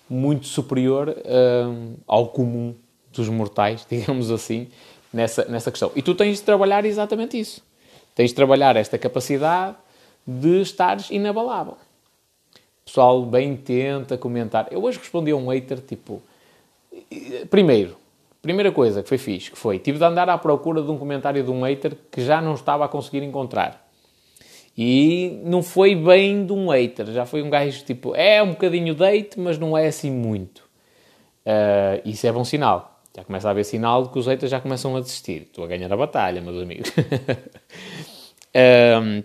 muito 0.09 0.45
superior 0.45 1.15
um, 1.25 1.95
ao 2.05 2.27
comum 2.27 2.75
dos 3.13 3.29
mortais, 3.29 3.87
digamos 3.89 4.29
assim, 4.29 4.67
nessa, 5.13 5.45
nessa 5.45 5.71
questão. 5.71 5.89
E 5.95 6.01
tu 6.01 6.13
tens 6.13 6.37
de 6.37 6.43
trabalhar 6.43 6.83
exatamente 6.83 7.39
isso. 7.39 7.63
Tens 8.13 8.31
de 8.31 8.35
trabalhar 8.35 8.75
esta 8.75 8.97
capacidade 8.97 9.77
de 10.27 10.61
estares 10.61 11.09
inabalável. 11.09 11.77
O 12.53 12.85
pessoal 12.85 13.25
bem 13.25 13.55
tenta 13.55 14.17
comentar. 14.17 14.67
Eu 14.69 14.83
hoje 14.83 14.99
respondi 14.99 15.31
a 15.31 15.35
um 15.35 15.47
hater, 15.47 15.79
tipo... 15.79 16.21
Primeiro, 17.49 17.95
primeira 18.41 18.71
coisa 18.71 19.03
que 19.03 19.09
foi 19.09 19.17
fixe, 19.17 19.51
que 19.51 19.57
foi, 19.57 19.79
tive 19.79 19.97
de 19.97 20.03
andar 20.03 20.29
à 20.29 20.37
procura 20.37 20.81
de 20.81 20.89
um 20.89 20.97
comentário 20.97 21.43
de 21.43 21.51
um 21.51 21.61
hater 21.61 21.95
que 22.11 22.21
já 22.23 22.41
não 22.41 22.55
estava 22.55 22.85
a 22.85 22.87
conseguir 22.87 23.23
encontrar. 23.23 23.87
E 24.77 25.41
não 25.43 25.61
foi 25.61 25.95
bem 25.95 26.45
de 26.45 26.53
um 26.53 26.69
hater, 26.69 27.05
já 27.11 27.25
foi 27.25 27.41
um 27.41 27.49
gajo 27.49 27.83
tipo, 27.83 28.15
é 28.15 28.41
um 28.41 28.51
bocadinho 28.51 28.95
de 28.95 29.03
hate, 29.03 29.39
mas 29.39 29.57
não 29.57 29.77
é 29.77 29.87
assim 29.87 30.09
muito. 30.09 30.59
Uh, 31.45 32.01
isso 32.05 32.25
é 32.25 32.31
bom 32.31 32.43
sinal. 32.43 33.01
Já 33.15 33.23
começa 33.25 33.47
a 33.47 33.51
haver 33.51 33.65
sinal 33.65 34.03
de 34.03 34.09
que 34.09 34.19
os 34.19 34.25
haters 34.25 34.49
já 34.49 34.61
começam 34.61 34.95
a 34.95 35.01
desistir. 35.01 35.43
Estou 35.43 35.65
a 35.65 35.67
ganhar 35.67 35.91
a 35.91 35.97
batalha, 35.97 36.39
meus 36.39 36.61
amigos. 36.61 36.91
um, 39.03 39.23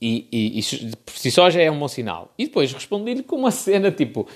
e 0.00 0.58
isso 0.58 0.76
por 1.04 1.14
si 1.16 1.30
só 1.30 1.50
já 1.50 1.60
é 1.60 1.70
um 1.70 1.78
bom 1.78 1.88
sinal. 1.88 2.32
E 2.36 2.46
depois 2.46 2.72
respondi-lhe 2.72 3.22
com 3.22 3.36
uma 3.36 3.50
cena 3.50 3.90
tipo, 3.90 4.28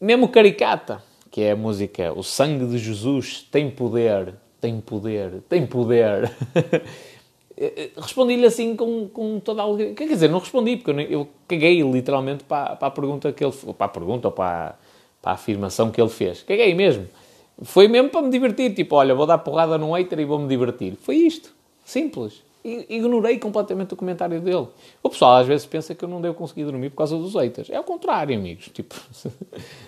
mesmo 0.00 0.28
caricata, 0.28 1.02
que 1.30 1.42
é 1.42 1.52
a 1.52 1.56
música 1.56 2.12
O 2.14 2.22
Sangue 2.22 2.66
de 2.66 2.78
Jesus 2.78 3.46
tem 3.50 3.70
poder, 3.70 4.34
tem 4.60 4.80
poder, 4.80 5.42
tem 5.48 5.66
poder. 5.66 6.30
respondi-lhe 7.96 8.46
assim 8.46 8.76
com, 8.76 9.08
com 9.08 9.40
toda 9.40 9.62
a 9.62 9.94
Quer 9.94 10.08
dizer, 10.08 10.28
não 10.28 10.38
respondi, 10.38 10.76
porque 10.76 10.90
eu, 10.90 11.00
eu 11.00 11.28
caguei 11.46 11.82
literalmente 11.82 12.44
para, 12.44 12.76
para 12.76 12.88
a 12.88 12.90
pergunta 12.90 13.32
que 13.32 13.44
ele... 13.44 13.52
Para 13.76 13.86
a 13.86 13.88
pergunta 13.88 14.28
ou 14.28 14.32
para, 14.32 14.76
para 15.20 15.32
a 15.32 15.34
afirmação 15.34 15.90
que 15.90 16.00
ele 16.00 16.10
fez. 16.10 16.42
Caguei 16.42 16.74
mesmo. 16.74 17.06
Foi 17.62 17.88
mesmo 17.88 18.08
para 18.10 18.22
me 18.22 18.30
divertir. 18.30 18.74
Tipo, 18.74 18.96
olha, 18.96 19.14
vou 19.14 19.26
dar 19.26 19.38
porrada 19.38 19.76
num 19.76 19.92
hater 19.92 20.20
e 20.20 20.24
vou-me 20.24 20.46
divertir. 20.46 20.96
Foi 20.96 21.16
isto. 21.16 21.52
Simples. 21.84 22.42
Ignorei 22.64 23.38
completamente 23.38 23.94
o 23.94 23.96
comentário 23.96 24.40
dele. 24.40 24.68
O 25.02 25.08
pessoal 25.08 25.36
às 25.36 25.46
vezes 25.46 25.64
pensa 25.64 25.94
que 25.94 26.04
eu 26.04 26.08
não 26.08 26.20
devo 26.20 26.34
conseguir 26.34 26.64
dormir 26.64 26.90
por 26.90 26.96
causa 26.96 27.16
dos 27.16 27.34
haters. 27.34 27.70
É 27.70 27.80
o 27.80 27.84
contrário, 27.84 28.36
amigos. 28.36 28.68
Tipo, 28.72 28.94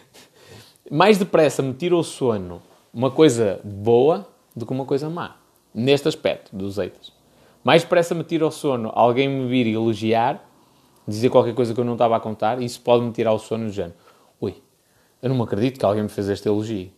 mais 0.90 1.16
depressa 1.16 1.62
me 1.62 1.72
tira 1.72 1.96
o 1.96 2.03
sono 2.03 2.61
uma 2.92 3.12
coisa 3.12 3.61
boa 3.62 4.26
do 4.57 4.66
que 4.66 4.72
uma 4.72 4.85
coisa 4.85 5.09
má. 5.09 5.37
Neste 5.72 6.09
aspecto 6.09 6.55
dos 6.55 6.79
haters. 6.79 7.12
Mais 7.62 7.83
depressa 7.83 8.12
me 8.12 8.24
tira 8.24 8.44
o 8.44 8.50
sono 8.50 8.90
alguém 8.92 9.29
me 9.29 9.46
vir 9.48 9.72
elogiar, 9.72 10.44
dizer 11.07 11.31
qualquer 11.31 11.55
coisa 11.55 11.72
que 11.72 11.79
eu 11.79 11.85
não 11.85 11.92
estava 11.92 12.16
a 12.16 12.20
contar, 12.20 12.61
isso 12.61 12.81
pode 12.81 13.05
me 13.05 13.12
tirar 13.12 13.33
o 13.33 13.38
sono 13.38 13.66
do 13.66 13.72
género. 13.72 13.94
Ui, 14.40 14.57
eu 15.22 15.29
não 15.29 15.37
me 15.37 15.42
acredito 15.42 15.79
que 15.79 15.85
alguém 15.85 16.03
me 16.03 16.09
fez 16.09 16.29
este 16.29 16.48
elogio. 16.48 16.90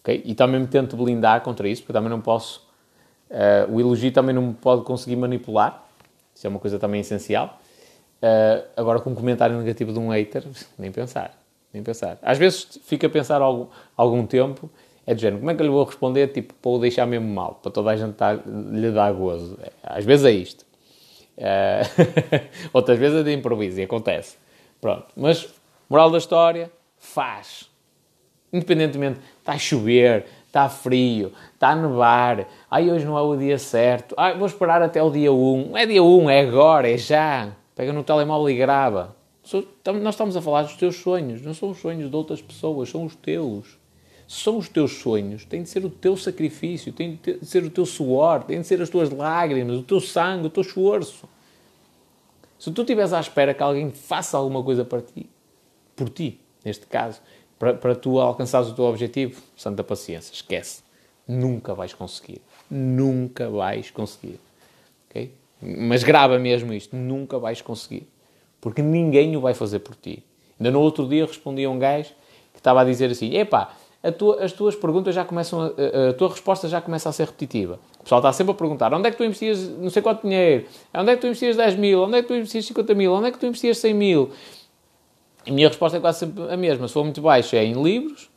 Okay? 0.00 0.22
E 0.24 0.34
também 0.34 0.60
me 0.60 0.68
tento 0.68 0.96
blindar 0.96 1.40
contra 1.40 1.68
isso, 1.68 1.82
porque 1.82 1.92
também 1.92 2.10
não 2.10 2.20
posso. 2.20 2.64
Uh, 3.28 3.74
o 3.74 3.80
elogio 3.80 4.12
também 4.12 4.32
não 4.32 4.42
me 4.42 4.54
pode 4.54 4.82
conseguir 4.82 5.16
manipular. 5.16 5.84
Isso 6.32 6.46
é 6.46 6.50
uma 6.50 6.60
coisa 6.60 6.78
também 6.78 7.00
essencial. 7.00 7.58
Uh, 8.22 8.68
agora, 8.76 9.00
com 9.00 9.10
um 9.10 9.14
comentário 9.16 9.58
negativo 9.58 9.92
de 9.92 9.98
um 9.98 10.10
hater, 10.10 10.44
nem 10.78 10.92
pensar. 10.92 11.45
Nem 11.72 11.82
pensar. 11.82 12.18
Às 12.22 12.38
vezes 12.38 12.78
fica 12.84 13.06
a 13.06 13.10
pensar 13.10 13.42
algum, 13.42 13.66
algum 13.96 14.26
tempo, 14.26 14.70
é 15.06 15.14
de 15.14 15.22
género, 15.22 15.38
como 15.38 15.50
é 15.50 15.54
que 15.54 15.62
eu 15.62 15.66
lhe 15.66 15.72
vou 15.72 15.84
responder, 15.84 16.28
tipo, 16.28 16.54
para 16.54 16.70
o 16.70 16.78
deixar 16.78 17.06
mesmo 17.06 17.28
mal, 17.28 17.60
para 17.62 17.70
toda 17.70 17.90
a 17.90 17.96
gente 17.96 18.14
dar, 18.16 18.40
lhe 18.44 18.90
dar 18.90 19.12
gozo. 19.12 19.58
Às 19.82 20.04
vezes 20.04 20.26
é 20.26 20.30
isto. 20.32 20.66
Uh, 21.36 22.48
outras 22.72 22.98
vezes 22.98 23.20
é 23.20 23.22
de 23.22 23.32
improviso 23.32 23.80
e 23.80 23.84
acontece. 23.84 24.36
Pronto. 24.80 25.06
Mas, 25.16 25.48
moral 25.88 26.10
da 26.10 26.18
história, 26.18 26.70
faz. 26.98 27.70
Independentemente, 28.52 29.20
está 29.40 29.52
a 29.52 29.58
chover, 29.58 30.26
está 30.46 30.68
frio, 30.68 31.32
está 31.54 31.68
a 31.68 31.76
nevar, 31.76 32.46
ai, 32.70 32.90
hoje 32.90 33.04
não 33.04 33.18
é 33.18 33.20
o 33.20 33.36
dia 33.36 33.58
certo, 33.58 34.14
ai, 34.16 34.36
vou 34.36 34.46
esperar 34.46 34.80
até 34.82 35.02
o 35.02 35.10
dia 35.10 35.32
1. 35.32 35.70
Não 35.70 35.76
é 35.76 35.86
dia 35.86 36.02
1, 36.02 36.30
é 36.30 36.40
agora, 36.40 36.90
é 36.90 36.96
já. 36.96 37.52
Pega 37.74 37.92
no 37.92 38.02
telemóvel 38.02 38.48
e 38.50 38.56
grava. 38.56 39.15
Nós 40.02 40.14
estamos 40.14 40.36
a 40.36 40.42
falar 40.42 40.62
dos 40.62 40.74
teus 40.74 40.96
sonhos, 40.96 41.40
não 41.42 41.54
são 41.54 41.70
os 41.70 41.78
sonhos 41.78 42.10
de 42.10 42.16
outras 42.16 42.42
pessoas, 42.42 42.88
são 42.88 43.04
os 43.04 43.14
teus. 43.14 43.78
São 44.26 44.58
os 44.58 44.68
teus 44.68 44.98
sonhos, 44.98 45.44
tem 45.44 45.62
de 45.62 45.68
ser 45.68 45.84
o 45.84 45.90
teu 45.90 46.16
sacrifício, 46.16 46.92
tem 46.92 47.20
de 47.22 47.46
ser 47.46 47.62
o 47.62 47.70
teu 47.70 47.86
suor, 47.86 48.42
tem 48.42 48.60
de 48.60 48.66
ser 48.66 48.82
as 48.82 48.90
tuas 48.90 49.08
lágrimas, 49.08 49.78
o 49.78 49.82
teu 49.84 50.00
sangue, 50.00 50.48
o 50.48 50.50
teu 50.50 50.62
esforço. 50.62 51.28
Se 52.58 52.72
tu 52.72 52.80
estiveres 52.82 53.12
à 53.12 53.20
espera 53.20 53.54
que 53.54 53.62
alguém 53.62 53.90
faça 53.92 54.36
alguma 54.36 54.64
coisa 54.64 54.84
para 54.84 55.00
ti, 55.00 55.30
por 55.94 56.08
ti, 56.08 56.40
neste 56.64 56.86
caso, 56.86 57.20
para, 57.56 57.74
para 57.74 57.94
tu 57.94 58.18
alcançares 58.18 58.68
o 58.68 58.74
teu 58.74 58.84
objetivo, 58.86 59.40
santa 59.56 59.84
paciência, 59.84 60.32
esquece. 60.32 60.82
Nunca 61.26 61.72
vais 61.72 61.92
conseguir. 61.94 62.40
Nunca 62.68 63.48
vais 63.48 63.90
conseguir. 63.90 64.40
Okay? 65.08 65.32
Mas 65.60 66.02
grava 66.02 66.38
mesmo 66.38 66.72
isto. 66.72 66.96
Nunca 66.96 67.38
vais 67.38 67.60
conseguir. 67.62 68.08
Porque 68.60 68.82
ninguém 68.82 69.36
o 69.36 69.40
vai 69.40 69.54
fazer 69.54 69.80
por 69.80 69.94
ti. 69.94 70.22
Ainda 70.58 70.70
no 70.70 70.80
outro 70.80 71.06
dia 71.06 71.26
respondi 71.26 71.64
a 71.64 71.70
um 71.70 71.78
gajo 71.78 72.10
que 72.52 72.58
estava 72.58 72.80
a 72.80 72.84
dizer 72.84 73.10
assim: 73.10 73.34
epá, 73.36 73.74
tua, 74.12 74.42
as 74.42 74.52
tuas 74.52 74.74
perguntas 74.74 75.14
já 75.14 75.24
começam, 75.24 75.60
a, 75.62 76.10
a, 76.10 76.12
tua 76.14 76.30
resposta 76.30 76.68
já 76.68 76.80
começa 76.80 77.08
a 77.08 77.12
ser 77.12 77.26
repetitiva. 77.26 77.78
O 78.00 78.02
pessoal 78.02 78.20
está 78.20 78.32
sempre 78.32 78.52
a 78.52 78.54
perguntar: 78.54 78.92
onde 78.94 79.08
é 79.08 79.10
que 79.10 79.16
tu 79.16 79.24
investias 79.24 79.68
não 79.68 79.90
sei 79.90 80.02
quanto 80.02 80.22
dinheiro? 80.22 80.66
Onde 80.94 81.10
é 81.10 81.14
que 81.14 81.20
tu 81.20 81.26
investias 81.26 81.56
10 81.56 81.76
mil? 81.76 82.02
Onde 82.02 82.18
é 82.18 82.22
que 82.22 82.28
tu 82.28 82.34
investias 82.34 82.64
50 82.66 82.94
mil? 82.94 83.12
Onde 83.12 83.28
é 83.28 83.30
que 83.30 83.38
tu 83.38 83.46
investias 83.46 83.78
100 83.78 83.94
mil? 83.94 84.30
A 85.46 85.50
minha 85.50 85.68
resposta 85.68 85.98
é 85.98 86.00
quase 86.00 86.20
sempre 86.20 86.42
a 86.52 86.56
mesma. 86.56 86.88
Se 86.88 86.94
for 86.94 87.04
muito 87.04 87.20
baixo, 87.20 87.54
é 87.54 87.64
em 87.64 87.80
livros, 87.80 88.28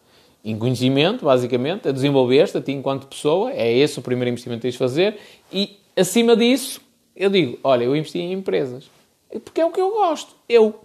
em 0.44 0.58
conhecimento, 0.58 1.26
basicamente, 1.26 1.88
a 1.88 1.92
desenvolver-te 1.92 2.58
a 2.58 2.62
ti 2.62 2.72
enquanto 2.72 3.08
pessoa. 3.08 3.52
É 3.52 3.72
esse 3.72 3.98
o 3.98 4.02
primeiro 4.02 4.30
investimento 4.30 4.60
que 4.60 4.64
tens 4.64 4.74
de 4.74 4.78
fazer. 4.78 5.18
E, 5.52 5.78
acima 5.98 6.36
disso, 6.36 6.82
eu 7.16 7.30
digo, 7.30 7.58
olha, 7.64 7.84
eu 7.84 7.96
investi 7.96 8.20
em 8.20 8.34
empresas. 8.34 8.90
Porque 9.32 9.62
é 9.62 9.66
o 9.66 9.72
que 9.72 9.80
eu 9.80 9.92
gosto. 9.92 10.36
Eu 10.48 10.80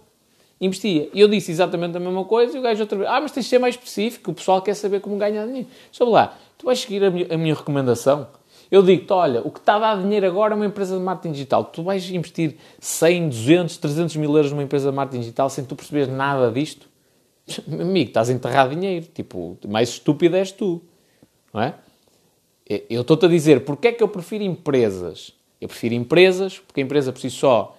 investia. 0.59 1.09
E 1.13 1.19
eu 1.19 1.27
disse 1.27 1.51
exatamente 1.51 1.97
a 1.97 1.99
mesma 1.99 2.23
coisa 2.25 2.55
e 2.55 2.59
o 2.59 2.61
gajo 2.61 2.81
outra 2.81 2.97
vez, 2.97 3.09
ah, 3.09 3.19
mas 3.19 3.31
tens 3.31 3.43
de 3.43 3.49
ser 3.49 3.59
mais 3.59 3.75
específico, 3.75 4.31
o 4.31 4.33
pessoal 4.33 4.61
quer 4.61 4.73
saber 4.75 5.01
como 5.01 5.17
ganhar 5.17 5.45
dinheiro. 5.45 5.67
Sabe 5.91 6.11
lá, 6.11 6.37
tu 6.57 6.65
vais 6.65 6.79
seguir 6.79 7.03
a 7.03 7.09
minha, 7.09 7.27
a 7.33 7.37
minha 7.37 7.53
recomendação? 7.53 8.27
Eu 8.69 8.81
digo-te, 8.81 9.13
olha, 9.13 9.41
o 9.41 9.51
que 9.51 9.59
está 9.59 9.75
a 9.75 9.79
dar 9.79 10.01
dinheiro 10.01 10.25
agora 10.25 10.53
é 10.53 10.55
uma 10.55 10.65
empresa 10.65 10.97
de 10.97 11.03
marketing 11.03 11.33
digital. 11.33 11.65
Tu 11.65 11.83
vais 11.83 12.09
investir 12.09 12.55
100, 12.79 13.29
200, 13.29 13.77
300 13.77 14.15
mil 14.15 14.35
euros 14.35 14.51
numa 14.51 14.63
empresa 14.63 14.89
de 14.89 14.95
marketing 14.95 15.21
digital 15.21 15.49
sem 15.49 15.63
tu 15.63 15.75
perceberes 15.75 16.07
nada 16.07 16.51
disto? 16.51 16.87
Amigo, 17.71 18.09
estás 18.09 18.29
a 18.29 18.33
enterrar 18.33 18.69
dinheiro. 18.69 19.05
Tipo, 19.13 19.57
mais 19.67 19.89
estúpido 19.89 20.35
és 20.35 20.51
tu. 20.51 20.81
Não 21.53 21.61
é? 21.61 21.75
Eu 22.89 23.01
estou-te 23.01 23.27
a 23.27 23.29
dizer, 23.29 23.63
porque 23.63 23.89
é 23.89 23.91
que 23.91 24.01
eu 24.01 24.07
prefiro 24.07 24.43
empresas? 24.43 25.31
Eu 25.61 25.67
prefiro 25.67 25.93
empresas, 25.93 26.57
porque 26.57 26.81
a 26.81 26.83
empresa 26.83 27.13
por 27.13 27.21
si 27.21 27.29
só 27.29 27.74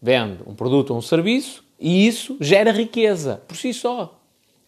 vende 0.00 0.38
um 0.46 0.54
produto 0.54 0.90
ou 0.90 0.98
um 0.98 1.02
serviço 1.02 1.64
e 1.78 2.06
isso 2.06 2.36
gera 2.40 2.70
riqueza 2.72 3.42
por 3.46 3.56
si 3.56 3.72
só. 3.72 4.18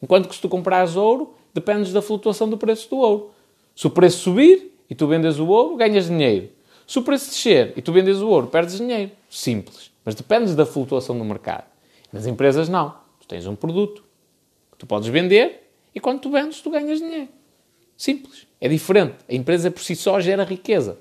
Enquanto 0.03 0.29
que 0.29 0.35
se 0.35 0.41
tu 0.41 0.49
comprares 0.49 0.97
ouro, 0.97 1.35
dependes 1.53 1.93
da 1.93 2.01
flutuação 2.01 2.49
do 2.49 2.57
preço 2.57 2.89
do 2.89 2.97
ouro. 2.97 3.31
Se 3.75 3.87
o 3.87 3.91
preço 3.91 4.19
subir, 4.19 4.71
e 4.91 4.95
tu 4.95 5.07
vendes 5.07 5.39
o 5.39 5.47
ouro, 5.47 5.77
ganhas 5.77 6.09
dinheiro. 6.09 6.49
Se 6.87 6.99
o 6.99 7.03
preço 7.03 7.31
descer 7.31 7.73
e 7.77 7.81
tu 7.81 7.93
vendes 7.93 8.19
o 8.19 8.29
ouro, 8.29 8.49
perdes 8.49 8.77
dinheiro. 8.77 9.13
Simples. 9.31 9.93
Mas 10.05 10.17
dependes 10.17 10.57
da 10.57 10.67
flutuação 10.67 11.17
do 11.17 11.25
mercado. 11.25 11.65
Nas 12.13 12.27
empresas, 12.27 12.69
não. 12.69 12.97
Tu 13.21 13.29
tens 13.29 13.47
um 13.47 13.55
produto 13.55 14.03
que 14.73 14.79
tu 14.79 14.87
podes 14.87 15.09
vender 15.09 15.71
e 15.95 16.01
quando 16.01 16.21
tu 16.21 16.31
vendes, 16.31 16.61
tu 16.61 16.71
ganhas 16.71 16.99
dinheiro. 16.99 17.29
Simples. 17.97 18.47
É 18.61 18.69
diferente. 18.69 19.15
A 19.29 19.35
empresa 19.35 19.71
por 19.71 19.83
si 19.83 19.95
só 19.95 20.21
gera 20.21 20.43
riqueza. 20.43 20.99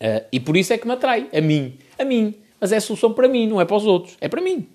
Uh, 0.00 0.26
e 0.32 0.40
por 0.40 0.56
isso 0.56 0.72
é 0.72 0.78
que 0.78 0.86
me 0.86 0.94
atrai. 0.94 1.28
A 1.32 1.40
mim. 1.40 1.78
A 1.96 2.04
mim. 2.04 2.34
Mas 2.60 2.72
é 2.72 2.76
a 2.76 2.80
solução 2.80 3.12
para 3.12 3.28
mim, 3.28 3.46
não 3.46 3.60
é 3.60 3.64
para 3.64 3.76
os 3.76 3.86
outros. 3.86 4.16
É 4.20 4.28
para 4.28 4.40
mim. 4.40 4.68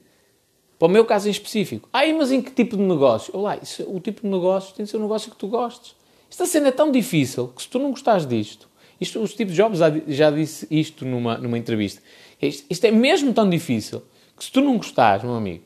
Para 0.78 0.88
o 0.88 0.92
meu 0.92 1.06
caso 1.06 1.28
em 1.28 1.32
específico. 1.32 1.88
Ai, 1.94 2.12
mas 2.14 2.32
em 2.32 2.42
que 2.42 2.52
tipo 2.52 2.76
de 2.76 2.84
negócio? 2.84 3.36
Olá, 3.36 3.58
isso, 3.62 3.84
o 3.88 4.00
tipo 4.00 4.22
de 4.22 4.28
negócio 4.28 4.74
tem 4.76 4.86
de 4.86 4.92
ser 4.92 4.98
um 4.98 5.02
negócio 5.02 5.32
que 5.32 5.38
tu 5.38 5.48
gostes. 5.48 5.96
Esta 6.30 6.46
cena 6.46 6.70
é 6.70 6.72
tão 6.72 6.92
difícil 6.92 7.50
que 7.50 7.62
se 7.62 7.68
tu 7.68 7.78
não 7.78 7.92
gostares 7.92 8.26
disto, 8.26 8.70
isto, 9.00 9.20
o 9.20 9.28
Steve 9.28 9.54
Jobs 9.54 9.80
já, 9.80 9.92
já 10.08 10.32
disse 10.32 10.66
isto 10.72 11.06
numa, 11.06 11.38
numa 11.38 11.58
entrevista, 11.58 12.02
isto, 12.42 12.66
isto 12.70 12.86
é 12.86 12.92
mesmo 12.92 13.34
tão 13.34 13.50
difícil 13.50 14.02
que 14.38 14.46
se 14.46 14.52
tu 14.52 14.62
não 14.62 14.78
gostares, 14.78 15.24
meu 15.24 15.34
amigo, 15.34 15.66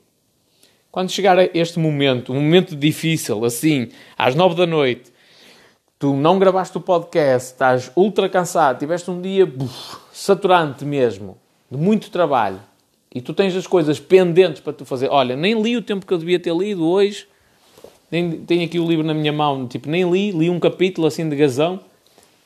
quando 0.92 1.12
chegar 1.12 1.38
a 1.38 1.44
este 1.54 1.78
momento, 1.78 2.32
um 2.32 2.42
momento 2.42 2.76
difícil, 2.76 3.46
assim, 3.46 3.90
às 4.18 4.34
nove 4.34 4.56
da 4.56 4.66
noite, 4.66 5.14
tu 6.00 6.16
não 6.16 6.40
gravaste 6.40 6.78
o 6.78 6.82
podcast, 6.82 7.52
estás 7.52 7.92
ultra 7.96 8.28
cansado, 8.28 8.80
tiveste 8.80 9.12
um 9.12 9.22
dia 9.22 9.46
buf, 9.46 9.98
saturante 10.12 10.84
mesmo, 10.84 11.38
de 11.70 11.78
muito 11.78 12.10
trabalho, 12.10 12.60
e 13.14 13.22
tu 13.22 13.34
tens 13.34 13.56
as 13.56 13.66
coisas 13.66 14.00
pendentes 14.00 14.62
para 14.62 14.74
tu 14.74 14.86
fazer. 14.86 15.10
Olha, 15.10 15.36
nem 15.36 15.62
li 15.62 15.78
o 15.78 15.82
tempo 15.82 16.06
que 16.06 16.14
eu 16.14 16.18
devia 16.18 16.40
ter 16.40 16.54
lido 16.54 16.86
hoje, 16.86 17.28
nem, 18.12 18.32
tenho 18.46 18.66
aqui 18.66 18.78
o 18.78 18.88
livro 18.88 19.06
na 19.06 19.14
minha 19.14 19.32
mão, 19.32 19.68
tipo, 19.68 19.90
nem 19.90 20.10
li, 20.10 20.32
li 20.32 20.50
um 20.50 20.60
capítulo 20.60 21.08
assim 21.08 21.28
de 21.28 21.36
gazão, 21.36 21.80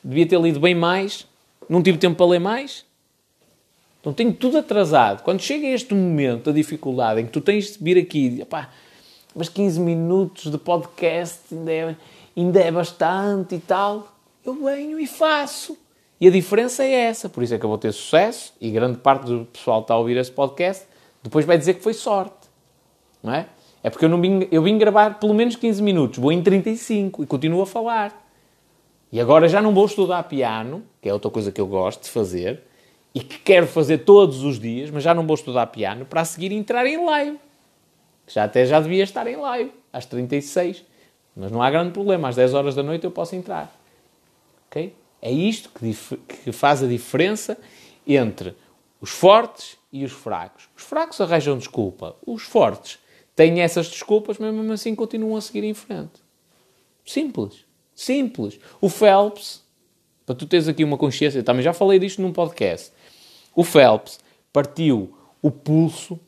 devia 0.04 0.28
ter 0.28 0.40
lido 0.40 0.60
bem 0.60 0.76
mais, 0.76 1.26
não 1.68 1.82
tive 1.82 1.98
tempo 1.98 2.16
para 2.16 2.26
ler 2.28 2.40
mais. 2.40 2.86
Então 4.00 4.14
tenho 4.14 4.32
tudo 4.32 4.58
atrasado. 4.58 5.24
Quando 5.24 5.42
chega 5.42 5.68
este 5.68 5.94
momento, 5.94 6.50
a 6.50 6.54
dificuldade, 6.54 7.22
em 7.22 7.26
que 7.26 7.32
tu 7.32 7.42
tens 7.42 7.78
de 7.78 7.84
vir 7.84 7.98
aqui, 7.98 8.40
opá, 8.42 8.70
mas 9.36 9.50
15 9.50 9.80
minutos 9.80 10.52
de 10.52 10.58
podcast 10.58 11.42
ainda 11.52 11.72
é, 11.72 11.96
ainda 12.36 12.60
é 12.60 12.72
bastante 12.72 13.56
e 13.56 13.60
tal, 13.60 14.16
eu 14.46 14.54
venho 14.54 15.00
e 15.00 15.06
faço. 15.06 15.78
E 16.20 16.28
a 16.28 16.32
diferença 16.32 16.84
é 16.84 16.92
essa, 16.92 17.30
por 17.30 17.44
isso 17.44 17.54
é 17.54 17.58
que 17.58 17.64
eu 17.64 17.70
vou 17.70 17.78
ter 17.78 17.94
sucesso 17.94 18.54
e 18.60 18.70
grande 18.70 18.98
parte 18.98 19.26
do 19.26 19.46
pessoal 19.46 19.82
que 19.82 19.86
está 19.86 19.94
a 19.94 19.98
ouvir 19.98 20.18
este 20.18 20.34
podcast 20.34 20.86
depois 21.24 21.46
vai 21.46 21.58
dizer 21.58 21.76
que 21.76 21.84
foi 21.84 21.94
sorte. 21.94 22.50
Não 23.24 23.34
é? 23.34 23.48
É 23.84 23.90
porque 23.90 24.06
eu, 24.06 24.10
não 24.10 24.20
vim, 24.20 24.48
eu 24.52 24.62
vim 24.62 24.78
gravar 24.78 25.20
pelo 25.20 25.34
menos 25.34 25.56
15 25.56 25.82
minutos, 25.82 26.20
vou 26.20 26.32
em 26.32 26.42
35 26.42 27.24
e 27.24 27.26
continuo 27.26 27.62
a 27.62 27.66
falar. 27.66 28.28
E 29.12 29.20
agora 29.20 29.48
já 29.48 29.62
não 29.62 29.74
vou 29.74 29.86
estudar 29.86 30.22
piano, 30.24 30.84
que 31.02 31.10
é 31.10 31.14
outra 31.14 31.32
coisa 31.32 31.52
que 31.52 31.60
eu 31.60 31.68
gosto 31.68 32.04
de 32.04 32.10
fazer 32.10 32.62
e 33.14 33.22
que 33.22 33.40
quero 33.40 33.66
fazer 33.66 34.00
todos 34.00 34.44
os 34.44 34.60
dias, 34.60 34.92
mas 34.92 35.04
já 35.04 35.14
não 35.14 35.26
vou 35.26 35.36
estudar 35.36 35.68
piano 35.68 36.06
para 36.06 36.22
a 36.22 36.26
seguir 36.26 36.52
entrar 36.52 36.86
em 36.86 37.04
live. 37.04 37.40
Já 38.28 38.44
até 38.44 38.66
já 38.66 38.80
devia 38.80 39.04
estar 39.04 39.26
em 39.26 39.36
live, 39.36 39.72
às 39.92 40.06
36. 40.06 40.86
Mas 41.36 41.52
não 41.52 41.62
há 41.62 41.72
grande 41.72 41.92
problema, 41.92 42.28
às 42.28 42.36
10 42.36 42.54
horas 42.54 42.76
da 42.76 42.84
noite 42.84 43.06
eu 43.06 43.12
posso 43.12 43.36
entrar. 43.36 43.74
Ok? 44.68 44.94
É 45.22 45.32
isto 45.32 45.70
que, 45.70 45.96
que 46.44 46.52
faz 46.52 46.84
a 46.84 46.88
diferença 46.88 47.58
entre 48.08 48.56
os 49.02 49.10
fortes 49.10 49.78
e 49.92 50.04
os 50.04 50.12
fracos. 50.12 50.70
Os 50.76 50.84
fracos 50.84 51.20
arranjam 51.20 51.58
desculpa. 51.58 52.16
Os 52.26 52.44
fortes 52.44 53.00
têm 53.36 53.62
essas 53.62 53.88
desculpas, 53.88 54.38
mas 54.38 54.54
mesmo 54.54 54.72
assim 54.72 54.96
continuam 54.96 55.36
a 55.36 55.42
seguir 55.42 55.64
em 55.64 55.74
frente. 55.74 56.22
Simples. 57.06 57.66
Simples. 57.96 58.60
O 58.80 58.88
Phelps, 58.88 59.62
para 60.26 60.36
tu 60.36 60.46
teres 60.46 60.68
aqui 60.68 60.84
uma 60.84 60.98
consciência, 60.98 61.44
também 61.44 61.64
já 61.64 61.74
falei 61.74 62.00
disto 62.00 62.22
num 62.22 62.32
podcast. 62.32 62.92
O 63.56 63.64
Phelps 63.64 64.20
partiu 64.54 65.14
o 65.42 65.52
pulso, 65.52 66.20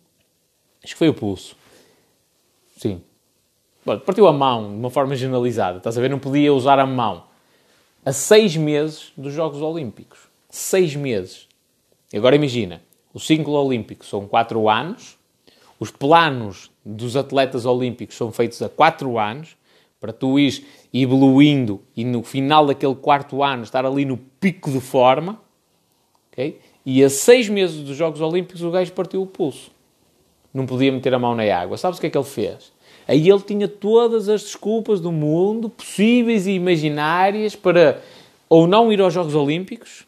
acho 0.84 0.94
que 0.94 1.00
foi 1.00 1.10
o 1.10 1.14
pulso, 1.14 1.56
sim, 2.78 3.02
partiu 4.06 4.28
a 4.28 4.34
mão 4.34 4.70
de 4.70 4.78
uma 4.78 4.90
forma 4.90 5.16
generalizada, 5.16 5.78
estás 5.78 5.98
a 5.98 6.02
ver? 6.02 6.10
Não 6.10 6.20
podia 6.20 6.54
usar 6.54 6.80
a 6.80 6.86
mão 6.86 7.24
a 8.04 8.12
seis 8.12 8.56
meses 8.58 9.12
dos 9.16 9.34
Jogos 9.34 9.62
Olímpicos. 9.62 10.20
Seis 10.50 10.96
meses. 10.96 11.48
E 12.12 12.18
agora 12.18 12.36
imagina, 12.36 12.82
o 13.14 13.20
ciclo 13.20 13.54
olímpico 13.54 14.06
são 14.06 14.28
quatro 14.28 14.68
anos, 14.70 15.18
os 15.80 15.92
planos 15.92 16.72
dos 16.84 17.16
atletas 17.16 17.66
olímpicos 17.66 18.18
são 18.18 18.32
feitos 18.32 18.62
a 18.62 18.70
quatro 18.70 19.18
anos, 19.18 19.56
para 20.00 20.12
tu 20.12 20.40
ires 20.40 20.64
evoluindo 20.92 21.80
e 21.96 22.04
no 22.04 22.24
final 22.24 22.66
daquele 22.66 22.96
quarto 22.96 23.44
ano 23.44 23.64
estar 23.64 23.86
ali 23.86 24.04
no 24.04 24.18
pico 24.18 24.72
de 24.72 24.82
forma, 24.82 25.40
ok? 26.32 26.60
E 26.84 27.04
a 27.04 27.10
seis 27.10 27.48
meses 27.48 27.84
dos 27.84 27.96
Jogos 27.96 28.20
Olímpicos 28.20 28.64
o 28.64 28.72
gajo 28.72 28.92
partiu 28.94 29.22
o 29.22 29.28
pulso. 29.28 29.70
Não 30.52 30.66
podia 30.66 30.92
meter 30.92 31.14
a 31.14 31.20
mão 31.20 31.36
na 31.36 31.44
água. 31.56 31.78
Sabes 31.78 32.00
o 32.00 32.02
que 32.02 32.08
é 32.08 32.10
que 32.10 32.18
ele 32.18 32.26
fez? 32.26 32.74
Aí 33.08 33.30
ele 33.30 33.42
tinha 33.42 33.68
todas 33.68 34.30
as 34.30 34.44
desculpas 34.44 35.02
do 35.02 35.12
mundo, 35.12 35.70
possíveis 35.70 36.48
e 36.48 36.52
imaginárias, 36.52 37.56
para 37.56 38.02
ou 38.48 38.68
não 38.68 38.92
ir 38.92 39.00
aos 39.02 39.14
Jogos 39.14 39.34
Olímpicos, 39.34 40.06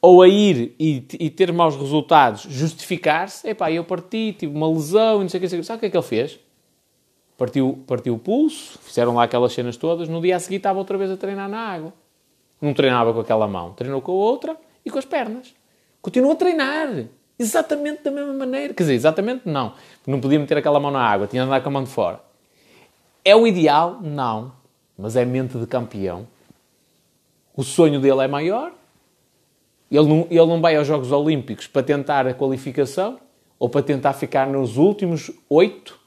ou 0.00 0.22
a 0.22 0.28
ir 0.28 0.74
e, 0.78 1.04
e 1.18 1.30
ter 1.30 1.52
maus 1.52 1.76
resultados, 1.76 2.42
justificar-se. 2.42 3.48
Epá, 3.48 3.70
eu 3.70 3.84
parti, 3.84 4.34
tive 4.38 4.54
uma 4.54 4.68
lesão 4.68 5.20
não 5.20 5.28
sei 5.28 5.38
o 5.38 5.40
que. 5.40 5.62
Sabe 5.62 5.76
o 5.76 5.80
que 5.80 5.86
é 5.86 5.90
que 5.90 5.96
ele 5.96 6.04
fez? 6.04 6.40
Partiu, 7.36 7.78
partiu 7.86 8.14
o 8.14 8.18
pulso, 8.18 8.78
fizeram 8.80 9.14
lá 9.14 9.24
aquelas 9.24 9.52
cenas 9.52 9.76
todas. 9.76 10.08
No 10.08 10.20
dia 10.20 10.36
a 10.36 10.40
seguir 10.40 10.56
estava 10.56 10.78
outra 10.78 10.98
vez 10.98 11.10
a 11.10 11.16
treinar 11.16 11.48
na 11.48 11.58
água. 11.58 11.92
Não 12.60 12.74
treinava 12.74 13.12
com 13.12 13.20
aquela 13.20 13.46
mão, 13.46 13.72
treinou 13.74 14.02
com 14.02 14.10
a 14.10 14.14
outra 14.14 14.56
e 14.84 14.90
com 14.90 14.98
as 14.98 15.04
pernas. 15.04 15.54
Continua 16.02 16.32
a 16.32 16.36
treinar. 16.36 17.04
Exatamente 17.38 18.02
da 18.02 18.10
mesma 18.10 18.32
maneira. 18.32 18.74
Quer 18.74 18.82
dizer, 18.82 18.94
exatamente 18.94 19.42
não. 19.44 19.74
Não 20.06 20.20
podia 20.20 20.38
meter 20.38 20.58
aquela 20.58 20.80
mão 20.80 20.90
na 20.90 21.00
água, 21.00 21.26
tinha 21.26 21.42
de 21.42 21.46
andar 21.46 21.60
com 21.62 21.68
a 21.68 21.72
mão 21.72 21.84
de 21.84 21.90
fora. 21.90 22.20
É 23.24 23.36
o 23.36 23.46
ideal? 23.46 23.98
Não. 24.02 24.52
Mas 24.96 25.14
é 25.14 25.24
mente 25.24 25.56
de 25.56 25.66
campeão. 25.66 26.26
O 27.54 27.62
sonho 27.62 28.00
dele 28.00 28.22
é 28.22 28.28
maior. 28.28 28.72
Ele 29.90 30.06
não, 30.06 30.26
ele 30.30 30.46
não 30.46 30.60
vai 30.60 30.76
aos 30.76 30.86
Jogos 30.86 31.12
Olímpicos 31.12 31.66
para 31.66 31.82
tentar 31.82 32.26
a 32.26 32.34
qualificação 32.34 33.18
ou 33.58 33.68
para 33.68 33.82
tentar 33.82 34.12
ficar 34.12 34.46
nos 34.46 34.76
últimos 34.76 35.30
oito, 35.48 35.98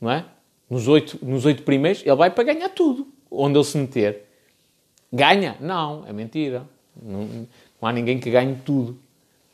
não 0.00 0.10
é? 0.10 0.24
Nos 0.68 0.88
oito, 0.88 1.18
nos 1.24 1.44
oito 1.44 1.62
primeiros. 1.62 2.02
Ele 2.04 2.16
vai 2.16 2.30
para 2.30 2.44
ganhar 2.44 2.68
tudo, 2.70 3.06
onde 3.30 3.56
ele 3.56 3.64
se 3.64 3.78
meter. 3.78 4.26
Ganha? 5.12 5.56
Não, 5.60 6.04
é 6.06 6.12
mentira. 6.12 6.66
Não, 7.00 7.46
não 7.80 7.88
há 7.88 7.92
ninguém 7.92 8.18
que 8.18 8.30
ganhe 8.30 8.56
tudo, 8.64 8.98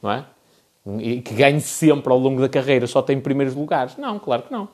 não 0.00 0.10
é? 0.10 0.24
E 0.98 1.20
que 1.20 1.34
ganhe 1.34 1.60
sempre 1.60 2.12
ao 2.12 2.18
longo 2.18 2.40
da 2.40 2.48
carreira, 2.48 2.86
só 2.86 3.00
tem 3.00 3.20
primeiros 3.20 3.54
lugares. 3.54 3.96
Não, 3.96 4.18
claro 4.18 4.42
que 4.42 4.52
não. 4.52 4.68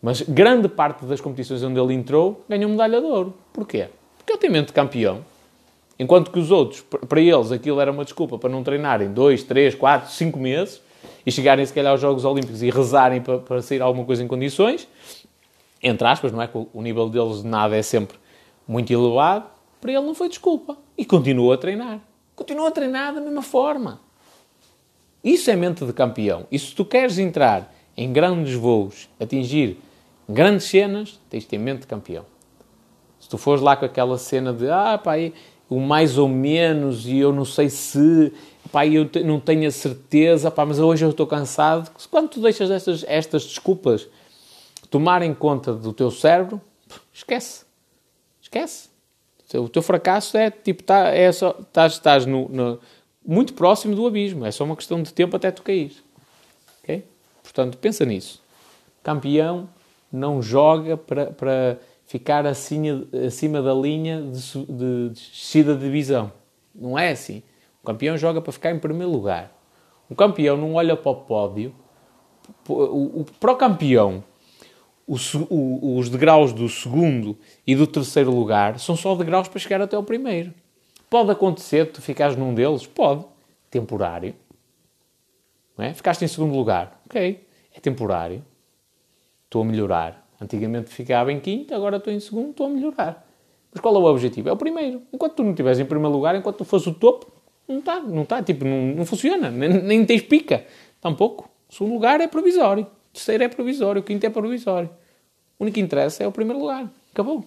Mas 0.00 0.20
grande 0.22 0.68
parte 0.68 1.04
das 1.06 1.20
competições 1.20 1.62
onde 1.62 1.80
ele 1.80 1.94
entrou 1.94 2.44
ganhou 2.48 2.70
medalha 2.70 3.00
de 3.00 3.06
ouro. 3.06 3.34
Porquê? 3.52 3.88
Porque 4.18 4.32
ele 4.32 4.38
tem 4.38 4.50
mente 4.50 4.66
de 4.66 4.72
campeão. 4.72 5.24
Enquanto 5.98 6.30
que 6.30 6.38
os 6.38 6.50
outros, 6.50 6.82
para 7.08 7.20
eles, 7.20 7.52
aquilo 7.52 7.80
era 7.80 7.90
uma 7.90 8.04
desculpa 8.04 8.36
para 8.38 8.50
não 8.50 8.62
treinarem 8.62 9.12
dois, 9.12 9.42
três, 9.42 9.74
quatro, 9.74 10.10
cinco 10.12 10.38
meses 10.38 10.80
e 11.24 11.32
chegarem, 11.32 11.64
se 11.64 11.72
calhar, 11.72 11.92
aos 11.92 12.00
Jogos 12.00 12.24
Olímpicos 12.24 12.62
e 12.62 12.70
rezarem 12.70 13.20
para, 13.20 13.38
para 13.38 13.62
sair 13.62 13.80
alguma 13.80 14.04
coisa 14.04 14.22
em 14.22 14.28
condições. 14.28 14.86
Entre 15.82 16.06
aspas, 16.06 16.32
não 16.32 16.42
é? 16.42 16.46
Que 16.46 16.56
o 16.56 16.82
nível 16.82 17.08
deles 17.08 17.42
de 17.42 17.48
nada 17.48 17.76
é 17.76 17.82
sempre 17.82 18.16
muito 18.66 18.92
elevado. 18.92 19.46
Para 19.80 19.92
ele 19.92 20.02
não 20.02 20.14
foi 20.14 20.28
desculpa. 20.28 20.76
E 20.96 21.04
continua 21.04 21.54
a 21.54 21.58
treinar. 21.58 22.00
Continua 22.34 22.68
a 22.68 22.70
treinar 22.70 23.14
da 23.14 23.20
mesma 23.20 23.42
forma. 23.42 24.00
Isso 25.24 25.50
é 25.50 25.56
mente 25.56 25.84
de 25.86 25.92
campeão. 25.92 26.46
E 26.52 26.58
se 26.58 26.74
tu 26.74 26.84
queres 26.84 27.18
entrar 27.18 27.74
em 27.96 28.12
grandes 28.12 28.54
voos, 28.54 29.08
atingir 29.18 29.78
grandes 30.28 30.66
cenas, 30.66 31.18
tens 31.30 31.44
de 31.44 31.48
ter 31.48 31.58
mente 31.58 31.80
de 31.80 31.86
campeão. 31.86 32.26
Se 33.18 33.28
tu 33.28 33.38
fores 33.38 33.62
lá 33.62 33.74
com 33.74 33.86
aquela 33.86 34.18
cena 34.18 34.52
de 34.52 34.68
ah, 34.68 35.00
pá, 35.02 35.14
o 35.70 35.80
mais 35.80 36.18
ou 36.18 36.28
menos 36.28 37.06
e 37.06 37.18
eu 37.18 37.32
não 37.32 37.44
sei 37.44 37.70
se, 37.70 38.32
pá, 38.70 38.86
eu 38.86 39.08
não 39.24 39.40
tenho 39.40 39.66
a 39.66 39.70
certeza, 39.70 40.50
pá, 40.50 40.66
mas 40.66 40.78
hoje 40.78 41.04
eu 41.04 41.10
estou 41.10 41.26
cansado. 41.26 41.90
Quando 42.10 42.28
tu 42.28 42.40
deixas 42.40 42.70
estas, 42.70 43.02
estas 43.08 43.44
desculpas 43.44 44.06
tomarem 44.90 45.32
conta 45.32 45.72
do 45.72 45.92
teu 45.92 46.10
cérebro, 46.10 46.60
esquece. 47.12 47.64
Esquece. 48.42 48.90
O 49.54 49.68
teu 49.68 49.82
fracasso 49.82 50.36
é 50.36 50.50
tipo, 50.50 50.82
tá, 50.82 51.08
é 51.08 51.30
só, 51.30 51.56
estás, 51.60 51.92
estás 51.92 52.26
no, 52.26 52.48
no, 52.48 52.80
muito 53.26 53.54
próximo 53.54 53.94
do 53.94 54.06
abismo. 54.06 54.44
É 54.44 54.50
só 54.50 54.64
uma 54.64 54.76
questão 54.76 55.02
de 55.02 55.12
tempo 55.12 55.36
até 55.36 55.50
tu 55.50 55.62
cair. 55.62 55.92
Okay? 56.82 57.04
Portanto, 57.42 57.78
pensa 57.78 58.04
nisso. 58.04 58.42
Campeão 59.02 59.68
não 60.12 60.42
joga 60.42 60.96
para, 60.96 61.26
para 61.26 61.78
ficar 62.06 62.46
acima, 62.46 63.06
acima 63.26 63.62
da 63.62 63.74
linha 63.74 64.22
de, 64.22 64.66
de, 64.66 65.08
descida 65.10 65.74
de 65.74 65.80
divisão. 65.80 66.32
Não 66.74 66.98
é 66.98 67.10
assim. 67.10 67.42
O 67.82 67.86
campeão 67.86 68.16
joga 68.16 68.40
para 68.40 68.52
ficar 68.52 68.70
em 68.70 68.78
primeiro 68.78 69.10
lugar. 69.10 69.52
O 70.08 70.14
campeão 70.14 70.56
não 70.56 70.74
olha 70.74 70.96
para 70.96 71.10
o 71.10 71.16
pódio. 71.16 71.74
O, 72.68 73.20
o, 73.20 73.26
para 73.40 73.52
o 73.52 73.56
campeão, 73.56 74.22
o, 75.06 75.16
o, 75.48 75.98
os 75.98 76.08
degraus 76.08 76.52
do 76.52 76.68
segundo 76.68 77.36
e 77.66 77.74
do 77.74 77.86
terceiro 77.86 78.30
lugar 78.30 78.78
são 78.78 78.96
só 78.96 79.14
degraus 79.14 79.48
para 79.48 79.58
chegar 79.58 79.80
até 79.80 79.96
o 79.96 80.02
primeiro. 80.02 80.52
Pode 81.14 81.30
acontecer 81.30 81.92
tu 81.92 82.02
ficares 82.02 82.34
num 82.34 82.52
deles? 82.52 82.88
Pode. 82.88 83.24
Temporário. 83.70 84.34
Não 85.78 85.84
é? 85.84 85.94
Ficaste 85.94 86.24
em 86.24 86.26
segundo 86.26 86.56
lugar. 86.56 87.00
Ok. 87.06 87.46
É 87.72 87.78
temporário. 87.78 88.44
Estou 89.44 89.62
a 89.62 89.64
melhorar. 89.64 90.28
Antigamente 90.40 90.90
ficava 90.90 91.32
em 91.32 91.38
quinto, 91.38 91.72
agora 91.72 91.98
estou 91.98 92.12
em 92.12 92.18
segundo, 92.18 92.50
estou 92.50 92.66
a 92.66 92.68
melhorar. 92.68 93.24
Mas 93.72 93.80
qual 93.80 93.94
é 93.94 93.98
o 94.00 94.06
objetivo? 94.06 94.48
É 94.48 94.52
o 94.52 94.56
primeiro. 94.56 95.02
Enquanto 95.12 95.34
tu 95.34 95.44
não 95.44 95.50
estiveres 95.50 95.78
em 95.78 95.84
primeiro 95.84 96.12
lugar, 96.12 96.34
enquanto 96.34 96.56
tu 96.56 96.64
fores 96.64 96.84
o 96.88 96.92
topo, 96.92 97.30
não 97.68 97.78
está, 97.78 98.00
não 98.00 98.22
está, 98.24 98.42
tipo, 98.42 98.64
não, 98.64 98.96
não 98.96 99.06
funciona, 99.06 99.52
nem, 99.52 99.68
nem 99.68 100.04
tens 100.04 100.22
pica, 100.22 100.66
tampouco. 101.00 101.48
O 101.70 101.72
segundo 101.72 101.94
lugar 101.94 102.20
é 102.20 102.26
provisório. 102.26 102.88
terceiro 103.12 103.44
é 103.44 103.48
provisório, 103.48 104.00
o 104.00 104.04
quinto 104.04 104.26
é 104.26 104.30
provisório. 104.30 104.90
O 105.60 105.62
único 105.62 105.76
que 105.76 105.80
interessa 105.80 106.24
é 106.24 106.26
o 106.26 106.32
primeiro 106.32 106.60
lugar. 106.60 106.90
Acabou. 107.12 107.44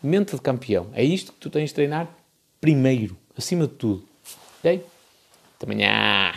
Mente 0.00 0.36
de 0.36 0.40
campeão. 0.40 0.86
É 0.92 1.02
isto 1.02 1.32
que 1.32 1.40
tu 1.40 1.50
tens 1.50 1.70
de 1.70 1.74
treinar 1.74 2.17
primeiro, 2.60 3.16
acima 3.36 3.66
de 3.66 3.74
tudo. 3.74 4.04
Ok? 4.58 4.84
Até 5.56 5.66
amanhã. 5.66 6.27